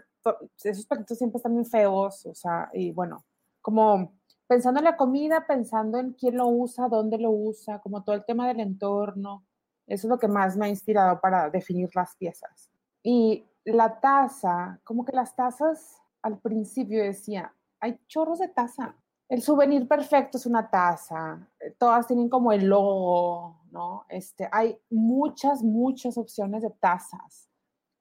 esos 0.62 0.86
platitos 0.86 1.18
siempre 1.18 1.38
están 1.38 1.54
muy 1.54 1.64
feos, 1.64 2.26
o 2.26 2.36
sea, 2.36 2.70
y 2.74 2.92
bueno, 2.92 3.24
como 3.62 4.12
pensando 4.46 4.80
en 4.80 4.86
la 4.86 4.98
comida, 4.98 5.46
pensando 5.48 6.00
en 6.00 6.14
quién 6.14 6.36
lo 6.36 6.48
usa, 6.48 6.90
dónde 6.90 7.18
lo 7.18 7.32
usa, 7.32 7.80
como 7.80 8.04
todo 8.04 8.16
el 8.16 8.26
tema 8.26 8.48
del 8.48 8.60
entorno. 8.60 9.46
Eso 9.86 10.08
es 10.08 10.10
lo 10.10 10.20
que 10.20 10.28
más 10.28 10.58
me 10.58 10.66
ha 10.66 10.70
inspirado 10.70 11.22
para 11.22 11.50
definir 11.50 11.90
las 11.96 12.16
piezas. 12.16 12.70
Y 13.04 13.46
la 13.64 14.02
taza, 14.02 14.82
como 14.84 15.06
que 15.06 15.14
las 15.14 15.36
tazas 15.36 16.02
al 16.22 16.40
principio 16.40 17.04
decía, 17.04 17.54
hay 17.80 18.00
chorros 18.08 18.40
de 18.40 18.48
taza. 18.48 18.96
El 19.30 19.42
souvenir 19.42 19.88
perfecto 19.88 20.38
es 20.38 20.46
una 20.46 20.70
taza. 20.70 21.50
Eh, 21.60 21.72
todas 21.78 22.08
tienen 22.08 22.30
como 22.30 22.52
el 22.52 22.68
logo, 22.68 23.62
¿no? 23.72 24.06
Este, 24.10 24.48
hay 24.52 24.78
muchas, 24.90 25.64
muchas 25.64 26.18
opciones 26.18 26.64
de 26.64 26.70
tazas. 26.70 27.50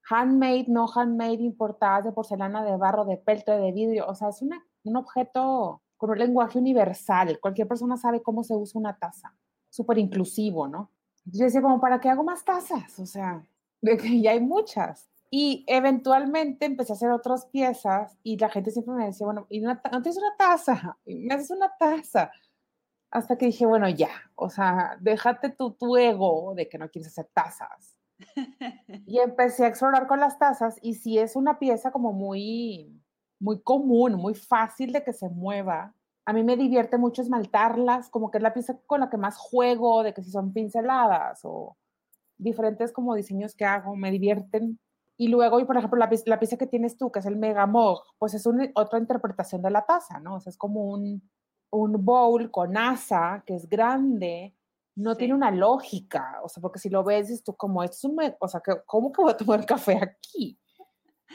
Handmade, 0.08 0.66
no 0.68 0.86
handmade, 0.86 1.42
importadas 1.42 2.04
de 2.04 2.12
porcelana, 2.12 2.62
de 2.62 2.76
barro, 2.76 3.04
de 3.04 3.16
peltre, 3.16 3.58
de 3.58 3.72
vidrio. 3.72 4.06
O 4.06 4.14
sea, 4.14 4.28
es 4.28 4.40
un 4.40 4.96
objeto 4.96 5.82
con 5.96 6.10
un 6.10 6.18
lenguaje 6.18 6.58
universal. 6.58 7.38
Cualquier 7.40 7.66
persona 7.66 7.96
sabe 7.96 8.22
cómo 8.22 8.44
se 8.44 8.54
usa 8.54 8.78
una 8.78 8.96
taza. 8.96 9.34
Súper 9.68 9.98
inclusivo, 9.98 10.68
¿no? 10.68 10.90
Yo 11.24 11.44
decía, 11.44 11.60
como, 11.60 11.80
¿para 11.80 12.00
qué 12.00 12.08
hago 12.08 12.22
más 12.22 12.44
tazas? 12.44 12.98
O 13.00 13.06
sea, 13.06 13.42
de 13.80 13.96
que 13.96 14.20
ya 14.20 14.30
hay 14.30 14.40
muchas. 14.40 15.08
Y 15.38 15.64
eventualmente 15.66 16.64
empecé 16.64 16.94
a 16.94 16.96
hacer 16.96 17.10
otras 17.10 17.44
piezas 17.44 18.16
y 18.22 18.38
la 18.38 18.48
gente 18.48 18.70
siempre 18.70 18.94
me 18.94 19.04
decía, 19.04 19.26
bueno, 19.26 19.46
¿y 19.50 19.60
no 19.60 19.78
tienes 19.82 20.16
una 20.16 20.34
taza? 20.38 20.96
¿Y 21.04 21.14
me 21.16 21.34
haces 21.34 21.50
una 21.50 21.76
taza? 21.78 22.30
Hasta 23.10 23.36
que 23.36 23.44
dije, 23.44 23.66
bueno, 23.66 23.86
ya, 23.86 24.08
o 24.34 24.48
sea, 24.48 24.96
déjate 24.98 25.50
tu, 25.50 25.72
tu 25.72 25.94
ego 25.98 26.54
de 26.54 26.70
que 26.70 26.78
no 26.78 26.88
quieres 26.88 27.08
hacer 27.08 27.28
tazas. 27.34 27.98
y 29.06 29.18
empecé 29.18 29.66
a 29.66 29.68
explorar 29.68 30.06
con 30.06 30.20
las 30.20 30.38
tazas 30.38 30.78
y 30.80 30.94
si 30.94 31.18
es 31.18 31.36
una 31.36 31.58
pieza 31.58 31.90
como 31.90 32.14
muy, 32.14 32.98
muy 33.38 33.60
común, 33.60 34.14
muy 34.14 34.34
fácil 34.34 34.90
de 34.90 35.04
que 35.04 35.12
se 35.12 35.28
mueva, 35.28 35.92
a 36.24 36.32
mí 36.32 36.44
me 36.44 36.56
divierte 36.56 36.96
mucho 36.96 37.20
esmaltarlas, 37.20 38.08
como 38.08 38.30
que 38.30 38.38
es 38.38 38.42
la 38.42 38.54
pieza 38.54 38.78
con 38.86 39.00
la 39.00 39.10
que 39.10 39.18
más 39.18 39.36
juego, 39.36 40.02
de 40.02 40.14
que 40.14 40.22
si 40.22 40.30
son 40.30 40.54
pinceladas 40.54 41.40
o 41.42 41.76
diferentes 42.38 42.90
como 42.90 43.14
diseños 43.14 43.54
que 43.54 43.66
hago, 43.66 43.96
me 43.96 44.10
divierten 44.10 44.78
y 45.16 45.28
luego, 45.28 45.60
y 45.60 45.64
por 45.64 45.76
ejemplo, 45.76 45.98
la, 45.98 46.10
la 46.26 46.38
pieza 46.38 46.56
que 46.56 46.66
tienes 46.66 46.96
tú, 46.96 47.10
que 47.10 47.20
es 47.20 47.26
el 47.26 47.36
Megamog, 47.36 48.02
pues 48.18 48.34
es 48.34 48.46
una, 48.46 48.70
otra 48.74 48.98
interpretación 48.98 49.62
de 49.62 49.70
la 49.70 49.86
taza, 49.86 50.20
¿no? 50.20 50.36
O 50.36 50.40
sea, 50.40 50.50
es 50.50 50.58
como 50.58 50.90
un, 50.90 51.22
un 51.70 52.04
bowl 52.04 52.50
con 52.50 52.76
asa, 52.76 53.42
que 53.46 53.54
es 53.54 53.68
grande, 53.68 54.54
no 54.96 55.14
tiene 55.16 55.34
una 55.34 55.50
lógica, 55.50 56.40
o 56.42 56.48
sea, 56.48 56.60
porque 56.60 56.78
si 56.78 56.90
lo 56.90 57.04
ves, 57.04 57.30
es 57.30 57.44
tú 57.44 57.54
como, 57.54 57.82
esto 57.82 57.96
es 57.96 58.04
un, 58.04 58.18
o 58.38 58.48
sea, 58.48 58.62
¿cómo 58.86 59.12
que 59.12 59.22
voy 59.22 59.30
a 59.30 59.36
tomar 59.36 59.64
café 59.66 59.98
aquí? 60.02 60.58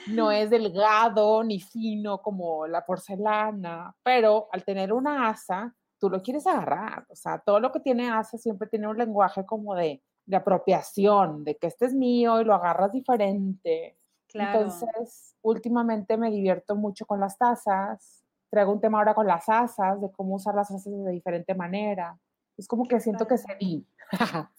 No 0.08 0.32
es 0.32 0.50
delgado 0.50 1.44
ni 1.44 1.60
fino 1.60 2.22
como 2.22 2.65
la 2.67 2.86
porcelana, 2.86 3.96
pero 4.04 4.48
al 4.52 4.63
tener 4.63 4.91
una 4.94 5.30
asa, 5.30 5.76
tú 6.00 6.10
lo 6.10 6.24
quieres 6.24 6.48
agarrar, 6.48 7.06
o 7.10 7.15
sea, 7.15 7.39
todo 7.39 7.60
lo 7.60 7.72
que 7.72 7.80
tiene 7.80 8.10
asa 8.10 8.38
siempre 8.38 8.67
tiene 8.67 8.88
un 8.88 8.98
lenguaje 8.98 9.46
como 9.46 9.76
de, 9.76 10.04
de 10.25 10.38
apropiación, 10.38 11.43
de 11.43 11.57
que 11.57 11.67
este 11.67 11.86
es 11.86 11.93
mío 11.93 12.39
y 12.39 12.45
lo 12.45 12.53
agarras 12.53 12.91
diferente. 12.91 13.97
Entonces, 14.34 15.36
últimamente 15.41 16.17
me 16.17 16.31
divierto 16.31 16.75
mucho 16.75 17.05
con 17.05 17.19
las 17.19 17.38
tazas. 17.38 18.23
Traigo 18.49 18.71
un 18.71 18.81
tema 18.81 18.99
ahora 18.99 19.13
con 19.13 19.27
las 19.27 19.47
asas, 19.49 20.01
de 20.01 20.12
cómo 20.12 20.36
usar 20.36 20.55
las 20.55 20.71
asas 20.71 20.91
de 20.91 21.12
diferente 21.12 21.55
manera. 21.55 22.17
Es 22.57 22.67
como 22.67 22.88
que 22.88 22.99
siento 22.99 23.27
que 23.27 23.38
se 23.38 23.55
vi. 23.55 23.86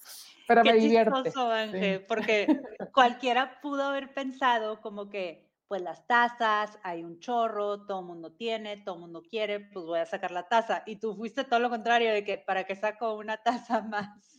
Pero 0.49 0.65
me 0.65 0.75
divierte. 0.75 1.33
Ángel, 1.37 2.05
porque 2.07 2.61
cualquiera 2.93 3.61
pudo 3.61 3.85
haber 3.85 4.13
pensado 4.13 4.81
como 4.81 5.09
que, 5.09 5.49
pues 5.69 5.81
las 5.81 6.07
tazas, 6.07 6.79
hay 6.83 7.05
un 7.05 7.21
chorro, 7.21 7.87
todo 7.87 8.01
el 8.01 8.07
mundo 8.07 8.33
tiene, 8.33 8.79
todo 8.79 8.97
el 8.97 9.01
mundo 9.03 9.23
quiere, 9.23 9.61
pues 9.61 9.87
voy 9.87 10.01
a 10.01 10.07
sacar 10.07 10.31
la 10.31 10.49
taza. 10.49 10.83
Y 10.85 10.97
tú 10.97 11.15
fuiste 11.15 11.45
todo 11.45 11.61
lo 11.61 11.71
contrario, 11.71 12.13
de 12.13 12.25
que 12.25 12.39
para 12.39 12.65
que 12.65 12.77
saco 12.77 13.15
una 13.15 13.37
taza 13.39 13.81
más. 13.89 14.39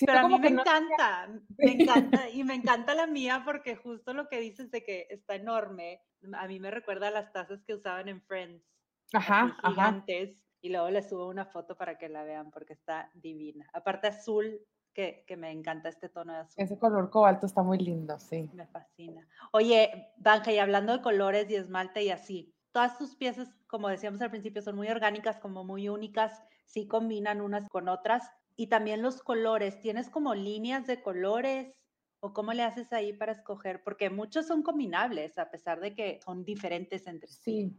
Pero 0.00 0.18
a 0.18 0.28
mí 0.28 0.38
me 0.38 0.48
encanta, 0.48 1.28
me 1.58 1.72
encanta, 1.72 2.28
y 2.30 2.44
me 2.44 2.54
encanta 2.86 2.94
la 2.94 3.06
mía 3.06 3.42
porque 3.44 3.76
justo 3.76 4.14
lo 4.14 4.28
que 4.28 4.40
dices 4.40 4.70
de 4.70 4.82
que 4.82 5.06
está 5.10 5.34
enorme, 5.34 6.02
a 6.34 6.46
mí 6.46 6.58
me 6.60 6.70
recuerda 6.70 7.08
a 7.08 7.10
las 7.10 7.32
tazas 7.32 7.62
que 7.64 7.74
usaban 7.74 8.08
en 8.08 8.22
Friends. 8.22 8.64
Ajá, 9.12 9.56
gigantes, 9.66 10.38
Y 10.62 10.70
luego 10.70 10.88
les 10.88 11.08
subo 11.08 11.28
una 11.28 11.44
foto 11.44 11.76
para 11.76 11.98
que 11.98 12.08
la 12.08 12.24
vean 12.24 12.50
porque 12.50 12.72
está 12.72 13.10
divina. 13.14 13.68
Aparte 13.74 14.06
azul, 14.06 14.60
que, 14.94 15.24
que, 15.26 15.36
me 15.36 15.50
encanta 15.50 15.88
este 15.88 16.08
tono 16.08 16.32
de 16.32 16.38
azul. 16.40 16.54
Ese 16.56 16.78
color 16.78 17.10
cobalto 17.10 17.46
está 17.46 17.62
muy 17.62 17.78
lindo, 17.78 18.18
sí. 18.18 18.48
Me 18.54 18.66
fascina. 18.66 19.26
Oye, 19.52 20.12
Banja, 20.16 20.52
y 20.52 20.58
hablando 20.58 20.92
de 20.94 21.02
colores 21.02 21.50
y 21.50 21.56
esmalte 21.56 22.02
y 22.02 22.10
así, 22.10 22.54
todas 22.72 22.96
tus 22.98 23.16
piezas, 23.16 23.54
como 23.66 23.88
decíamos 23.88 24.20
al 24.22 24.30
principio, 24.30 24.62
son 24.62 24.76
muy 24.76 24.88
orgánicas, 24.88 25.38
como 25.38 25.64
muy 25.64 25.88
únicas, 25.88 26.42
sí 26.66 26.86
combinan 26.88 27.40
unas 27.40 27.68
con 27.68 27.88
otras 27.88 28.30
y 28.56 28.68
también 28.68 29.02
los 29.02 29.22
colores, 29.22 29.80
¿tienes 29.80 30.10
como 30.10 30.34
líneas 30.34 30.86
de 30.86 31.02
colores 31.02 31.74
o 32.20 32.32
cómo 32.32 32.52
le 32.52 32.62
haces 32.62 32.92
ahí 32.92 33.12
para 33.12 33.32
escoger? 33.32 33.82
Porque 33.82 34.10
muchos 34.10 34.46
son 34.46 34.62
combinables 34.62 35.38
a 35.38 35.50
pesar 35.50 35.80
de 35.80 35.94
que 35.94 36.20
son 36.24 36.44
diferentes 36.44 37.06
entre 37.06 37.28
sí. 37.28 37.40
Sí, 37.42 37.76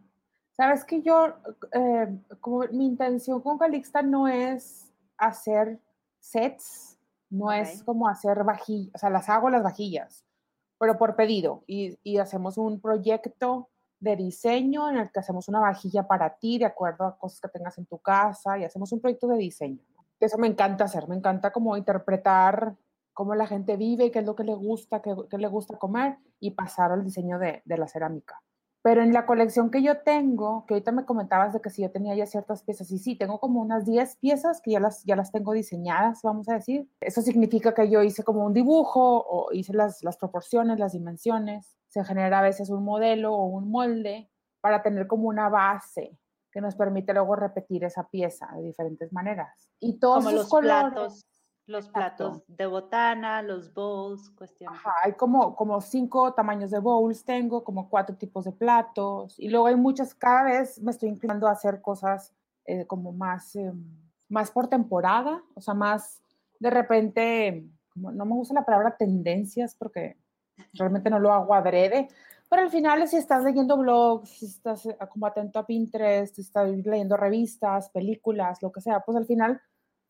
sabes 0.52 0.84
que 0.84 1.02
yo, 1.02 1.36
eh, 1.72 2.20
como 2.40 2.66
mi 2.72 2.86
intención 2.86 3.42
con 3.42 3.58
Calixta 3.58 4.02
no 4.02 4.28
es 4.28 4.92
hacer 5.18 5.80
sets, 6.20 6.98
no 7.30 7.52
es 7.52 7.84
como 7.84 8.08
hacer 8.08 8.44
vajillas, 8.44 8.94
o 8.94 8.98
sea, 8.98 9.10
las 9.10 9.28
hago 9.28 9.50
las 9.50 9.64
vajillas, 9.64 10.24
pero 10.78 10.98
por 10.98 11.16
pedido 11.16 11.64
y, 11.66 11.98
y 12.04 12.18
hacemos 12.18 12.58
un 12.58 12.80
proyecto 12.80 13.70
de 14.00 14.16
diseño 14.16 14.90
en 14.90 14.98
el 14.98 15.12
que 15.12 15.20
hacemos 15.20 15.48
una 15.48 15.62
vajilla 15.62 16.06
para 16.06 16.38
ti 16.38 16.60
de 16.60 16.66
acuerdo 16.66 17.06
a 17.06 17.18
cosas 17.18 17.40
que 17.40 17.48
tengas 17.48 17.78
en 17.78 17.86
tu 17.86 17.98
casa 18.00 18.60
y 18.60 18.66
hacemos 18.66 18.92
un 18.92 19.00
proyecto 19.00 19.28
de 19.28 19.38
diseño 19.38 19.80
eso 20.26 20.38
me 20.38 20.48
encanta 20.48 20.86
hacer, 20.86 21.08
me 21.08 21.16
encanta 21.16 21.52
como 21.52 21.78
interpretar 21.78 22.76
cómo 23.14 23.36
la 23.36 23.48
gente 23.48 23.78
vive, 23.78 24.12
qué 24.12 24.20
es 24.20 24.26
lo 24.26 24.36
que 24.36 24.44
le 24.44 24.56
gusta, 24.56 25.02
qué, 25.02 25.38
le 25.38 25.48
gusta 25.48 25.78
comer 25.78 26.18
y 26.40 26.52
pasar 26.52 26.92
al 26.92 27.04
diseño 27.04 27.40
de, 27.40 27.62
la 27.66 27.88
cerámica. 27.88 28.42
Pero 28.82 29.02
en 29.02 29.14
la 29.14 29.26
colección 29.26 29.72
que 29.72 29.82
yo 29.82 30.02
tengo, 30.02 30.66
que 30.66 30.74
ahorita 30.74 30.92
me 30.92 31.06
comentabas 31.06 31.54
de 31.54 31.62
que 31.62 31.70
si 31.70 31.82
yo 31.84 31.92
tenía 31.92 32.16
ya 32.16 32.26
ciertas 32.26 32.64
piezas, 32.64 32.92
y 32.92 33.00
sí, 33.00 33.16
tengo 33.16 33.40
como 33.40 33.62
unas 33.62 33.86
10 33.86 34.18
piezas 34.18 34.60
que 34.62 34.72
ya 34.72 34.82
las, 34.82 35.04
ya 35.06 35.16
las 35.16 35.32
tengo 35.32 35.54
diseñadas, 35.54 36.22
vamos 36.22 36.50
a 36.50 36.56
decir. 36.56 36.90
Eso 37.00 37.22
significa 37.22 37.74
que 37.74 37.90
yo 37.90 38.04
hice 38.04 38.24
como 38.24 38.46
un 38.46 38.54
dibujo 38.54 39.26
o 39.26 39.54
hice 39.54 39.72
las 39.74 40.18
proporciones, 40.20 40.80
las 40.80 40.92
dimensiones. 40.92 41.78
Se 41.88 42.04
genera 42.04 42.40
a 42.40 42.42
veces 42.42 42.70
un 42.70 42.84
modelo 42.84 43.34
o 43.34 43.46
un 43.46 43.72
molde 43.72 44.30
para 44.60 44.82
tener 44.82 45.08
como 45.08 45.30
una 45.30 45.48
base 45.48 46.18
que 46.54 46.62
nos 46.62 46.76
permite 46.76 47.14
luego 47.14 47.36
repetir 47.36 47.84
esa 47.84 48.08
pieza 48.08 48.48
de 48.56 48.62
diferentes 48.62 49.12
maneras. 49.12 49.68
Y 49.80 49.98
todos 49.98 50.32
los 50.32 50.50
platos, 50.50 51.26
los 51.66 51.90
platos 51.90 52.44
de 52.48 52.68
botana, 52.68 53.42
los 53.42 53.74
bowls, 53.74 54.30
cuestiones. 54.30 54.80
hay 55.02 55.14
como, 55.14 55.56
como 55.56 55.82
cinco 55.82 56.34
tamaños 56.34 56.70
de 56.70 56.78
bowls, 56.80 57.26
tengo 57.26 57.64
como 57.64 57.90
cuatro 57.90 58.16
tipos 58.16 58.46
de 58.46 58.52
platos 58.52 59.40
y 59.40 59.50
luego 59.50 59.66
hay 59.66 59.76
muchas, 59.76 60.14
cada 60.14 60.44
vez 60.44 60.80
me 60.80 60.92
estoy 60.92 61.10
inclinando 61.10 61.48
a 61.48 61.52
hacer 61.52 61.82
cosas 61.82 62.32
eh, 62.66 62.86
como 62.86 63.12
más, 63.12 63.56
em, 63.56 63.84
más 64.30 64.52
por 64.52 64.68
temporada, 64.68 65.42
o 65.56 65.62
sea, 65.62 65.74
más 65.74 66.22
de 66.60 66.70
repente, 66.70 67.66
como, 67.90 68.12
no 68.12 68.26
me 68.26 68.34
gusta 68.36 68.54
la 68.54 68.66
palabra 68.66 68.96
tendencias 68.96 69.76
porque 69.76 70.18
realmente 70.74 71.10
no 71.10 71.18
lo 71.18 71.34
hago 71.34 71.54
adrede, 71.56 72.10
pero 72.54 72.66
al 72.66 72.70
final, 72.70 73.08
si 73.08 73.18
estás 73.18 73.44
leyendo 73.44 73.76
blogs, 73.78 74.30
si 74.30 74.46
estás 74.46 74.86
eh, 74.86 74.96
como 75.10 75.26
atento 75.26 75.58
a 75.58 75.66
Pinterest, 75.66 76.36
si 76.36 76.42
estás 76.42 76.70
leyendo 76.70 77.18
revistas, 77.18 77.90
películas, 77.90 78.62
lo 78.62 78.72
que 78.72 78.80
sea, 78.80 79.00
pues 79.00 79.18
al 79.18 79.26
final 79.26 79.60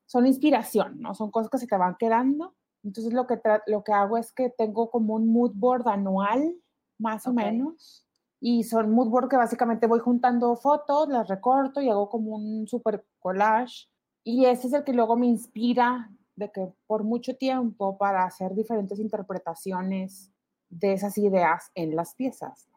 son 0.06 0.27
inspiración, 0.27 0.99
¿no? 0.99 1.13
Son 1.15 1.32
cosas 1.32 1.49
que 1.49 1.58
se 1.58 1.67
te 1.67 1.77
van 1.77 1.95
quedando. 1.95 2.53
Entonces 2.84 3.13
lo 3.13 3.27
que, 3.27 3.39
lo 3.67 3.86
que 3.86 3.93
hago 3.93 4.17
es 4.17 4.34
que 4.34 4.49
tengo 4.49 4.91
como 4.91 5.13
un 5.13 5.32
mood 5.32 5.53
board 5.56 5.88
anual, 5.88 6.53
más 6.99 7.25
o 7.27 7.32
menos. 7.32 8.06
Y 8.41 8.65
son 8.65 8.91
mood 8.91 9.08
board 9.08 9.29
que 9.29 9.38
básicamente 9.38 9.88
voy 9.88 9.99
juntando 9.99 10.58
fotos, 10.58 11.08
las 11.08 11.29
recorto 11.29 11.80
y 11.80 11.88
hago 11.88 12.09
como 12.09 12.36
un 12.36 12.68
super 12.68 13.05
collage. 13.20 13.88
Y 14.26 14.47
ese 14.47 14.68
es 14.68 14.74
el 14.74 14.84
que 14.84 14.91
luego 14.91 15.15
me 15.15 15.28
inspira 15.28 16.11
de 16.36 16.51
que 16.51 16.74
por 16.88 17.05
mucho 17.05 17.38
tiempo 17.38 17.97
para 17.97 18.26
hacer 18.26 18.53
diferentes 18.53 18.99
interpretaciones 18.99 20.32
de 20.74 20.93
esas 20.93 21.17
ideas 21.17 21.71
en 21.76 21.95
las 21.95 22.15
piezas. 22.15 22.69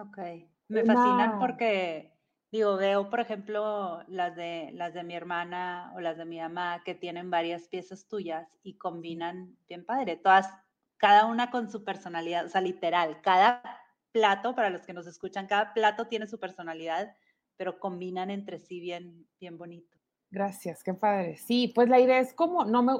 Ok, 0.00 0.18
me 0.68 0.84
fascinan 0.84 1.38
porque, 1.38 2.12
digo, 2.52 2.76
veo, 2.76 3.10
por 3.10 3.20
ejemplo, 3.20 4.02
las 4.06 4.36
de, 4.36 4.70
las 4.74 4.94
de 4.94 5.02
mi 5.02 5.14
hermana 5.14 5.92
o 5.96 6.00
las 6.00 6.16
de 6.16 6.24
mi 6.24 6.38
mamá 6.38 6.82
que 6.84 6.94
tienen 6.94 7.30
varias 7.30 7.68
piezas 7.68 8.06
tuyas 8.06 8.48
y 8.62 8.74
combinan 8.74 9.56
bien 9.68 9.84
padre, 9.84 10.16
todas, 10.16 10.48
cada 10.96 11.26
una 11.26 11.50
con 11.50 11.70
su 11.70 11.84
personalidad, 11.84 12.46
o 12.46 12.48
sea, 12.48 12.60
literal, 12.60 13.20
cada 13.22 13.62
plato, 14.12 14.54
para 14.54 14.70
los 14.70 14.82
que 14.82 14.92
nos 14.92 15.06
escuchan, 15.06 15.46
cada 15.46 15.72
plato 15.72 16.06
tiene 16.06 16.26
su 16.26 16.38
personalidad, 16.38 17.16
pero 17.56 17.78
combinan 17.80 18.30
entre 18.30 18.58
sí 18.58 18.80
bien, 18.80 19.26
bien 19.40 19.58
bonito. 19.58 19.96
Gracias, 20.30 20.84
qué 20.84 20.94
padre. 20.94 21.36
Sí, 21.36 21.72
pues 21.74 21.88
la 21.88 21.98
idea 21.98 22.20
es 22.20 22.32
como, 22.32 22.64
no 22.64 22.82
me, 22.82 22.92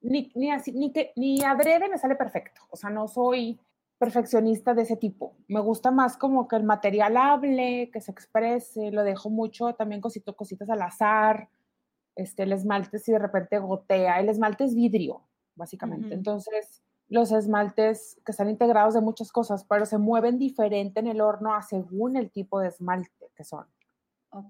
ni, 0.00 0.30
ni 0.36 0.52
así, 0.52 0.72
ni 0.72 0.92
que, 0.92 1.12
ni 1.16 1.42
adrede 1.42 1.88
me 1.88 1.98
sale 1.98 2.14
perfecto, 2.14 2.62
o 2.70 2.76
sea, 2.76 2.90
no 2.90 3.08
soy 3.08 3.60
perfeccionista 4.00 4.72
de 4.72 4.82
ese 4.82 4.96
tipo. 4.96 5.36
Me 5.46 5.60
gusta 5.60 5.90
más 5.90 6.16
como 6.16 6.48
que 6.48 6.56
el 6.56 6.64
material 6.64 7.18
hable, 7.18 7.90
que 7.92 8.00
se 8.00 8.10
exprese, 8.10 8.90
lo 8.90 9.04
dejo 9.04 9.28
mucho, 9.28 9.74
también 9.74 10.00
cosito, 10.00 10.34
cositas 10.34 10.70
al 10.70 10.80
azar, 10.80 11.50
este, 12.16 12.44
el 12.44 12.52
esmalte 12.52 12.98
si 12.98 13.12
de 13.12 13.18
repente 13.18 13.58
gotea, 13.58 14.18
el 14.18 14.30
esmalte 14.30 14.64
es 14.64 14.74
vidrio, 14.74 15.20
básicamente. 15.54 16.14
Entonces, 16.14 16.82
los 17.10 17.30
esmaltes 17.30 18.18
que 18.24 18.32
están 18.32 18.48
integrados 18.48 18.94
de 18.94 19.02
muchas 19.02 19.30
cosas, 19.32 19.64
pero 19.64 19.84
se 19.84 19.98
mueven 19.98 20.38
diferente 20.38 21.00
en 21.00 21.06
el 21.06 21.20
horno 21.20 21.54
a 21.54 21.60
según 21.60 22.16
el 22.16 22.30
tipo 22.30 22.58
de 22.58 22.68
esmalte 22.68 23.30
que 23.36 23.44
son. 23.44 23.66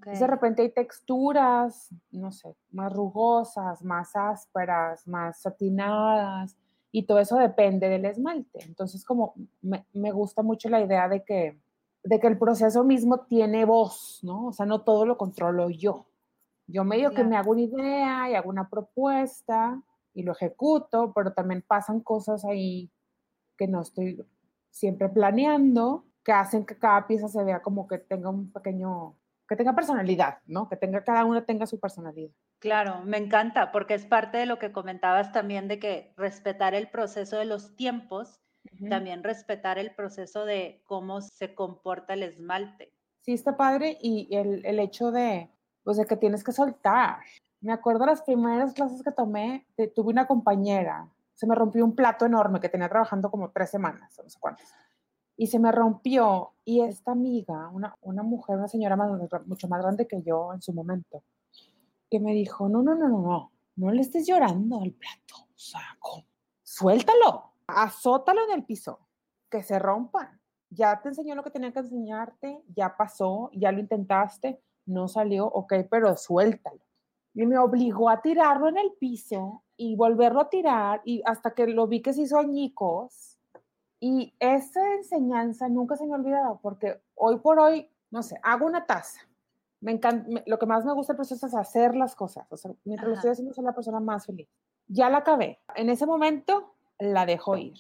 De 0.07 0.27
repente 0.29 0.63
hay 0.63 0.71
texturas, 0.71 1.89
no 2.13 2.31
sé, 2.31 2.55
más 2.71 2.93
rugosas, 2.93 3.83
más 3.83 4.15
ásperas, 4.15 5.09
más 5.09 5.41
satinadas, 5.41 6.57
y 6.93 7.05
todo 7.05 7.19
eso 7.19 7.37
depende 7.37 7.89
del 7.89 8.05
esmalte. 8.05 8.65
Entonces, 8.65 9.05
como 9.05 9.35
me, 9.63 9.85
me, 9.93 10.13
gusta 10.13 10.43
mucho 10.43 10.69
la 10.69 10.81
idea 10.81 11.09
de 11.09 11.23
que, 11.25 11.61
de 12.03 12.21
que 12.21 12.27
el 12.27 12.39
proceso 12.39 12.85
mismo 12.85 13.21
tiene 13.21 13.65
voz, 13.65 14.21
¿no? 14.23 14.47
O 14.47 14.53
sea, 14.53 14.67
no 14.67 14.83
todo 14.83 15.07
lo 15.07 15.17
controlo 15.17 15.71
yo. 15.71 16.07
Yo 16.67 16.85
medio 16.85 17.11
que 17.11 17.25
me 17.25 17.37
hago 17.37 17.51
una 17.51 17.63
idea 17.63 18.31
y 18.31 18.35
hago 18.35 18.49
una 18.49 18.69
propuesta 18.69 19.83
y 20.15 20.23
lo 20.23 20.33
ejecuto, 20.33 21.13
pero 21.15 21.33
también 21.33 21.65
pasan 21.67 22.01
cosas 22.01 22.45
ahí 22.45 22.91
que 23.57 23.67
no 23.67 23.83
estoy 23.83 24.25
siempre 24.71 25.09
planeando, 25.09 26.05
que 26.25 26.33
hacen 26.33 26.65
que 26.65 26.79
cada 26.79 27.07
pieza 27.07 27.29
se 27.29 27.43
vea 27.43 27.61
como 27.61 27.89
que 27.89 27.99
tenga 27.99 28.31
un 28.31 28.53
pequeño 28.53 29.15
que 29.51 29.57
tenga 29.57 29.75
personalidad, 29.75 30.39
¿no? 30.47 30.69
Que 30.69 30.77
tenga, 30.77 31.03
cada 31.03 31.25
uno 31.25 31.43
tenga 31.43 31.67
su 31.67 31.81
personalidad. 31.81 32.31
Claro, 32.61 33.01
me 33.05 33.17
encanta, 33.17 33.73
porque 33.73 33.95
es 33.95 34.07
parte 34.07 34.39
de 34.39 34.47
lo 34.47 34.61
que 34.61 34.71
comentabas 34.71 35.33
también 35.33 35.67
de 35.67 35.81
que 35.81 36.15
respetar 36.17 36.73
el 36.73 36.89
proceso 36.89 37.37
de 37.37 37.47
los 37.47 37.75
tiempos, 37.75 38.41
también 38.89 39.25
respetar 39.25 39.77
el 39.77 39.93
proceso 39.93 40.45
de 40.45 40.85
cómo 40.87 41.21
se 41.21 41.57
comporta 41.57 42.15
el 42.15 42.23
esmalte. 42.23 42.93
Sí, 43.23 43.33
está 43.33 43.57
padre 43.57 43.99
y 44.01 44.29
el, 44.37 44.65
el 44.65 44.79
hecho 44.79 45.11
de, 45.11 45.51
pues 45.83 45.97
de 45.97 46.07
que 46.07 46.17
tienes 46.17 46.45
que 46.45 46.53
soltar. 46.53 47.19
Me 47.61 47.73
acuerdo 47.73 48.07
las 48.07 48.23
primeras 48.23 48.73
clases 48.73 49.03
que 49.03 49.11
tomé, 49.11 49.67
tuve 49.97 50.13
una 50.13 50.29
compañera, 50.29 51.09
se 51.35 51.49
me 51.49 51.57
rompió 51.57 51.85
un 51.85 51.97
plato 51.97 52.25
enorme 52.25 52.61
que 52.61 52.69
tenía 52.69 52.89
trabajando 52.89 53.33
como 53.33 53.51
tres 53.51 53.71
semanas, 53.71 54.17
no 54.23 54.31
sé 54.31 54.39
cuántas 54.39 54.73
y 55.41 55.47
se 55.47 55.59
me 55.59 55.73
rompió. 55.73 56.53
Y 56.67 56.83
esta 56.83 57.13
amiga, 57.13 57.71
una, 57.71 57.97
una 58.03 58.23
mujer, 58.23 58.59
una 58.59 58.69
señora 58.69 58.95
mucho 59.47 59.69
más 59.69 59.81
grande 59.81 60.07
que 60.07 60.23
yo 60.23 60.53
en 60.53 60.61
su 60.61 60.75
momento, 60.75 61.25
que 62.11 62.21
me 62.21 62.35
dijo, 62.35 62.69
no, 62.69 62.83
no, 62.83 62.95
no, 62.95 63.09
no, 63.09 63.23
no, 63.23 63.53
no 63.77 63.91
le 63.91 64.03
estés 64.03 64.27
llorando 64.27 64.83
al 64.83 64.93
plato, 64.93 65.37
o 65.49 65.59
sea, 65.59 65.81
suéltalo, 66.63 67.55
azótalo 67.67 68.43
en 68.49 68.59
el 68.59 68.67
piso, 68.67 69.09
que 69.49 69.63
se 69.63 69.79
rompa. 69.79 70.39
Ya 70.69 71.01
te 71.01 71.09
enseñó 71.09 71.35
lo 71.35 71.43
que 71.43 71.51
tenía 71.51 71.73
que 71.73 71.79
enseñarte, 71.79 72.63
ya 72.77 72.95
pasó, 72.95 73.51
ya 73.55 73.73
lo 73.73 73.81
intentaste, 73.81 74.61
no 74.85 75.09
salió, 75.09 75.47
ok, 75.47 75.73
pero 75.91 76.15
suéltalo. 76.19 76.83
Y 77.33 77.47
me 77.47 77.57
obligó 77.57 78.11
a 78.11 78.21
tirarlo 78.21 78.69
en 78.69 78.77
el 78.77 78.93
piso 78.93 79.65
y 79.79 79.97
volverlo 79.97 80.43
a 80.43 80.51
tirar 80.51 81.01
y 81.07 81.23
hasta 81.25 81.55
que 81.55 81.67
lo 81.67 81.87
vi 81.87 82.03
que 82.03 82.13
se 82.13 82.23
hizo 82.23 82.39
añicos 82.39 83.30
y 84.01 84.35
esa 84.41 84.95
enseñanza 84.95 85.69
nunca 85.69 85.95
se 85.95 86.07
me 86.07 86.15
ha 86.15 86.17
olvidado 86.17 86.59
porque 86.63 87.03
hoy 87.15 87.39
por 87.39 87.61
hoy, 87.61 87.89
no 88.11 88.23
sé, 88.23 88.41
hago 88.43 88.67
una 88.67 88.87
taza. 88.87 89.21
Me 89.81 89.93
encanta, 89.93 90.43
lo 90.47 90.59
que 90.59 90.67
más 90.67 90.85
me 90.85 90.95
gusta 90.95 91.13
del 91.13 91.19
proceso 91.19 91.47
es 91.47 91.55
hacer 91.55 91.95
las 91.95 92.17
cosas. 92.17 92.51
O 92.51 92.57
sea, 92.57 92.73
mientras 92.85 93.09
lo 93.09 93.15
estoy 93.15 93.31
haciendo, 93.31 93.55
soy 93.55 93.65
la 93.65 93.75
persona 93.75 94.01
más 94.01 94.27
feliz. 94.27 94.49
Ya 94.89 95.11
la 95.11 95.19
acabé. 95.19 95.61
En 95.75 95.91
ese 95.91 96.07
momento, 96.07 96.75
la 96.99 97.27
dejo 97.27 97.57
ir. 97.57 97.75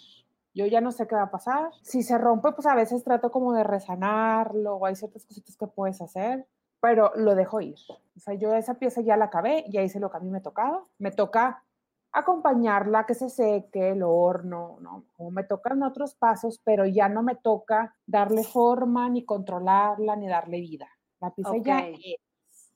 Yo 0.54 0.66
ya 0.66 0.80
no 0.80 0.92
sé 0.92 1.06
qué 1.06 1.14
va 1.14 1.24
a 1.24 1.30
pasar. 1.30 1.70
Si 1.82 2.02
se 2.02 2.18
rompe, 2.18 2.52
pues 2.52 2.66
a 2.66 2.74
veces 2.74 3.04
trato 3.04 3.30
como 3.30 3.52
de 3.52 3.64
resanarlo 3.64 4.76
o 4.76 4.86
hay 4.86 4.96
ciertas 4.96 5.24
cositas 5.24 5.56
que 5.56 5.66
puedes 5.66 6.00
hacer, 6.00 6.46
pero 6.80 7.12
lo 7.16 7.34
dejo 7.34 7.60
ir. 7.60 7.78
O 8.16 8.20
sea, 8.20 8.34
yo 8.34 8.54
esa 8.54 8.74
pieza 8.74 9.00
ya 9.00 9.16
la 9.16 9.26
acabé, 9.26 9.64
ya 9.68 9.82
hice 9.82 10.00
lo 10.00 10.10
que 10.10 10.16
a 10.16 10.20
mí 10.20 10.30
me 10.30 10.40
tocaba. 10.40 10.84
Me 10.98 11.10
toca 11.10 11.64
acompañarla, 12.12 13.06
que 13.06 13.14
se 13.14 13.30
seque, 13.30 13.90
el 13.90 14.02
horno, 14.02 14.78
¿no? 14.80 15.04
Como 15.16 15.30
me 15.30 15.44
tocan 15.44 15.82
otros 15.82 16.14
pasos, 16.14 16.60
pero 16.64 16.86
ya 16.86 17.08
no 17.08 17.22
me 17.22 17.36
toca 17.36 17.96
darle 18.06 18.42
forma, 18.44 19.08
ni 19.08 19.24
controlarla, 19.24 20.16
ni 20.16 20.28
darle 20.28 20.60
vida. 20.60 20.88
La 21.20 21.30
pizza 21.30 21.56
ya, 21.58 21.86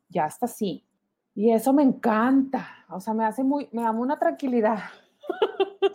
ya 0.09 0.27
está 0.27 0.47
así. 0.47 0.87
Y 1.35 1.53
eso 1.53 1.73
me 1.73 1.83
encanta, 1.83 2.87
o 2.89 3.01
sea, 3.01 3.13
me 3.13 3.25
hace 3.25 3.43
muy, 3.43 3.69
me 3.73 3.83
da 3.83 3.91
una 3.91 4.19
tranquilidad. 4.19 4.79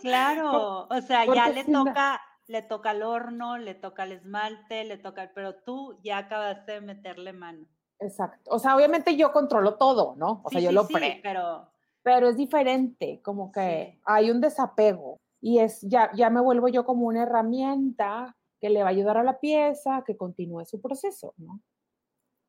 Claro, 0.00 0.86
o 0.90 1.00
sea, 1.00 1.24
ya 1.24 1.48
le 1.48 1.64
toca, 1.64 2.20
le 2.46 2.62
toca 2.62 2.90
el 2.90 3.02
horno, 3.02 3.56
le 3.56 3.74
toca 3.74 4.04
el 4.04 4.12
esmalte, 4.12 4.84
le 4.84 4.98
toca, 4.98 5.30
pero 5.34 5.54
tú 5.54 5.98
ya 6.02 6.18
acabaste 6.18 6.72
de 6.72 6.80
meterle 6.82 7.32
mano. 7.32 7.66
Exacto. 8.00 8.50
O 8.50 8.58
sea, 8.58 8.76
obviamente 8.76 9.16
yo 9.16 9.32
controlo 9.32 9.76
todo, 9.76 10.14
¿no? 10.16 10.42
O 10.44 10.50
sea, 10.50 10.60
yo 10.60 10.72
lo 10.72 10.84
sí, 10.84 10.94
pero 11.22 11.69
pero 12.02 12.28
es 12.28 12.36
diferente, 12.36 13.20
como 13.22 13.52
que 13.52 13.98
hay 14.04 14.30
un 14.30 14.40
desapego 14.40 15.18
y 15.40 15.58
es 15.58 15.80
ya, 15.82 16.10
ya 16.14 16.30
me 16.30 16.40
vuelvo 16.40 16.68
yo 16.68 16.84
como 16.84 17.06
una 17.06 17.22
herramienta 17.22 18.36
que 18.60 18.70
le 18.70 18.82
va 18.82 18.88
a 18.88 18.90
ayudar 18.90 19.16
a 19.16 19.24
la 19.24 19.40
pieza 19.40 20.02
que 20.06 20.16
continúe 20.16 20.64
su 20.64 20.80
proceso, 20.80 21.34
¿no? 21.38 21.60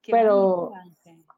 pero 0.09 0.71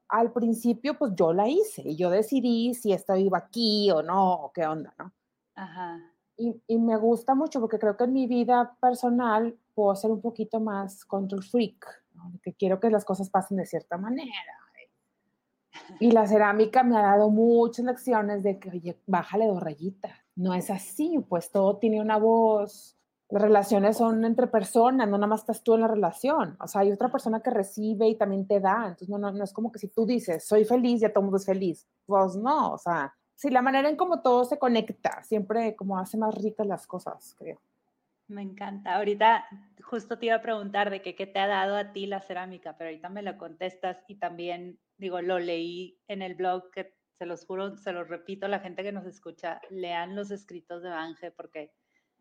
al 0.07 0.31
principio 0.31 0.97
pues 0.97 1.13
yo 1.15 1.33
la 1.33 1.47
hice 1.47 1.81
y 1.85 1.95
yo 1.95 2.09
decidí 2.09 2.73
si 2.73 2.93
esto 2.93 3.15
iba 3.15 3.37
aquí 3.37 3.91
o 3.91 4.01
no, 4.01 4.33
o 4.33 4.51
qué 4.53 4.65
onda, 4.65 4.93
¿no? 4.97 5.11
Ajá. 5.55 5.99
Y, 6.37 6.61
y, 6.67 6.79
me 6.79 6.97
gusta 6.97 7.35
mucho 7.35 7.59
porque 7.59 7.77
creo 7.77 7.95
que 7.95 8.05
en 8.05 8.13
mi 8.13 8.25
vida 8.25 8.75
personal 8.81 9.55
puedo 9.75 9.95
ser 9.95 10.11
un 10.11 10.21
poquito 10.21 10.59
más 10.59 11.05
control 11.05 11.43
freak, 11.43 11.85
¿no? 12.15 12.31
que 12.41 12.53
quiero 12.53 12.79
que 12.79 12.89
las 12.89 13.05
cosas 13.05 13.29
pasen 13.29 13.57
de 13.57 13.65
cierta 13.67 13.97
manera, 13.97 14.57
y 15.99 16.11
la 16.11 16.27
cerámica 16.27 16.83
me 16.83 16.97
ha 16.97 17.01
dado 17.01 17.29
muchas 17.29 17.85
lecciones 17.85 18.43
de 18.43 18.59
que, 18.59 18.69
oye, 18.69 18.99
bájale 19.05 19.47
dos 19.47 19.61
rayitas. 19.61 20.11
No 20.35 20.53
es 20.53 20.69
así, 20.69 21.19
pues 21.29 21.51
todo 21.51 21.77
tiene 21.77 22.01
una 22.01 22.17
voz. 22.17 22.97
Las 23.29 23.41
relaciones 23.41 23.97
son 23.97 24.25
entre 24.25 24.47
personas, 24.47 25.07
no 25.07 25.17
nada 25.17 25.27
más 25.27 25.41
estás 25.41 25.63
tú 25.63 25.73
en 25.75 25.81
la 25.81 25.87
relación. 25.87 26.57
O 26.59 26.67
sea, 26.67 26.81
hay 26.81 26.91
otra 26.91 27.09
persona 27.09 27.39
que 27.41 27.49
recibe 27.49 28.07
y 28.07 28.15
también 28.15 28.47
te 28.47 28.59
da. 28.59 28.85
Entonces, 28.87 29.09
no, 29.09 29.17
no, 29.17 29.31
no 29.31 29.43
es 29.43 29.53
como 29.53 29.71
que 29.71 29.79
si 29.79 29.87
tú 29.87 30.05
dices, 30.05 30.45
soy 30.45 30.65
feliz, 30.65 31.01
ya 31.01 31.09
todo 31.09 31.21
el 31.21 31.25
mundo 31.25 31.37
es 31.37 31.45
feliz. 31.45 31.87
Pues 32.05 32.35
no, 32.35 32.73
o 32.73 32.77
sea, 32.77 33.13
sí, 33.35 33.49
la 33.49 33.61
manera 33.61 33.89
en 33.89 33.95
cómo 33.95 34.21
todo 34.21 34.45
se 34.45 34.59
conecta, 34.59 35.23
siempre 35.23 35.75
como 35.75 35.97
hace 35.97 36.17
más 36.17 36.35
ricas 36.35 36.67
las 36.67 36.85
cosas, 36.85 37.35
creo. 37.37 37.59
Me 38.33 38.41
encanta. 38.41 38.95
Ahorita 38.95 39.45
justo 39.83 40.17
te 40.17 40.25
iba 40.25 40.35
a 40.35 40.41
preguntar 40.41 40.89
de 40.89 41.03
qué 41.03 41.13
te 41.27 41.37
ha 41.37 41.45
dado 41.45 41.75
a 41.75 41.93
ti 41.93 42.07
la 42.07 42.19
cerámica, 42.19 42.75
pero 42.75 42.89
ahorita 42.89 43.09
me 43.09 43.21
lo 43.21 43.37
contestas 43.37 44.03
y 44.07 44.15
también 44.15 44.79
digo, 44.97 45.21
lo 45.21 45.37
leí 45.37 46.01
en 46.07 46.23
el 46.23 46.33
blog 46.33 46.71
que 46.71 46.95
se 47.11 47.27
los 47.27 47.45
juro, 47.45 47.77
se 47.77 47.93
los 47.93 48.07
repito 48.07 48.47
la 48.47 48.59
gente 48.59 48.81
que 48.81 48.91
nos 48.91 49.05
escucha, 49.05 49.61
lean 49.69 50.15
los 50.15 50.31
escritos 50.31 50.81
de 50.81 50.89
Bange 50.89 51.29
porque 51.31 51.73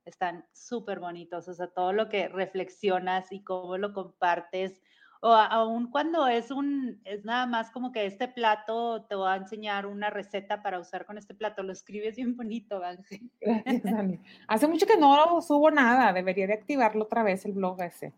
están 0.04 0.44
súper 0.52 1.00
bonitos, 1.00 1.48
o 1.48 1.54
sea, 1.54 1.68
todo 1.68 1.94
lo 1.94 2.10
que 2.10 2.28
reflexionas 2.28 3.32
y 3.32 3.42
cómo 3.42 3.78
lo 3.78 3.94
compartes, 3.94 4.82
o 5.24 5.32
aún 5.32 5.88
cuando 5.88 6.26
es 6.26 6.50
un, 6.50 7.00
es 7.04 7.24
nada 7.24 7.46
más 7.46 7.70
como 7.70 7.92
que 7.92 8.06
este 8.06 8.26
plato 8.26 9.04
te 9.04 9.14
va 9.14 9.34
a 9.34 9.36
enseñar 9.36 9.86
una 9.86 10.10
receta 10.10 10.64
para 10.64 10.80
usar 10.80 11.06
con 11.06 11.16
este 11.16 11.32
plato, 11.32 11.62
lo 11.62 11.72
escribes 11.72 12.16
bien 12.16 12.36
bonito, 12.36 12.80
Bange. 12.80 13.20
Gracias, 13.40 13.84
Dani. 13.84 14.18
Hace 14.48 14.66
mucho 14.66 14.84
que 14.84 14.96
no 14.96 15.40
subo 15.40 15.70
nada, 15.70 16.12
debería 16.12 16.48
de 16.48 16.54
activarlo 16.54 17.04
otra 17.04 17.22
vez 17.22 17.44
el 17.44 17.52
blog 17.52 17.80
ese. 17.82 18.12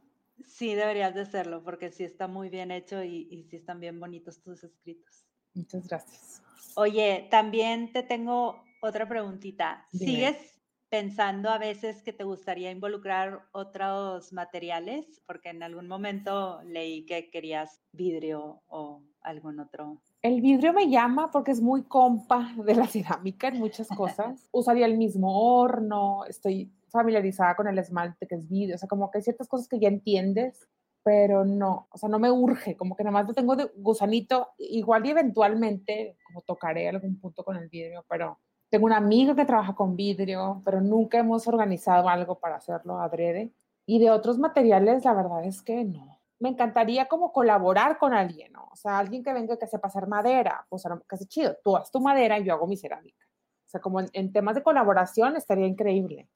Sí, 0.47 0.75
deberías 0.75 1.15
de 1.15 1.21
hacerlo 1.21 1.63
porque 1.63 1.91
sí 1.91 2.05
está 2.05 2.27
muy 2.27 2.49
bien 2.49 2.71
hecho 2.71 3.05
y, 3.05 3.29
y 3.31 3.45
sí 3.45 3.57
están 3.57 3.81
bien 3.81 4.01
bonitos 4.01 4.41
tus 4.41 4.65
escritos. 4.65 5.27
Muchas 5.53 5.87
gracias. 5.87 6.43
Oye, 6.75 7.29
también 7.31 7.93
te 7.93 8.03
tengo 8.03 8.65
otra 8.81 9.07
preguntita. 9.07 9.87
¿Sigues 9.93 10.54
pensando 10.95 11.51
a 11.51 11.59
veces 11.59 12.03
que 12.05 12.13
te 12.13 12.23
gustaría 12.23 12.71
involucrar 12.71 13.49
otros 13.51 14.33
materiales? 14.33 15.21
Porque 15.27 15.49
en 15.49 15.65
algún 15.65 15.89
momento 15.89 16.63
leí 16.63 17.05
que 17.05 17.31
querías 17.31 17.83
vidrio 17.91 18.63
o 18.69 19.03
algún 19.21 19.59
otro. 19.59 20.01
El 20.23 20.41
vidrio 20.41 20.73
me 20.73 20.89
llama 20.89 21.33
porque 21.33 21.51
es 21.51 21.61
muy 21.61 21.83
compa 21.83 22.55
de 22.65 22.77
la 22.77 22.87
cerámica 22.87 23.49
en 23.49 23.59
muchas 23.59 23.89
cosas. 23.89 24.49
Usaría 24.53 24.87
el 24.87 24.97
mismo 24.97 25.59
horno, 25.59 26.27
estoy 26.27 26.73
familiarizada 26.91 27.57
con 27.57 27.67
el 27.67 27.77
esmalte 27.77 28.29
que 28.29 28.37
es 28.37 28.49
vidrio, 28.49 28.77
o 28.77 28.79
sea, 28.79 28.89
como 28.89 29.11
que 29.11 29.19
hay 29.19 29.25
ciertas 29.25 29.49
cosas 29.49 29.67
que 29.67 29.81
ya 29.81 29.89
entiendes, 29.89 30.69
pero 31.03 31.45
no, 31.45 31.89
o 31.91 31.99
sea, 31.99 32.09
no 32.09 32.21
me 32.21 32.31
urge, 32.31 32.77
como 32.77 32.95
que 32.95 33.03
nada 33.03 33.15
más 33.15 33.27
lo 33.27 33.35
tengo 33.35 33.57
de 33.57 33.69
gusanito, 33.79 34.51
igual 34.59 35.05
y 35.07 35.11
eventualmente 35.11 36.17
como 36.25 36.43
tocaré 36.43 36.89
algún 36.89 37.19
punto 37.19 37.43
con 37.43 37.57
el 37.57 37.69
vidrio, 37.69 38.05
pero 38.09 38.39
tengo 38.75 38.87
una 38.87 38.97
amiga 38.97 39.37
que 39.37 39.45
trabaja 39.45 39.73
con 39.73 39.95
vidrio, 39.95 40.61
pero 40.65 40.81
nunca 40.81 41.17
hemos 41.17 41.47
organizado 41.47 42.09
algo 42.09 42.41
para 42.41 42.57
hacerlo 42.57 42.99
adrede. 42.99 43.53
Y 43.87 44.01
de 44.01 44.11
otros 44.11 44.37
materiales, 44.37 45.05
la 45.05 45.15
verdad 45.15 45.45
es 45.45 45.63
que 45.63 45.85
no. 45.85 46.19
Me 46.41 46.49
encantaría 46.49 47.07
como 47.07 47.33
colaborar 47.33 47.99
con 47.99 48.13
alguien, 48.13 48.51
¿no? 48.53 48.69
O 48.73 48.75
sea, 48.75 48.99
alguien 48.99 49.23
que 49.23 49.33
venga 49.33 49.57
que 49.57 49.69
sepa 49.69 49.87
hacer 49.87 50.09
madera, 50.09 50.67
pues 50.69 50.83
que 50.83 51.15
hace 51.15 51.27
chido. 51.27 51.57
Tú 51.63 51.77
haz 51.77 51.93
tu 51.93 52.01
madera 52.01 52.37
y 52.37 52.45
yo 52.47 52.55
hago 52.55 52.67
mi 52.67 52.77
cerámica. 52.77 53.25
O 53.65 53.69
sea, 53.69 53.81
como 53.81 54.01
en 54.01 54.33
temas 54.33 54.57
de 54.57 54.65
colaboración 54.65 55.37
estaría 55.37 55.69
increíble 55.69 56.29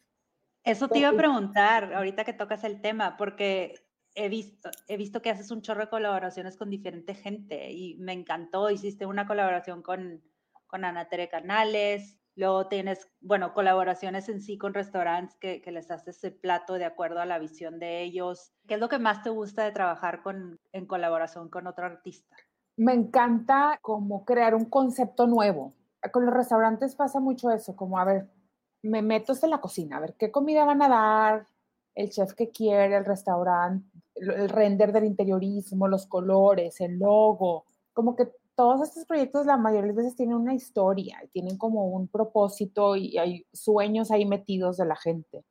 Eso 0.62 0.86
te 0.86 1.00
iba 1.00 1.08
a 1.08 1.16
preguntar 1.16 1.92
ahorita 1.92 2.22
que 2.22 2.34
tocas 2.34 2.62
el 2.62 2.80
tema, 2.80 3.16
porque 3.16 3.84
he 4.14 4.28
visto, 4.28 4.70
he 4.86 4.96
visto 4.96 5.20
que 5.22 5.30
haces 5.30 5.50
un 5.50 5.60
chorro 5.62 5.80
de 5.80 5.90
colaboraciones 5.90 6.56
con 6.56 6.70
diferente 6.70 7.16
gente 7.16 7.72
y 7.72 7.96
me 7.96 8.12
encantó. 8.12 8.70
Hiciste 8.70 9.06
una 9.06 9.26
colaboración 9.26 9.82
con, 9.82 10.22
con 10.68 10.84
Ana 10.84 11.08
Tere 11.08 11.28
Canales, 11.28 12.14
luego 12.38 12.68
tienes, 12.68 13.10
bueno, 13.20 13.52
colaboraciones 13.52 14.28
en 14.28 14.40
sí 14.40 14.56
con 14.58 14.72
restaurantes 14.72 15.36
que, 15.38 15.60
que, 15.60 15.72
les 15.72 15.90
haces 15.90 16.22
el 16.22 16.34
plato 16.34 16.74
de 16.74 16.84
acuerdo 16.84 17.20
a 17.20 17.26
la 17.26 17.40
visión 17.40 17.80
de 17.80 18.02
ellos. 18.02 18.52
¿Qué 18.68 18.74
es 18.74 18.80
lo 18.80 18.88
que 18.88 19.00
más 19.00 19.24
te 19.24 19.30
gusta 19.30 19.64
de 19.64 19.72
trabajar 19.72 20.22
con, 20.22 20.60
en 20.72 20.86
colaboración 20.86 21.48
con 21.48 21.66
otro 21.66 21.84
artista? 21.84 22.36
Me 22.76 22.92
encanta 22.92 23.80
como 23.82 24.24
crear 24.24 24.54
un 24.54 24.66
concepto 24.66 25.26
nuevo. 25.26 25.74
Con 26.12 26.26
los 26.26 26.34
restaurantes 26.34 26.94
pasa 26.94 27.18
mucho 27.18 27.50
eso, 27.50 27.74
como 27.74 27.98
a 27.98 28.04
ver, 28.04 28.30
me 28.82 29.02
meto 29.02 29.32
en 29.42 29.50
la 29.50 29.60
cocina, 29.60 29.96
a 29.96 30.00
ver 30.00 30.14
qué 30.16 30.30
comida 30.30 30.64
van 30.64 30.80
a 30.82 30.88
dar, 30.88 31.46
el 31.96 32.10
chef 32.10 32.34
que 32.34 32.50
quiere, 32.50 32.96
el 32.96 33.04
restaurante, 33.04 33.84
el 34.14 34.48
render 34.48 34.92
del 34.92 35.06
interiorismo, 35.06 35.88
los 35.88 36.06
colores, 36.06 36.80
el 36.80 37.00
logo, 37.00 37.64
como 37.92 38.14
que 38.14 38.28
todos 38.58 38.82
estos 38.82 39.04
proyectos 39.06 39.46
la 39.46 39.56
mayoría 39.56 39.92
de 39.92 39.96
veces 39.96 40.16
tienen 40.16 40.34
una 40.34 40.52
historia, 40.52 41.22
tienen 41.32 41.56
como 41.56 41.86
un 41.90 42.08
propósito 42.08 42.96
y 42.96 43.16
hay 43.16 43.46
sueños 43.52 44.10
ahí 44.10 44.26
metidos 44.26 44.78
de 44.78 44.84
la 44.84 44.96
gente. 44.96 45.44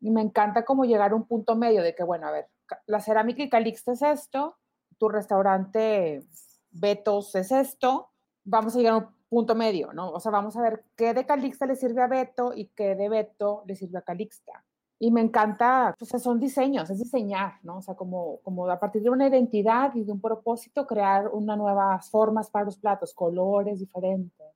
Y 0.00 0.10
me 0.10 0.22
encanta 0.22 0.64
como 0.64 0.86
llegar 0.86 1.12
a 1.12 1.16
un 1.16 1.26
punto 1.26 1.54
medio 1.54 1.82
de 1.82 1.94
que, 1.94 2.02
bueno, 2.02 2.28
a 2.28 2.30
ver, 2.30 2.48
la 2.86 3.00
cerámica 3.00 3.42
y 3.42 3.50
Calixta 3.50 3.92
es 3.92 4.00
esto, 4.00 4.56
tu 4.96 5.10
restaurante 5.10 6.22
Betos 6.70 7.34
es 7.34 7.52
esto, 7.52 8.08
vamos 8.42 8.74
a 8.74 8.78
llegar 8.78 8.94
a 8.94 8.96
un 8.96 9.14
punto 9.28 9.54
medio, 9.54 9.92
¿no? 9.92 10.10
O 10.10 10.18
sea, 10.18 10.32
vamos 10.32 10.56
a 10.56 10.62
ver 10.62 10.82
qué 10.96 11.12
de 11.12 11.26
Calixta 11.26 11.66
le 11.66 11.76
sirve 11.76 12.00
a 12.00 12.06
Beto 12.06 12.54
y 12.54 12.68
qué 12.68 12.94
de 12.94 13.10
Beto 13.10 13.64
le 13.66 13.76
sirve 13.76 13.98
a 13.98 14.02
Calixta 14.02 14.64
y 15.02 15.10
me 15.10 15.22
encanta, 15.22 15.96
pues 15.98 16.10
son 16.22 16.38
diseños, 16.38 16.90
es 16.90 16.98
diseñar, 16.98 17.54
¿no? 17.62 17.78
O 17.78 17.82
sea, 17.82 17.94
como, 17.94 18.38
como 18.42 18.68
a 18.68 18.78
partir 18.78 19.02
de 19.02 19.08
una 19.08 19.28
identidad 19.28 19.94
y 19.94 20.04
de 20.04 20.12
un 20.12 20.20
propósito 20.20 20.86
crear 20.86 21.28
unas 21.28 21.56
nuevas 21.56 22.10
formas 22.10 22.50
para 22.50 22.66
los 22.66 22.76
platos, 22.76 23.14
colores 23.14 23.80
diferentes. 23.80 24.46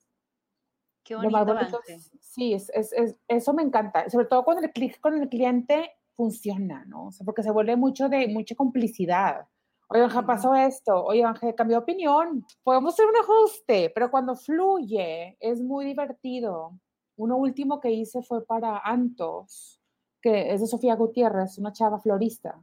Qué 1.02 1.16
bonito, 1.16 1.80
Sí, 2.20 2.52
es, 2.52 2.70
es, 2.74 3.18
eso 3.26 3.54
me 3.54 3.62
encanta, 3.62 4.10
sobre 4.10 4.26
todo 4.26 4.44
cuando 4.44 4.62
el 4.62 4.72
clic 4.72 5.00
con 5.00 5.18
el 5.18 5.30
cliente 5.30 5.92
funciona, 6.14 6.84
¿no? 6.84 7.06
O 7.06 7.10
sea, 7.12 7.24
porque 7.24 7.42
se 7.42 7.50
vuelve 7.50 7.76
mucho 7.76 8.10
de 8.10 8.28
mucha 8.28 8.54
complicidad. 8.54 9.48
Oye, 9.88 10.02
Anja, 10.02 10.26
pasó 10.26 10.54
esto. 10.54 11.04
Oye, 11.04 11.24
Anja, 11.24 11.54
cambió 11.54 11.78
de 11.78 11.82
opinión. 11.84 12.44
Podemos 12.62 12.92
hacer 12.92 13.06
un 13.06 13.16
ajuste, 13.16 13.90
pero 13.94 14.10
cuando 14.10 14.36
fluye 14.36 15.38
es 15.40 15.62
muy 15.62 15.86
divertido. 15.86 16.78
Uno 17.16 17.36
último 17.38 17.80
que 17.80 17.90
hice 17.92 18.22
fue 18.22 18.44
para 18.44 18.78
Antos 18.78 19.80
que 20.24 20.54
es 20.54 20.62
de 20.62 20.66
Sofía 20.66 20.96
Gutiérrez, 20.96 21.58
una 21.58 21.70
chava 21.70 21.98
florista. 21.98 22.58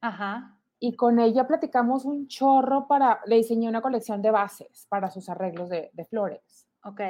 Ajá. 0.00 0.58
Y 0.78 0.96
con 0.96 1.20
ella 1.20 1.46
platicamos 1.46 2.06
un 2.06 2.26
chorro 2.26 2.88
para, 2.88 3.20
le 3.26 3.36
diseñé 3.36 3.68
una 3.68 3.82
colección 3.82 4.22
de 4.22 4.30
bases 4.30 4.86
para 4.88 5.10
sus 5.10 5.28
arreglos 5.28 5.68
de, 5.68 5.90
de 5.92 6.04
flores. 6.06 6.66
Ok. 6.84 7.02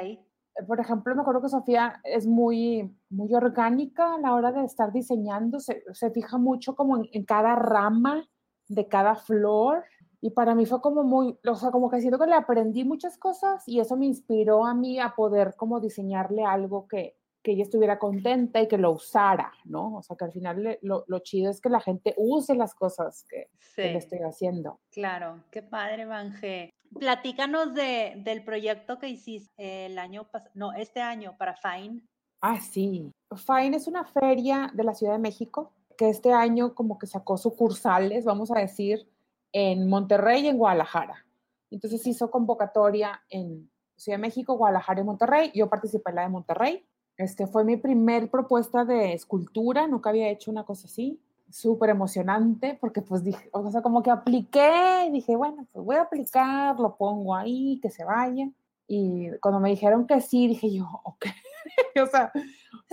Por 0.67 0.81
ejemplo, 0.81 1.15
me 1.15 1.21
acuerdo 1.21 1.41
que 1.41 1.47
Sofía 1.47 2.01
es 2.03 2.27
muy, 2.27 2.93
muy 3.09 3.33
orgánica 3.33 4.15
a 4.15 4.19
la 4.19 4.33
hora 4.33 4.51
de 4.51 4.65
estar 4.65 4.91
diseñando, 4.91 5.61
se, 5.61 5.85
se 5.93 6.11
fija 6.11 6.37
mucho 6.37 6.75
como 6.75 6.97
en, 6.97 7.07
en, 7.13 7.23
cada 7.23 7.55
rama 7.55 8.27
de 8.67 8.89
cada 8.89 9.15
flor. 9.15 9.85
Y 10.19 10.31
para 10.31 10.53
mí 10.53 10.65
fue 10.65 10.81
como 10.81 11.03
muy, 11.03 11.39
o 11.47 11.55
sea, 11.55 11.71
como 11.71 11.89
que 11.89 12.01
siento 12.01 12.19
que 12.19 12.27
le 12.27 12.35
aprendí 12.35 12.83
muchas 12.83 13.17
cosas 13.17 13.65
y 13.69 13.79
eso 13.79 13.95
me 13.95 14.05
inspiró 14.05 14.65
a 14.65 14.73
mí 14.73 14.99
a 14.99 15.15
poder 15.15 15.55
como 15.55 15.79
diseñarle 15.79 16.43
algo 16.43 16.89
que, 16.89 17.15
que 17.43 17.51
ella 17.51 17.63
estuviera 17.63 17.99
contenta 17.99 18.61
y 18.61 18.69
que 18.69 18.77
lo 18.77 18.91
usara, 18.91 19.51
¿no? 19.65 19.97
O 19.97 20.01
sea, 20.01 20.15
que 20.15 20.23
al 20.23 20.31
final 20.31 20.79
lo, 20.81 21.03
lo 21.07 21.19
chido 21.19 21.51
es 21.51 21.59
que 21.59 21.69
la 21.69 21.81
gente 21.81 22.15
use 22.17 22.55
las 22.55 22.73
cosas 22.73 23.25
que, 23.29 23.49
le 23.75 23.97
estoy 23.97 24.19
haciendo. 24.19 24.79
Claro, 24.91 25.43
qué 25.51 25.61
padre, 25.61 26.05
Vanje. 26.05 26.69
Platícanos 26.97 27.73
de, 27.73 28.13
del 28.23 28.45
proyecto 28.45 28.97
que 28.97 29.09
hiciste 29.09 29.87
el 29.87 29.99
año 29.99 30.23
pasado, 30.31 30.51
no, 30.53 30.73
este 30.73 31.01
año 31.01 31.35
para 31.37 31.55
Fine. 31.55 32.01
Ah, 32.39 32.59
sí. 32.61 33.11
Fine 33.35 33.75
es 33.75 33.87
una 33.87 34.05
feria 34.05 34.71
de 34.73 34.83
la 34.83 34.93
Ciudad 34.93 35.13
de 35.13 35.19
México 35.19 35.73
que 35.97 36.09
este 36.09 36.31
año 36.31 36.73
como 36.73 36.97
que 36.97 37.07
sacó 37.07 37.37
sucursales, 37.37 38.25
vamos 38.25 38.51
a 38.51 38.59
decir, 38.59 39.07
en 39.51 39.89
Monterrey 39.89 40.45
y 40.45 40.47
en 40.47 40.57
Guadalajara. 40.57 41.25
Entonces 41.71 42.05
hizo 42.07 42.31
convocatoria 42.31 43.21
en 43.29 43.69
Ciudad 43.97 44.17
de 44.17 44.21
México, 44.21 44.55
Guadalajara 44.55 45.01
y 45.01 45.03
Monterrey. 45.03 45.51
Yo 45.53 45.69
participé 45.69 46.11
en 46.11 46.15
la 46.15 46.21
de 46.23 46.29
Monterrey 46.29 46.85
este 47.17 47.47
fue 47.47 47.63
mi 47.63 47.77
primer 47.77 48.29
propuesta 48.29 48.85
de 48.85 49.13
escultura, 49.13 49.87
nunca 49.87 50.09
había 50.09 50.29
hecho 50.29 50.51
una 50.51 50.63
cosa 50.63 50.87
así, 50.87 51.19
súper 51.49 51.91
emocionante, 51.91 52.77
porque 52.81 53.01
pues 53.01 53.23
dije, 53.23 53.49
o 53.51 53.69
sea, 53.69 53.81
como 53.81 54.01
que 54.01 54.09
apliqué, 54.09 55.09
dije, 55.11 55.35
bueno, 55.35 55.67
pues 55.71 55.85
voy 55.85 55.95
a 55.97 56.01
aplicar, 56.01 56.79
lo 56.79 56.95
pongo 56.95 57.35
ahí, 57.35 57.79
que 57.81 57.91
se 57.91 58.03
vaya. 58.03 58.49
Y 58.87 59.29
cuando 59.39 59.59
me 59.59 59.69
dijeron 59.69 60.07
que 60.07 60.19
sí, 60.21 60.47
dije 60.47 60.73
yo, 60.73 60.85
ok, 61.03 61.25
o 62.03 62.07
sea, 62.07 62.31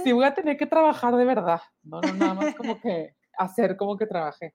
sí 0.04 0.12
voy 0.12 0.24
a 0.24 0.34
tener 0.34 0.56
que 0.56 0.66
trabajar 0.66 1.16
de 1.16 1.24
verdad, 1.24 1.60
no, 1.82 2.00
no 2.00 2.12
nada 2.14 2.34
más 2.34 2.54
como 2.54 2.78
que 2.80 3.14
hacer 3.38 3.76
como 3.76 3.96
que 3.96 4.06
trabajé. 4.06 4.54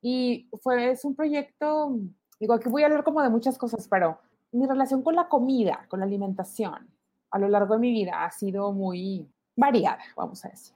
Y 0.00 0.48
fue, 0.62 0.92
es 0.92 1.04
un 1.04 1.16
proyecto, 1.16 1.98
digo, 2.38 2.54
aquí 2.54 2.68
voy 2.68 2.82
a 2.82 2.86
hablar 2.86 3.02
como 3.02 3.22
de 3.22 3.28
muchas 3.28 3.58
cosas, 3.58 3.88
pero 3.88 4.20
mi 4.52 4.66
relación 4.66 5.02
con 5.02 5.16
la 5.16 5.28
comida, 5.28 5.86
con 5.88 5.98
la 5.98 6.06
alimentación, 6.06 6.88
a 7.30 7.38
lo 7.38 7.48
largo 7.48 7.74
de 7.74 7.80
mi 7.80 7.92
vida 7.92 8.24
ha 8.24 8.30
sido 8.30 8.72
muy 8.72 9.28
variada, 9.54 10.02
vamos 10.16 10.44
a 10.44 10.48
decir. 10.48 10.74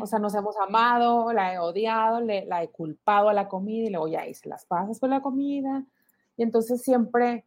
O 0.00 0.06
sea, 0.06 0.18
nos 0.18 0.34
hemos 0.34 0.56
amado, 0.56 1.32
la 1.32 1.52
he 1.52 1.58
odiado, 1.58 2.20
le, 2.20 2.46
la 2.46 2.62
he 2.62 2.68
culpado 2.68 3.28
a 3.28 3.32
la 3.32 3.48
comida 3.48 3.88
y 3.88 3.90
luego 3.90 4.08
ya 4.08 4.26
hice 4.26 4.48
las 4.48 4.64
pasas 4.64 5.00
con 5.00 5.10
la 5.10 5.20
comida. 5.20 5.84
Y 6.36 6.42
entonces 6.42 6.82
siempre 6.82 7.44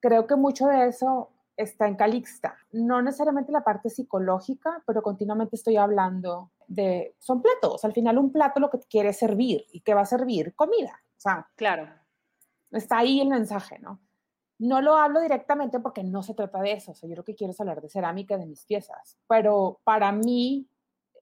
creo 0.00 0.26
que 0.26 0.34
mucho 0.34 0.66
de 0.66 0.88
eso 0.88 1.30
está 1.56 1.86
en 1.86 1.94
Calixta. 1.94 2.56
No 2.72 3.00
necesariamente 3.00 3.52
la 3.52 3.62
parte 3.62 3.90
psicológica, 3.90 4.82
pero 4.86 5.02
continuamente 5.02 5.56
estoy 5.56 5.76
hablando 5.76 6.50
de, 6.66 7.14
son 7.18 7.42
platos. 7.42 7.84
Al 7.84 7.92
final 7.92 8.18
un 8.18 8.32
plato 8.32 8.60
lo 8.60 8.70
que 8.70 8.80
quiere 8.80 9.12
servir 9.12 9.64
y 9.72 9.80
que 9.80 9.94
va 9.94 10.02
a 10.02 10.06
servir 10.06 10.54
comida. 10.54 11.00
O 11.16 11.20
sea, 11.20 11.48
claro. 11.56 11.88
Está 12.70 12.98
ahí 12.98 13.20
el 13.20 13.28
mensaje, 13.28 13.78
¿no? 13.78 14.00
No 14.58 14.80
lo 14.80 14.96
hablo 14.96 15.20
directamente 15.20 15.80
porque 15.80 16.04
no 16.04 16.22
se 16.22 16.34
trata 16.34 16.60
de 16.60 16.72
eso, 16.72 16.92
o 16.92 16.94
sea, 16.94 17.08
yo 17.08 17.16
lo 17.16 17.24
que 17.24 17.34
quiero 17.34 17.52
es 17.52 17.60
hablar 17.60 17.80
de 17.80 17.88
cerámica, 17.88 18.38
de 18.38 18.46
mis 18.46 18.64
piezas, 18.64 19.18
pero 19.28 19.80
para 19.84 20.12
mí 20.12 20.68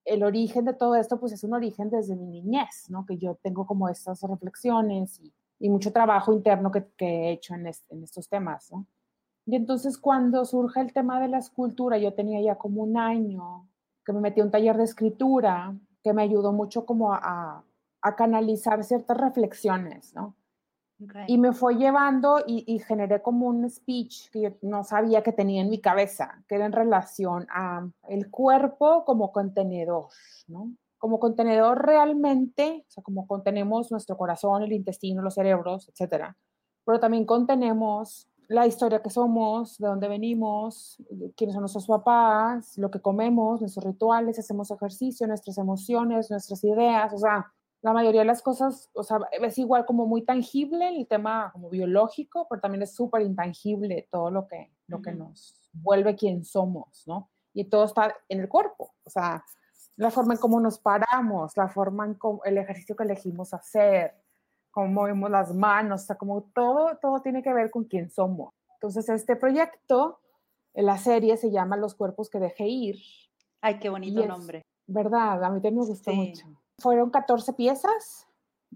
el 0.04 0.22
origen 0.22 0.64
de 0.64 0.74
todo 0.74 0.96
esto 0.96 1.18
pues 1.18 1.32
es 1.32 1.44
un 1.44 1.54
origen 1.54 1.90
desde 1.90 2.16
mi 2.16 2.26
niñez, 2.26 2.86
¿no? 2.88 3.06
Que 3.06 3.16
yo 3.16 3.36
tengo 3.36 3.66
como 3.66 3.88
estas 3.88 4.22
reflexiones 4.22 5.20
y, 5.20 5.32
mucho 5.68 5.92
trabajo 5.92 6.32
interno 6.32 6.72
que, 6.72 6.84
he 6.98 7.30
hecho 7.30 7.54
en, 7.54 7.68
en, 7.68 8.02
estos 8.02 8.28
temas, 8.28 8.72
¿no? 8.72 8.84
Y 9.46 9.54
entonces 9.54 9.96
cuando 9.96 10.44
surge 10.44 10.80
el 10.80 10.92
tema 10.92 11.20
de 11.20 11.28
la 11.28 11.38
escultura, 11.38 11.98
yo 11.98 12.14
tenía 12.14 12.40
ya 12.40 12.56
como 12.56 12.82
un 12.82 12.96
año 12.96 13.68
que 14.04 14.12
me 14.12 14.20
metí 14.20 14.40
a 14.40 14.44
un 14.44 14.50
taller 14.50 14.76
de 14.76 14.82
escritura 14.82 15.76
que 16.02 16.12
me 16.12 16.22
ayudó 16.22 16.52
mucho 16.52 16.84
como 16.84 17.14
a, 17.14 17.64
a 18.02 18.16
canalizar 18.16 18.82
ciertas 18.82 19.16
reflexiones, 19.16 20.12
¿no? 20.14 20.34
Y 21.26 21.38
me 21.38 21.52
fue 21.52 21.76
llevando 21.76 22.40
y, 22.46 22.64
y, 22.66 22.78
generé 22.78 23.22
como 23.22 23.46
un 23.46 23.68
speech 23.68 24.30
que 24.30 24.42
yo 24.42 24.50
no 24.62 24.84
sabía 24.84 25.22
que 25.22 25.32
tenía 25.32 25.62
en 25.62 25.70
mi 25.70 25.80
cabeza, 25.80 26.42
que 26.48 26.56
era 26.56 26.66
en 26.66 26.72
relación 26.72 27.46
a 27.50 27.88
el 28.08 28.30
cuerpo 28.30 29.04
como 29.04 29.32
contenedor, 29.32 30.08
¿no? 30.48 30.72
Como 30.98 31.18
contenedor 31.18 31.84
realmente, 31.84 32.84
o 32.88 32.90
sea, 32.90 33.02
como 33.02 33.26
contenemos 33.26 33.90
nuestro 33.90 34.16
corazón, 34.16 34.62
el 34.62 34.72
intestino, 34.72 35.22
los 35.22 35.34
cerebros, 35.34 35.88
etcétera, 35.88 36.36
pero 36.84 37.00
también 37.00 37.24
contenemos 37.24 38.28
la 38.48 38.66
historia 38.66 39.02
que 39.02 39.10
somos, 39.10 39.78
de 39.78 39.88
dónde 39.88 40.08
venimos, 40.08 41.02
quiénes 41.36 41.54
son 41.54 41.62
nuestros 41.62 41.86
papás, 41.86 42.76
lo 42.76 42.90
que 42.90 43.00
comemos, 43.00 43.60
nuestros 43.60 43.84
rituales, 43.84 44.38
hacemos 44.38 44.70
ejercicio, 44.70 45.26
nuestras 45.26 45.58
emociones, 45.58 46.30
nuestras 46.30 46.62
ideas, 46.64 47.12
o 47.14 47.18
sea, 47.18 47.52
la 47.82 47.92
mayoría 47.92 48.20
de 48.20 48.26
las 48.26 48.42
cosas, 48.42 48.90
o 48.94 49.02
sea, 49.02 49.18
es 49.32 49.58
igual 49.58 49.84
como 49.84 50.06
muy 50.06 50.22
tangible 50.22 50.88
el 50.88 51.06
tema 51.08 51.50
como 51.52 51.68
biológico, 51.68 52.46
pero 52.48 52.60
también 52.60 52.82
es 52.82 52.94
súper 52.94 53.22
intangible 53.22 54.08
todo 54.10 54.30
lo 54.30 54.46
que, 54.46 54.72
lo 54.86 55.02
que 55.02 55.12
nos 55.12 55.68
vuelve 55.72 56.14
quien 56.14 56.44
somos, 56.44 57.02
¿no? 57.06 57.28
Y 57.52 57.64
todo 57.64 57.84
está 57.84 58.14
en 58.28 58.40
el 58.40 58.48
cuerpo, 58.48 58.94
o 59.04 59.10
sea, 59.10 59.44
la 59.96 60.10
forma 60.12 60.34
en 60.34 60.40
cómo 60.40 60.60
nos 60.60 60.78
paramos, 60.78 61.56
la 61.56 61.68
forma 61.68 62.06
en 62.06 62.14
cómo, 62.14 62.42
el 62.44 62.56
ejercicio 62.56 62.94
que 62.94 63.02
elegimos 63.02 63.52
hacer, 63.52 64.14
cómo 64.70 64.86
movemos 64.86 65.28
las 65.28 65.52
manos, 65.52 66.02
o 66.02 66.06
sea, 66.06 66.16
como 66.16 66.44
todo, 66.54 66.96
todo 66.98 67.20
tiene 67.20 67.42
que 67.42 67.52
ver 67.52 67.70
con 67.70 67.84
quién 67.84 68.10
somos. 68.10 68.54
Entonces, 68.74 69.08
este 69.08 69.34
proyecto, 69.34 70.20
la 70.72 70.98
serie 70.98 71.36
se 71.36 71.50
llama 71.50 71.76
Los 71.76 71.94
cuerpos 71.94 72.30
que 72.30 72.38
dejé 72.38 72.68
ir. 72.68 72.96
Ay, 73.60 73.78
qué 73.80 73.90
bonito 73.90 74.24
nombre. 74.24 74.62
¿Verdad? 74.86 75.44
A 75.44 75.50
mí 75.50 75.60
también 75.60 75.78
me 75.78 75.86
gustó 75.86 76.12
mucho 76.12 76.61
fueron 76.82 77.10
14 77.10 77.52
piezas 77.54 78.28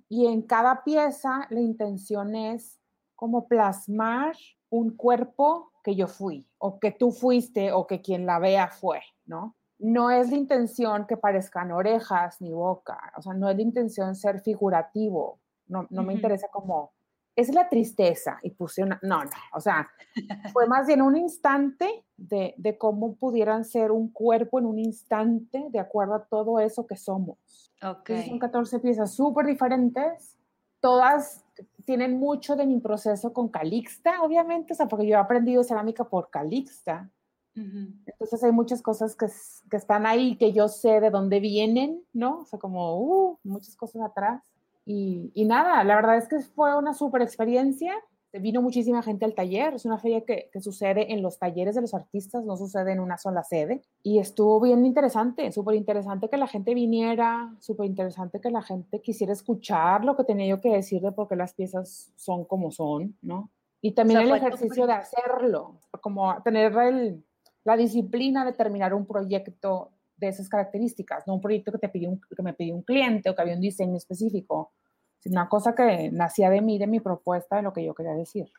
y 0.09 0.26
en 0.26 0.42
cada 0.42 0.84
pieza 0.84 1.46
la 1.50 1.61
intención 1.61 2.34
es 2.34 2.80
como 3.14 3.48
plasmar 3.48 4.36
un 4.70 4.96
cuerpo 4.96 5.72
que 5.82 5.94
yo 5.94 6.07
fui 6.07 6.46
o 6.59 6.78
que 6.78 6.92
tú 6.92 7.12
fuiste 7.12 7.72
o 7.72 7.86
que 7.86 8.00
quien 8.00 8.26
la 8.26 8.38
vea 8.38 8.68
fue, 8.68 9.00
¿no? 9.24 9.57
no 9.78 10.11
es 10.11 10.30
la 10.30 10.36
intención 10.36 11.07
que 11.07 11.16
parezcan 11.16 11.70
orejas 11.70 12.40
ni 12.40 12.52
boca, 12.52 13.12
o 13.16 13.22
sea, 13.22 13.34
no 13.34 13.48
es 13.48 13.57
la 13.57 13.62
intención 13.62 14.14
ser 14.14 14.40
figurativo, 14.40 15.40
no, 15.66 15.86
no 15.90 16.02
me 16.02 16.14
interesa 16.14 16.48
como, 16.48 16.92
es 17.37 17.55
la 17.55 17.68
tristeza 17.68 18.39
y 18.43 18.51
puse 18.51 18.82
una, 18.82 18.99
no, 19.03 19.22
no, 19.22 19.30
o 19.55 19.61
sea, 19.61 19.89
fue 20.53 20.66
más 20.66 20.87
bien 20.87 21.03
un 21.03 21.16
instante 21.16 22.05
de, 22.16 22.55
de, 22.57 22.78
cómo 22.78 23.14
pudieran 23.14 23.64
ser 23.64 23.93
un 23.93 24.11
cuerpo 24.11 24.59
en 24.59 24.66
un 24.66 24.78
instante 24.78 25.66
de 25.70 25.78
acuerdo 25.78 26.14
a 26.14 26.24
todo 26.24 26.59
eso 26.59 26.87
que 26.87 26.97
somos. 26.97 27.70
Okay. 27.82 28.28
son 28.28 28.39
14 28.39 28.80
piezas 28.80 29.14
súper 29.14 29.45
diferentes, 29.47 30.37
todas 30.80 31.45
tienen 31.84 32.18
mucho 32.18 32.57
de 32.57 32.66
mi 32.66 32.80
proceso 32.80 33.32
con 33.32 33.49
Calixta, 33.49 34.22
obviamente, 34.22 34.72
o 34.72 34.76
sea, 34.76 34.89
porque 34.89 35.07
yo 35.07 35.16
he 35.16 35.20
aprendido 35.20 35.62
cerámica 35.62 36.05
por 36.05 36.30
Calixta, 36.30 37.11
entonces 37.57 38.45
hay 38.45 38.53
muchas 38.53 38.82
cosas 38.82 39.16
que, 39.16 39.26
que, 39.70 39.76
están 39.78 40.05
ahí 40.05 40.37
que 40.37 40.53
yo 40.53 40.68
sé 40.68 41.01
de 41.01 41.09
dónde 41.09 41.41
vienen, 41.41 42.03
¿no? 42.12 42.41
O 42.41 42.45
sea, 42.45 42.59
como 42.59 43.01
uh, 43.01 43.39
muchas 43.45 43.74
cosas 43.76 44.03
atrás. 44.03 44.43
Y, 44.87 45.32
y, 45.34 45.45
nada, 45.45 45.82
la 45.84 45.97
verdad 45.97 46.16
es 46.16 46.28
que 46.28 46.39
fue 46.41 46.76
una 46.78 46.95
súper 46.95 47.20
experiencia. 47.20 47.93
Vino 48.32 48.62
muchísima 48.62 49.03
gente 49.03 49.24
al 49.24 49.34
taller. 49.34 49.74
Es 49.74 49.84
una 49.84 49.99
feria 49.99 50.24
que, 50.24 50.49
que, 50.53 50.61
sucede 50.61 51.12
en 51.12 51.22
los 51.22 51.39
talleres 51.39 51.74
de 51.74 51.80
los 51.80 51.93
artistas, 51.93 52.45
no 52.45 52.57
sucede 52.57 52.93
en 52.93 53.01
una 53.01 53.18
sola 53.18 53.43
sede. 53.43 53.82
Y 54.03 54.20
estuvo 54.20 54.61
bien 54.61 54.87
interesante, 54.87 55.51
súper 55.51 55.74
interesante 55.74 56.28
que 56.28 56.37
la 56.37 56.47
gente 56.47 56.72
viniera, 56.72 57.53
súper 57.59 57.87
interesante 57.87 58.41
que 58.41 58.51
la 58.51 58.62
gente 58.62 59.03
quisiera 59.03 59.32
escuchar 59.32 60.05
lo 60.05 60.16
que 60.16 60.24
tenía 60.24 60.47
yo 60.47 60.61
que 60.61 60.70
decir 60.70 61.03
de 61.03 61.12
por 61.12 61.28
qué 61.28 61.37
las 61.37 61.55
piezas 61.55 62.12
son 62.14 62.45
como 62.45 62.70
son, 62.70 63.16
¿no? 63.22 63.51
Y 63.80 63.93
también 63.93 64.20
el 64.20 64.34
ejercicio 64.34 64.87
de 64.87 64.95
hacerlo, 64.95 65.80
como 66.01 66.41
tener 66.43 66.76
el, 66.76 67.24
la 67.64 67.76
disciplina 67.76 68.45
de 68.45 68.53
terminar 68.53 68.95
un 68.95 69.07
proyecto 69.07 69.91
de 70.16 70.28
esas 70.28 70.48
características, 70.48 71.26
no 71.26 71.34
un 71.34 71.40
proyecto 71.40 71.72
que, 71.72 71.78
te 71.78 71.88
pidió 71.88 72.10
un, 72.10 72.20
que 72.20 72.42
me 72.42 72.54
pidió 72.54 72.74
un 72.74 72.82
cliente 72.82 73.30
o 73.30 73.34
que 73.34 73.42
había 73.42 73.54
un 73.54 73.60
diseño 73.60 73.96
específico, 73.96 74.72
sino 75.18 75.40
una 75.40 75.48
cosa 75.48 75.74
que 75.74 76.10
nacía 76.10 76.50
de 76.50 76.60
mí, 76.60 76.78
de 76.78 76.86
mi 76.86 77.00
propuesta, 77.00 77.56
de 77.56 77.62
lo 77.62 77.72
que 77.72 77.84
yo 77.84 77.94
quería 77.94 78.14
decir. 78.14 78.50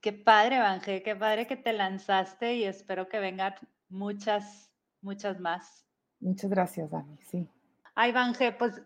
Qué 0.00 0.12
padre, 0.12 0.58
Vanje, 0.58 1.02
qué 1.02 1.16
padre 1.16 1.46
que 1.46 1.56
te 1.56 1.72
lanzaste 1.72 2.56
y 2.56 2.64
espero 2.64 3.08
que 3.08 3.18
vengan 3.18 3.54
muchas, 3.88 4.70
muchas 5.00 5.40
más. 5.40 5.86
Muchas 6.20 6.50
gracias, 6.50 6.90
Dani, 6.90 7.18
sí. 7.22 7.48
Ay, 7.94 8.12
Vanje, 8.12 8.52
pues 8.52 8.82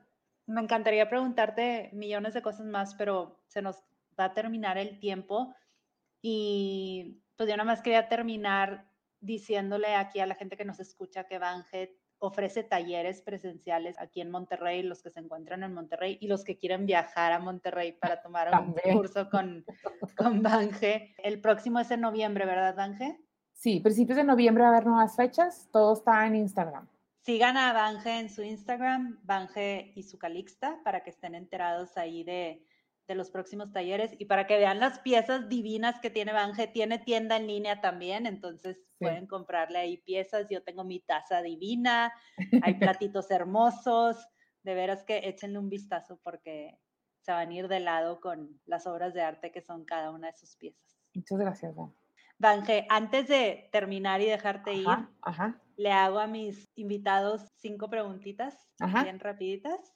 me 0.47 0.61
encantaría 0.61 1.09
preguntarte 1.09 1.91
millones 1.93 2.35
de 2.35 2.43
cosas 2.43 2.67
más, 2.67 2.95
pero 2.95 3.43
se 3.47 3.63
nos 3.63 3.77
va 4.19 4.27
a 4.27 4.35
terminar 4.35 4.79
el 4.79 4.99
tiempo 4.99 5.55
y 6.23 7.23
pues 7.37 7.49
yo 7.49 7.57
nada 7.57 7.67
más 7.67 7.83
quería 7.83 8.09
terminar 8.09 8.88
diciéndole 9.21 9.95
aquí 9.95 10.21
a 10.21 10.27
la 10.27 10.35
gente 10.35 10.57
que 10.57 10.65
nos 10.65 10.81
escucha 10.81 11.25
que 11.25 11.39
Banjet 11.39 11.97
ofrece 12.21 12.65
talleres 12.65 13.23
presenciales 13.23 13.99
aquí 13.99 14.21
en 14.21 14.31
Monterrey, 14.31 14.83
los 14.83 15.03
que 15.03 15.11
se 15.11 15.21
encuentran 15.21 15.63
en 15.63 15.73
Monterrey 15.73 16.19
y 16.21 16.27
los 16.27 16.45
que 16.45 16.59
quieren 16.59 16.87
viajar 16.87 17.33
a 17.33 17.39
Monterrey 17.39 17.93
para 17.93 18.23
tomar 18.23 18.51
un 18.61 18.75
curso 18.93 19.31
con, 19.31 19.65
con 20.17 20.43
Bange. 20.43 21.15
El 21.19 21.41
próximo 21.41 21.79
es 21.79 21.91
en 21.91 22.01
noviembre, 22.01 22.45
¿verdad, 22.45 22.75
Bange? 22.75 23.19
Sí, 23.53 23.81
principios 23.81 24.17
de 24.17 24.25
noviembre 24.25 24.63
va 24.63 24.71
a 24.71 24.73
haber 24.73 24.87
nuevas 24.87 25.17
fechas, 25.17 25.69
todo 25.73 25.93
está 25.95 26.27
en 26.27 26.37
Instagram. 26.37 26.89
Sigan 27.23 27.57
a 27.57 27.73
Bange 27.73 28.21
en 28.21 28.31
su 28.31 28.43
Instagram, 28.43 29.21
Bange 29.23 29.93
y 29.95 30.03
su 30.05 30.19
Calixta, 30.19 30.81
para 30.83 31.03
que 31.03 31.11
estén 31.11 31.35
enterados 31.35 31.97
ahí 31.97 32.25
de, 32.25 32.65
de 33.09 33.15
los 33.15 33.31
próximos 33.31 33.73
talleres 33.73 34.15
y 34.19 34.27
para 34.27 34.47
que 34.47 34.59
vean 34.59 34.79
las 34.79 35.01
piezas 35.01 35.49
divinas 35.49 35.99
que 36.01 36.11
tiene 36.11 36.35
Bange, 36.35 36.69
tiene 36.69 36.99
tienda 36.99 37.39
en 37.39 37.47
línea 37.47 37.81
también, 37.81 38.27
entonces 38.27 38.79
pueden 38.99 39.27
comprarle 39.27 39.79
ahí 39.79 39.97
piezas. 39.97 40.47
Yo 40.51 40.63
tengo 40.63 40.85
mi 40.85 41.01
taza 41.01 41.41
divina, 41.41 42.13
hay 42.63 42.75
platitos 42.75 43.31
hermosos, 43.31 44.29
de 44.63 44.75
veras 44.75 45.05
que 45.05 45.19
échenle 45.25 45.59
un 45.59 45.71
vistazo 45.71 46.21
porque 46.23 46.79
se 47.23 47.33
van 47.33 47.49
a 47.49 47.55
ir 47.55 47.69
de 47.69 47.81
lado 47.81 48.21
con 48.21 48.61
las 48.67 48.87
obras 48.87 49.15
de 49.15 49.23
arte 49.23 49.51
que 49.51 49.63
son 49.63 49.85
cada 49.87 50.11
una 50.11 50.27
de 50.29 50.35
sus 50.35 50.57
piezas. 50.57 50.99
Muchas 51.15 51.39
gracias, 51.39 51.75
Bange, 52.39 52.87
antes 52.89 53.27
de 53.27 53.69
terminar 53.73 54.21
y 54.21 54.27
dejarte 54.27 54.73
ir, 54.73 54.87
le 55.77 55.93
hago 55.93 56.19
a 56.19 56.27
mis 56.27 56.65
invitados 56.77 57.49
cinco 57.57 57.89
preguntitas 57.91 58.69
bien 59.03 59.19
rapiditas. 59.19 59.93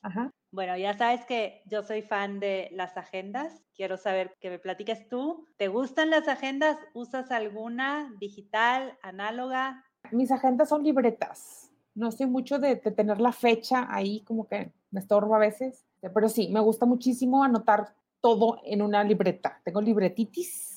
Bueno, 0.51 0.77
ya 0.77 0.97
sabes 0.97 1.25
que 1.25 1.63
yo 1.67 1.83
soy 1.83 2.03
fan 2.03 2.41
de 2.41 2.69
las 2.73 2.97
agendas. 2.97 3.63
Quiero 3.75 3.97
saber 3.97 4.37
que 4.41 4.51
me 4.51 4.59
platiques 4.59 5.09
tú. 5.09 5.47
¿Te 5.57 5.69
gustan 5.69 6.11
las 6.11 6.29
agendas? 6.29 6.77
¿Usas 6.93 7.31
alguna 7.31 8.13
digital, 8.19 8.99
análoga? 9.03 9.85
Mis 10.11 10.31
agendas 10.31 10.69
son 10.69 10.83
libretas. 10.83 11.71
No 11.95 12.11
soy 12.11 12.27
mucho 12.27 12.59
de, 12.59 12.77
tener 12.77 13.21
la 13.21 13.33
fecha 13.33 13.87
ahí, 13.91 14.21
como 14.25 14.47
que 14.47 14.73
me 14.91 15.01
estorbo 15.01 15.35
a 15.35 15.39
veces. 15.39 15.87
Pero 16.01 16.29
sí, 16.29 16.49
me 16.53 16.61
gusta 16.61 16.87
muchísimo 16.87 17.45
anotar 17.45 17.95
todo 18.21 18.61
en 18.65 18.83
una 18.83 19.03
libreta. 19.05 19.61
Tengo 19.65 19.81
libretitis 19.81 20.72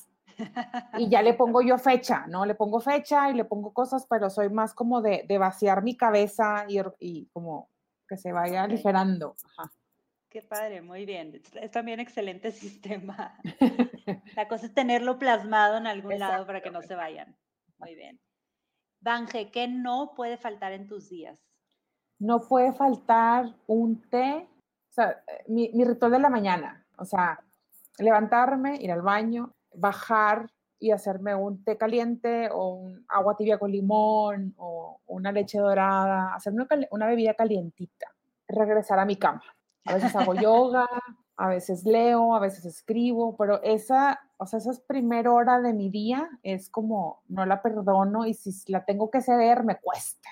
y 0.98 1.08
ya 1.08 1.22
le 1.22 1.34
pongo 1.34 1.62
yo 1.62 1.78
fecha, 1.78 2.26
¿no? 2.26 2.44
Le 2.44 2.54
pongo 2.54 2.80
fecha 2.80 3.30
y 3.30 3.34
le 3.34 3.44
pongo 3.44 3.72
cosas, 3.72 4.06
pero 4.08 4.30
soy 4.30 4.50
más 4.50 4.74
como 4.74 5.00
de, 5.00 5.26
vaciar 5.38 5.82
mi 5.82 5.96
cabeza 5.96 6.66
y, 6.68 6.80
y 6.98 7.26
como 7.32 7.70
que 8.08 8.16
se 8.16 8.32
vaya 8.32 8.62
aligerando. 8.62 9.36
Qué 10.28 10.42
padre, 10.42 10.82
muy 10.82 11.06
bien. 11.06 11.40
Es 11.54 11.70
también 11.70 12.00
excelente 12.00 12.52
sistema. 12.52 13.40
La 14.36 14.48
cosa 14.48 14.66
es 14.66 14.74
tenerlo 14.74 15.18
plasmado 15.18 15.78
en 15.78 15.86
algún 15.86 16.18
lado 16.18 16.46
para 16.46 16.60
que 16.60 16.70
no 16.70 16.82
se 16.82 16.94
vayan. 16.94 17.36
Muy 17.78 17.94
bien. 17.94 18.20
Banje, 19.00 19.50
¿qué 19.50 19.68
no 19.68 20.12
puede 20.14 20.36
faltar 20.36 20.72
en 20.72 20.88
tus 20.88 21.08
días? 21.08 21.38
No 22.18 22.40
puede 22.40 22.72
faltar 22.72 23.54
un 23.66 24.02
té, 24.10 24.48
o 24.90 24.92
sea, 24.92 25.22
mi, 25.48 25.70
mi 25.74 25.84
ritual 25.84 26.12
de 26.12 26.18
la 26.18 26.30
mañana, 26.30 26.86
o 26.98 27.04
sea, 27.04 27.42
levantarme, 27.98 28.76
ir 28.76 28.90
al 28.90 29.02
baño, 29.02 29.54
bajar 29.76 30.50
y 30.78 30.90
hacerme 30.90 31.34
un 31.34 31.64
té 31.64 31.76
caliente 31.76 32.48
o 32.50 32.74
un 32.74 33.04
agua 33.08 33.36
tibia 33.36 33.58
con 33.58 33.70
limón 33.70 34.54
o 34.58 35.00
una 35.06 35.32
leche 35.32 35.58
dorada, 35.58 36.34
hacerme 36.34 36.66
una, 36.90 37.06
bebida 37.06 37.34
calientita, 37.34 38.06
regresar 38.46 38.98
a 38.98 39.04
mi 39.04 39.16
cama. 39.16 39.42
A 39.84 39.94
veces 39.94 40.14
hago 40.14 40.34
yoga, 40.34 40.86
a 41.36 41.48
veces 41.48 41.84
leo, 41.84 42.34
a 42.34 42.40
veces 42.40 42.64
escribo, 42.64 43.36
pero 43.36 43.62
esa, 43.62 44.20
o 44.36 44.46
sea, 44.46 44.58
esa 44.58 44.70
es 44.70 44.80
primera 44.80 45.32
hora 45.32 45.60
de 45.60 45.72
mi 45.72 45.90
día, 45.90 46.28
es 46.42 46.68
como 46.68 47.22
no 47.28 47.46
la 47.46 47.62
perdono 47.62 48.26
y 48.26 48.34
si 48.34 48.52
la 48.70 48.84
tengo 48.84 49.10
que 49.10 49.22
ceder 49.22 49.64
me 49.64 49.76
cuesta. 49.76 50.28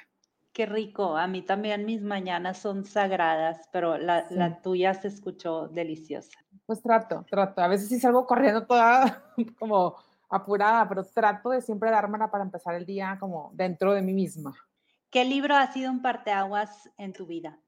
Qué 0.53 0.67
rico, 0.67 1.17
a 1.17 1.27
mí 1.27 1.43
también 1.43 1.85
mis 1.85 2.03
mañanas 2.03 2.59
son 2.59 2.85
sagradas, 2.85 3.69
pero 3.73 3.99
la, 3.99 4.27
la 4.31 4.63
tuya 4.63 4.95
se 4.95 5.09
escuchó 5.09 5.67
deliciosa. 5.67 6.44
Pues 6.67 6.81
trato, 6.83 7.25
trato. 7.29 7.61
A 7.61 7.69
veces 7.69 7.89
sí 7.89 8.01
salgo 8.01 8.27
corriendo 8.27 8.67
toda 8.67 9.25
como 9.59 9.97
apurada, 10.29 10.89
pero 10.89 11.05
trato 11.05 11.51
de 11.51 11.61
siempre 11.61 11.91
dármela 11.91 12.31
para 12.31 12.45
empezar 12.45 12.75
el 12.75 12.87
día 12.87 13.17
como 13.21 13.51
dentro 13.55 13.93
de 13.93 14.03
mí 14.03 14.13
misma. 14.13 14.55
¿Qué 15.11 15.25
libro 15.25 15.55
ha 15.55 15.71
sido 15.73 15.93
un 15.93 16.03
parteaguas 16.03 16.91
en 16.97 17.13
tu 17.13 17.27
vida? 17.27 17.59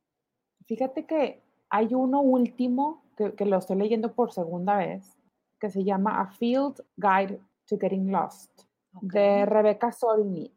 Fíjate 0.66 1.06
que 1.06 1.42
hay 1.68 1.94
uno 1.94 2.20
último 2.20 3.04
que, 3.16 3.34
que 3.34 3.44
lo 3.44 3.58
estoy 3.58 3.76
leyendo 3.76 4.14
por 4.14 4.32
segunda 4.32 4.76
vez, 4.76 5.16
que 5.60 5.70
se 5.70 5.84
llama 5.84 6.20
A 6.20 6.26
Field 6.26 6.82
Guide 6.96 7.40
to 7.66 7.78
Getting 7.78 8.10
Lost, 8.10 8.62
de 9.00 9.46
Rebecca 9.46 9.92
Solnit. 9.92 10.52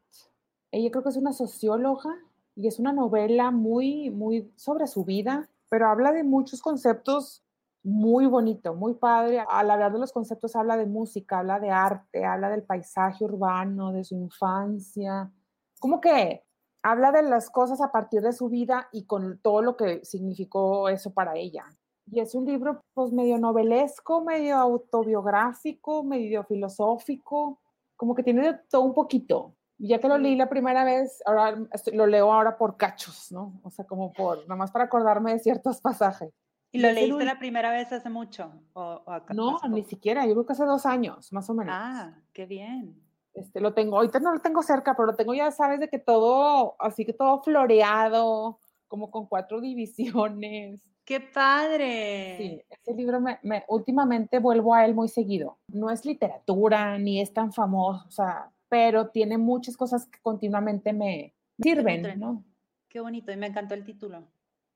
Ella 0.71 0.91
creo 0.91 1.03
que 1.03 1.09
es 1.09 1.17
una 1.17 1.33
socióloga 1.33 2.15
y 2.55 2.67
es 2.67 2.79
una 2.79 2.93
novela 2.93 3.51
muy, 3.51 4.09
muy 4.09 4.51
sobre 4.55 4.87
su 4.87 5.03
vida, 5.03 5.49
pero 5.69 5.87
habla 5.87 6.11
de 6.11 6.23
muchos 6.23 6.61
conceptos 6.61 7.43
muy 7.83 8.25
bonito, 8.25 8.73
muy 8.73 8.95
padre. 8.95 9.43
Al 9.47 9.71
hablar 9.71 9.93
de 9.93 9.99
los 9.99 10.11
conceptos 10.11 10.55
habla 10.55 10.77
de 10.77 10.85
música, 10.85 11.39
habla 11.39 11.59
de 11.59 11.69
arte, 11.69 12.25
habla 12.25 12.49
del 12.49 12.63
paisaje 12.63 13.23
urbano, 13.23 13.91
de 13.91 14.03
su 14.03 14.15
infancia. 14.15 15.31
Como 15.79 16.01
que 16.01 16.43
habla 16.83 17.11
de 17.11 17.23
las 17.23 17.49
cosas 17.49 17.81
a 17.81 17.91
partir 17.91 18.21
de 18.21 18.33
su 18.33 18.49
vida 18.49 18.89
y 18.91 19.05
con 19.05 19.39
todo 19.41 19.61
lo 19.61 19.77
que 19.77 20.03
significó 20.03 20.89
eso 20.89 21.13
para 21.13 21.35
ella. 21.35 21.65
Y 22.11 22.19
es 22.19 22.33
un 22.35 22.45
libro 22.45 22.81
pues 22.93 23.11
medio 23.11 23.37
novelesco, 23.37 24.23
medio 24.23 24.57
autobiográfico, 24.57 26.03
medio 26.03 26.43
filosófico, 26.43 27.59
como 27.95 28.15
que 28.15 28.23
tiene 28.23 28.41
de 28.41 28.59
todo 28.69 28.81
un 28.81 28.93
poquito. 28.93 29.55
Ya 29.77 29.99
que 29.99 30.09
lo 30.09 30.17
leí 30.17 30.35
la 30.35 30.49
primera 30.49 30.83
vez, 30.83 31.21
ahora 31.25 31.57
lo 31.93 32.07
leo 32.07 32.33
ahora 32.33 32.57
por 32.57 32.75
cachos, 32.75 33.31
¿no? 33.31 33.61
O 33.63 33.69
sea, 33.69 33.85
como 33.85 34.11
por, 34.11 34.39
nada 34.39 34.57
más 34.57 34.71
para 34.71 34.85
acordarme 34.85 35.33
de 35.33 35.39
ciertos 35.39 35.79
pasajes. 35.79 36.33
¿Y 36.71 36.79
lo 36.79 36.91
leíste 36.91 37.25
la 37.25 37.39
primera 37.39 37.71
vez 37.71 37.91
hace 37.91 38.09
mucho? 38.09 38.51
O, 38.73 39.01
no, 39.33 39.59
ni 39.69 39.83
siquiera, 39.83 40.25
yo 40.25 40.33
creo 40.33 40.45
que 40.45 40.53
hace 40.53 40.65
dos 40.65 40.85
años, 40.85 41.33
más 41.33 41.49
o 41.49 41.53
menos. 41.53 41.73
Ah, 41.75 42.13
qué 42.31 42.45
bien. 42.45 42.95
Este, 43.33 43.59
lo 43.59 43.73
tengo, 43.73 43.97
ahorita 43.97 44.19
no 44.19 44.33
lo 44.33 44.39
tengo 44.39 44.61
cerca, 44.61 44.95
pero 44.95 45.07
lo 45.07 45.15
tengo 45.15 45.33
ya, 45.33 45.49
sabes, 45.51 45.79
de 45.79 45.87
que 45.87 45.99
todo, 45.99 46.75
así 46.79 47.05
que 47.05 47.13
todo 47.13 47.41
floreado, 47.41 48.59
como 48.87 49.09
con 49.09 49.25
cuatro 49.27 49.61
divisiones. 49.61 50.79
¡Qué 51.05 51.19
padre! 51.19 52.37
Sí, 52.37 52.61
ese 52.69 52.93
libro 52.93 53.19
me, 53.19 53.39
últimamente 53.67 54.37
vuelvo 54.37 54.75
a 54.75 54.85
él 54.85 54.93
muy 54.93 55.07
seguido. 55.07 55.57
No 55.67 55.89
es 55.89 56.05
literatura, 56.05 56.99
ni 56.99 57.19
es 57.19 57.33
tan 57.33 57.51
famoso, 57.51 58.05
o 58.07 58.11
sea, 58.11 58.51
pero 58.67 59.07
tiene 59.09 59.39
muchas 59.39 59.75
cosas 59.75 60.05
que 60.05 60.19
continuamente 60.21 60.93
me, 60.93 61.33
sirven, 61.59 62.19
¿no? 62.19 62.43
Qué 62.87 62.99
bonito, 62.99 63.31
y 63.31 63.37
me 63.37 63.47
encantó 63.47 63.73
el 63.73 63.83
título. 63.83 64.27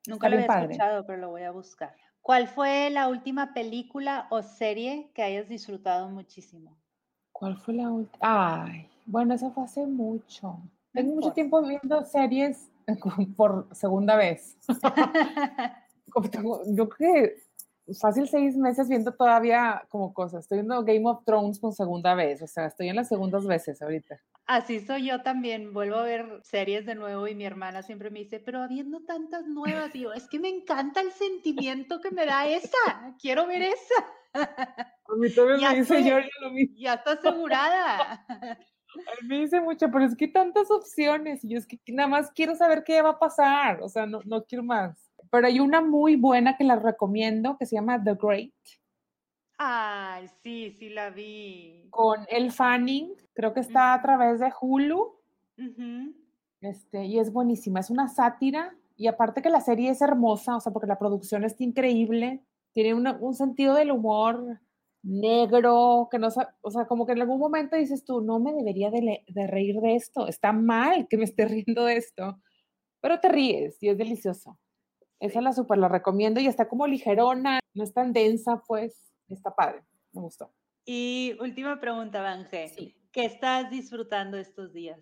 Nunca 0.07 0.29
lo 0.29 0.35
había 0.35 0.47
escuchado, 0.47 1.05
pero 1.05 1.19
lo 1.19 1.29
voy 1.29 1.43
a 1.43 1.51
buscar. 1.51 1.95
¿Cuál 2.21 2.47
fue 2.47 2.89
la 2.89 3.09
última 3.09 3.53
película 3.53 4.27
o 4.29 4.41
serie 4.41 5.11
que 5.13 5.23
hayas 5.23 5.49
disfrutado 5.49 6.09
muchísimo? 6.09 6.77
¿Cuál 7.31 7.57
fue 7.57 7.73
la 7.73 7.89
última? 7.89 8.19
Ay, 8.21 8.89
bueno, 9.05 9.33
eso 9.33 9.51
fue 9.51 9.63
hace 9.63 9.85
mucho. 9.85 10.57
Tengo 10.93 11.15
mucho 11.15 11.33
tiempo 11.33 11.61
viendo 11.61 12.05
series 12.05 12.69
por 13.35 13.67
segunda 13.73 14.15
vez. 14.15 14.57
Yo 16.67 16.89
creo 16.89 16.89
que 16.89 17.43
fácil 17.99 18.27
seis 18.27 18.55
meses 18.55 18.89
viendo 18.89 19.13
todavía 19.13 19.83
como 19.89 20.13
cosas. 20.13 20.41
Estoy 20.41 20.59
viendo 20.59 20.83
Game 20.83 21.07
of 21.09 21.23
Thrones 21.25 21.59
por 21.59 21.73
segunda 21.73 22.15
vez, 22.15 22.41
o 22.41 22.47
sea, 22.47 22.65
estoy 22.65 22.89
en 22.89 22.95
las 22.95 23.07
segundas 23.07 23.45
veces 23.45 23.81
ahorita. 23.81 24.19
Así 24.45 24.81
soy 24.81 25.07
yo 25.07 25.21
también, 25.21 25.73
vuelvo 25.73 25.95
a 25.95 26.03
ver 26.03 26.41
series 26.43 26.85
de 26.85 26.95
nuevo 26.95 27.27
y 27.27 27.35
mi 27.35 27.45
hermana 27.45 27.81
siempre 27.81 28.09
me 28.09 28.19
dice, 28.19 28.39
pero 28.39 28.61
habiendo 28.61 29.01
tantas 29.05 29.47
nuevas, 29.47 29.95
y 29.95 30.01
yo, 30.01 30.13
es 30.13 30.27
que 30.27 30.39
me 30.39 30.49
encanta 30.49 30.99
el 30.99 31.11
sentimiento 31.11 32.01
que 32.01 32.11
me 32.11 32.25
da 32.25 32.45
esa, 32.47 33.15
quiero 33.21 33.47
ver 33.47 33.61
esa. 33.61 34.05
A 34.33 35.15
mí 35.17 35.33
también 35.33 35.61
me 35.61 35.75
dice 35.79 36.03
yo, 36.03 36.17
lo 36.41 36.51
mismo. 36.51 36.75
Ya 36.77 36.95
está 36.95 37.13
asegurada. 37.13 38.25
A 38.29 38.57
mí 39.21 39.27
me 39.27 39.39
dice 39.39 39.61
mucho, 39.61 39.89
pero 39.91 40.05
es 40.05 40.15
que 40.15 40.27
tantas 40.27 40.69
opciones, 40.69 41.43
y 41.43 41.49
yo 41.49 41.57
es 41.57 41.65
que 41.65 41.79
nada 41.87 42.09
más 42.09 42.31
quiero 42.31 42.53
saber 42.55 42.83
qué 42.83 43.01
va 43.01 43.11
a 43.11 43.19
pasar, 43.19 43.81
o 43.81 43.89
sea, 43.89 44.05
no, 44.05 44.19
no 44.25 44.43
quiero 44.43 44.63
más. 44.63 45.02
Pero 45.33 45.47
hay 45.47 45.59
una 45.59 45.81
muy 45.81 46.15
buena 46.15 46.55
que 46.55 46.63
la 46.63 46.75
recomiendo 46.75 47.57
que 47.57 47.65
se 47.65 47.75
llama 47.75 48.01
The 48.03 48.13
Great. 48.21 48.53
Ay, 49.57 50.27
sí, 50.43 50.75
sí 50.77 50.89
la 50.89 51.09
vi. 51.09 51.87
Con 51.89 52.27
El 52.29 52.51
Fanning, 52.51 53.15
creo 53.33 53.51
que 53.51 53.61
está 53.61 53.95
a 53.95 54.01
través 54.03 54.39
de 54.39 54.53
Hulu. 54.61 55.15
este, 56.61 57.05
y 57.05 57.17
es 57.17 57.33
buenísima, 57.33 57.79
es 57.79 57.89
una 57.89 58.09
sátira 58.09 58.75
y 58.95 59.07
aparte 59.07 59.41
que 59.41 59.49
la 59.49 59.61
serie 59.61 59.89
es 59.89 60.03
hermosa, 60.03 60.55
o 60.55 60.59
sea, 60.59 60.71
porque 60.71 60.85
la 60.85 60.99
producción 60.99 61.43
está 61.43 61.63
increíble, 61.63 62.43
tiene 62.71 62.93
un 62.93 63.33
sentido 63.33 63.73
del 63.73 63.89
humor 63.89 64.59
negro, 65.01 66.09
que 66.11 66.19
no, 66.19 66.27
o 66.61 66.71
sea, 66.71 66.85
como 66.85 67.07
que 67.07 67.13
en 67.13 67.21
algún 67.21 67.39
momento 67.39 67.75
dices 67.75 68.05
tú, 68.05 68.21
no 68.21 68.39
me 68.39 68.53
debería 68.53 68.91
de, 68.91 69.23
de 69.27 69.47
reír 69.47 69.81
de 69.81 69.95
esto, 69.95 70.27
está 70.27 70.53
mal 70.53 71.07
que 71.07 71.17
me 71.17 71.23
esté 71.23 71.45
riendo 71.47 71.85
de 71.85 71.97
esto, 71.97 72.39
pero 73.01 73.19
te 73.19 73.29
ríes 73.29 73.81
y 73.81 73.89
es 73.89 73.97
delicioso. 73.97 74.59
Esa 75.23 75.39
la 75.39 75.53
super 75.53 75.77
la 75.77 75.87
recomiendo 75.87 76.41
y 76.41 76.47
está 76.47 76.67
como 76.67 76.85
ligerona, 76.85 77.61
no 77.73 77.83
es 77.85 77.93
tan 77.93 78.11
densa, 78.11 78.61
pues 78.67 79.13
está 79.29 79.55
padre, 79.55 79.81
me 80.11 80.19
gustó. 80.19 80.51
Y 80.83 81.37
última 81.39 81.79
pregunta, 81.79 82.21
Vanje. 82.21 82.67
Sí. 82.67 82.97
¿Qué 83.09 83.23
estás 83.23 83.69
disfrutando 83.69 84.37
estos 84.37 84.73
días? 84.73 84.99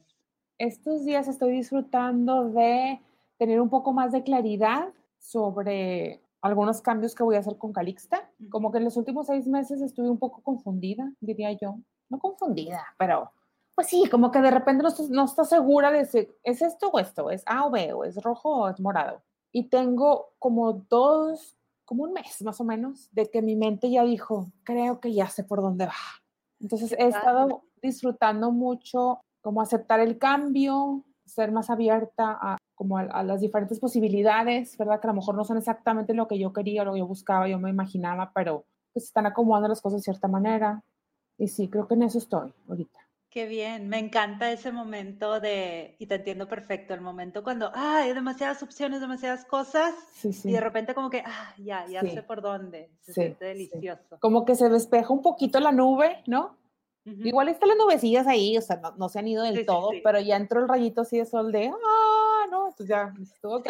Estos 0.60 1.06
días 1.06 1.28
estoy 1.28 1.54
disfrutando 1.54 2.50
de 2.50 3.02
tener 3.40 3.60
un 3.60 3.72
poco 3.72 3.94
más 3.94 4.12
de 4.12 4.22
claridad 4.22 4.90
sobre 5.18 6.22
algunos 6.44 6.84
cambios 6.84 7.16
que 7.16 7.24
voy 7.24 7.36
a 7.36 7.40
hacer 7.40 7.58
con 7.58 7.74
Calixta. 7.74 8.30
Como 8.52 8.72
que 8.72 8.78
en 8.78 8.84
los 8.84 8.98
últimos 8.98 9.26
seis 9.26 9.48
meses 9.48 9.82
estuve 9.82 10.08
un 10.08 10.20
poco 10.20 10.44
confundida, 10.44 11.12
diría 11.20 11.52
yo. 11.54 11.80
No 12.10 12.20
confundida, 12.20 12.86
pero 13.00 13.32
pues 13.74 13.88
sí, 13.88 14.04
como 14.12 14.30
que 14.30 14.40
de 14.40 14.52
repente 14.52 14.84
no 14.84 14.90
estás, 14.90 15.10
no 15.10 15.28
segura 15.46 15.90
de 15.90 16.06
si 16.06 16.28
es 16.44 16.62
esto 16.62 16.90
o 16.90 17.00
esto, 17.00 17.32
es 17.32 17.42
A 17.48 17.66
o 17.66 17.72
B, 17.72 17.92
o 17.94 18.04
es 18.04 18.22
rojo 18.22 18.50
o 18.50 18.70
es 18.70 18.80
morado 18.80 19.24
y 19.52 19.70
tengo 19.70 20.34
como 20.40 20.74
dos, 20.90 21.58
como 21.86 22.04
un 22.04 22.14
mes 22.14 22.42
más 22.42 22.60
o 22.62 22.64
menos, 22.64 23.10
de 23.12 23.30
que 23.30 23.42
mi 23.42 23.56
mente 23.56 23.90
ya 23.90 24.04
dijo, 24.04 24.52
creo 24.64 25.00
que 25.00 25.14
ya 25.14 25.28
sé 25.28 25.44
por 25.44 25.62
dónde 25.62 25.86
va. 25.86 25.94
Entonces 26.60 26.94
he 26.98 27.08
estado 27.08 27.64
disfrutando 27.82 28.52
mucho 28.52 29.20
como 29.42 29.62
aceptar 29.62 30.00
el 30.00 30.18
cambio, 30.18 31.04
ser 31.26 31.52
más 31.52 31.70
abierta 31.70 32.38
a 32.40 32.58
como 32.76 32.98
a, 32.98 33.24
las 33.24 33.42
diferentes 33.42 33.80
posibilidades, 33.80 34.76
¿verdad? 34.76 35.00
Que 35.00 35.06
a 35.06 35.12
lo 35.12 35.18
mejor 35.18 35.36
no 35.36 35.46
son 35.46 35.58
exactamente 35.58 36.16
lo 36.16 36.28
que 36.28 36.40
yo 36.40 36.52
quería, 36.52 36.84
lo 36.84 36.94
que 36.94 37.00
yo 37.00 37.06
buscaba, 37.06 37.48
yo 37.48 37.60
me 37.60 37.70
imaginaba, 37.70 38.32
pero 38.34 38.66
pues 38.92 39.06
están 39.06 39.28
acomodando 39.28 39.68
las 39.68 39.82
cosas 39.82 40.00
de 40.00 40.06
cierta 40.06 40.28
manera. 40.28 40.84
Y 41.38 41.48
sí, 41.48 41.68
creo 41.68 41.88
que 41.88 41.94
en 41.94 42.04
eso 42.04 42.18
estoy 42.18 42.52
ahorita. 42.68 43.01
Qué 43.32 43.46
bien, 43.46 43.88
me 43.88 43.98
encanta 43.98 44.52
ese 44.52 44.74
momento 44.74 45.40
de, 45.40 45.96
y 46.00 46.06
te 46.06 46.16
entiendo 46.16 46.50
perfecto, 46.50 46.94
el 46.94 47.00
momento 47.00 47.46
cuando, 47.46 47.72
ah, 47.74 48.00
hay 48.00 48.14
demasiadas 48.14 48.62
opciones, 48.62 49.00
demasiadas 49.00 49.46
cosas, 49.46 49.96
y 50.22 50.52
de 50.52 50.60
repente 50.60 50.94
como 50.94 51.10
que, 51.10 51.24
ah, 51.26 51.56
ya, 51.58 51.88
ya 51.88 52.02
sé 52.02 52.24
por 52.24 52.42
dónde, 52.42 52.92
se 53.00 53.14
siente 53.14 53.46
delicioso. 53.46 54.20
Como 54.20 54.44
que 54.44 54.56
se 54.56 54.68
despeja 54.68 55.14
un 55.14 55.22
poquito 55.22 55.62
la 55.62 55.72
nube, 55.72 56.22
¿no? 56.28 56.58
Igual 57.06 57.48
están 57.48 57.70
las 57.70 57.78
nubecillas 57.78 58.28
ahí, 58.28 58.58
o 58.58 58.62
sea, 58.62 58.82
no, 58.98 59.08
se 59.08 59.20
han 59.20 59.30
ido 59.30 59.44
del 59.44 59.66
todo, 59.66 59.92
pero 60.04 60.20
ya 60.20 60.36
entró 60.36 60.60
el 60.60 60.68
rayito 60.68 61.00
así 61.00 61.18
de 61.18 61.26
sol 61.26 61.54
de, 61.54 61.70
ah, 61.70 62.48
no, 62.52 62.68
entonces 62.68 62.88
ya, 62.90 63.14
estuvo 63.22 63.56
ok. 63.60 63.70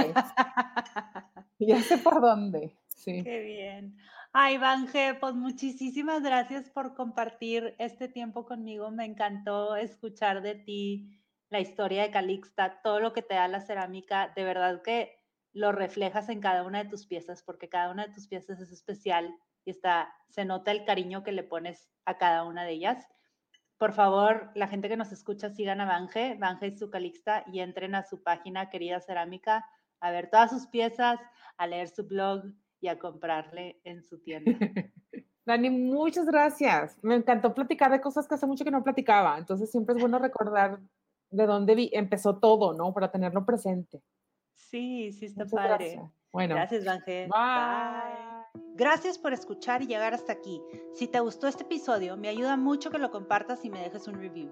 ya 1.60 1.80
sé 1.84 2.00
por 2.00 2.20
dónde, 2.20 2.76
sí. 2.88 3.24
Qué 3.24 3.40
bien. 3.42 3.96
Ay, 4.34 4.58
Vanje, 4.58 5.16
pues 5.20 5.36
muchísimas 5.36 6.24
gracias 6.24 6.70
por 6.70 6.96
compartir 6.96 7.76
este 7.80 8.08
tiempo 8.08 8.46
conmigo. 8.46 8.90
Me 8.90 9.04
encantó 9.04 9.76
escuchar 9.76 10.42
de 10.42 10.56
ti 10.56 11.22
la 11.50 11.60
historia 11.60 12.04
de 12.04 12.12
Calixta, 12.12 12.82
todo 12.82 13.02
lo 13.02 13.12
que 13.12 13.22
te 13.24 13.34
da 13.36 13.50
la 13.50 13.60
cerámica. 13.60 14.32
De 14.34 14.46
verdad 14.46 14.82
que 14.84 15.18
lo 15.52 15.74
reflejas 15.74 16.30
en 16.30 16.40
cada 16.40 16.64
una 16.64 16.84
de 16.84 16.90
tus 16.90 17.06
piezas, 17.08 17.44
porque 17.44 17.68
cada 17.68 17.92
una 17.92 18.08
de 18.08 18.14
tus 18.14 18.28
piezas 18.28 18.62
es 18.62 18.72
especial 18.72 19.36
y 19.66 19.72
está, 19.72 20.14
se 20.30 20.46
nota 20.46 20.72
el 20.72 20.86
cariño 20.86 21.24
que 21.24 21.34
le 21.34 21.44
pones 21.44 21.90
a 22.06 22.18
cada 22.18 22.46
una 22.46 22.64
de 22.64 22.72
ellas. 22.72 23.06
Por 23.78 23.92
favor, 23.92 24.52
la 24.56 24.70
gente 24.70 24.88
que 24.88 24.96
nos 24.96 25.12
escucha, 25.12 25.50
sigan 25.50 25.82
a 25.82 25.86
Vanje, 25.86 26.38
Vanje 26.40 26.68
y 26.68 26.78
su 26.78 26.90
Calixta, 26.90 27.44
y 27.52 27.60
entren 27.60 27.96
a 27.96 28.04
su 28.04 28.24
página 28.24 28.70
Querida 28.70 29.02
Cerámica 29.02 29.68
a 30.00 30.10
ver 30.10 30.30
todas 30.30 30.52
sus 30.52 30.68
piezas, 30.68 31.20
a 31.58 31.68
leer 31.68 31.90
su 31.90 32.08
blog 32.08 32.44
y 32.82 32.88
a 32.88 33.00
comprarle 33.00 33.80
en 33.84 34.04
su 34.04 34.20
tienda. 34.24 34.52
Dani, 35.46 35.70
muchas 35.70 36.26
gracias. 36.26 36.98
Me 37.02 37.16
encantó 37.16 37.54
platicar 37.54 37.92
de 37.92 38.02
cosas 38.02 38.28
que 38.28 38.36
hace 38.36 38.46
mucho 38.46 38.66
que 38.66 38.72
no 38.72 38.84
platicaba. 38.84 39.38
Entonces 39.38 39.72
siempre 39.72 39.96
es 39.96 40.02
bueno 40.02 40.20
recordar 40.20 40.80
de 41.30 41.46
dónde 41.46 41.76
vi, 41.76 41.90
empezó 41.94 42.38
todo, 42.38 42.74
¿no? 42.74 42.94
Para 42.94 43.10
tenerlo 43.12 43.46
presente. 43.46 44.02
Sí, 44.56 45.12
sí 45.14 45.26
está 45.26 45.46
padre. 45.46 45.94
Gracias. 45.96 46.12
Bueno. 46.32 46.56
Gracias, 46.56 46.88
Ángel. 46.88 47.30
Bye. 47.30 48.64
Gracias 48.76 49.18
por 49.18 49.34
escuchar 49.34 49.82
y 49.82 49.88
llegar 49.88 50.14
hasta 50.14 50.34
aquí. 50.34 50.62
Si 50.94 51.08
te 51.08 51.20
gustó 51.20 51.48
este 51.48 51.64
episodio, 51.64 52.18
me 52.18 52.30
ayuda 52.30 52.58
mucho 52.58 52.90
que 52.90 53.00
lo 53.00 53.12
compartas 53.12 53.66
y 53.66 53.70
me 53.70 53.82
dejes 53.82 54.08
un 54.08 54.16
review. 54.16 54.52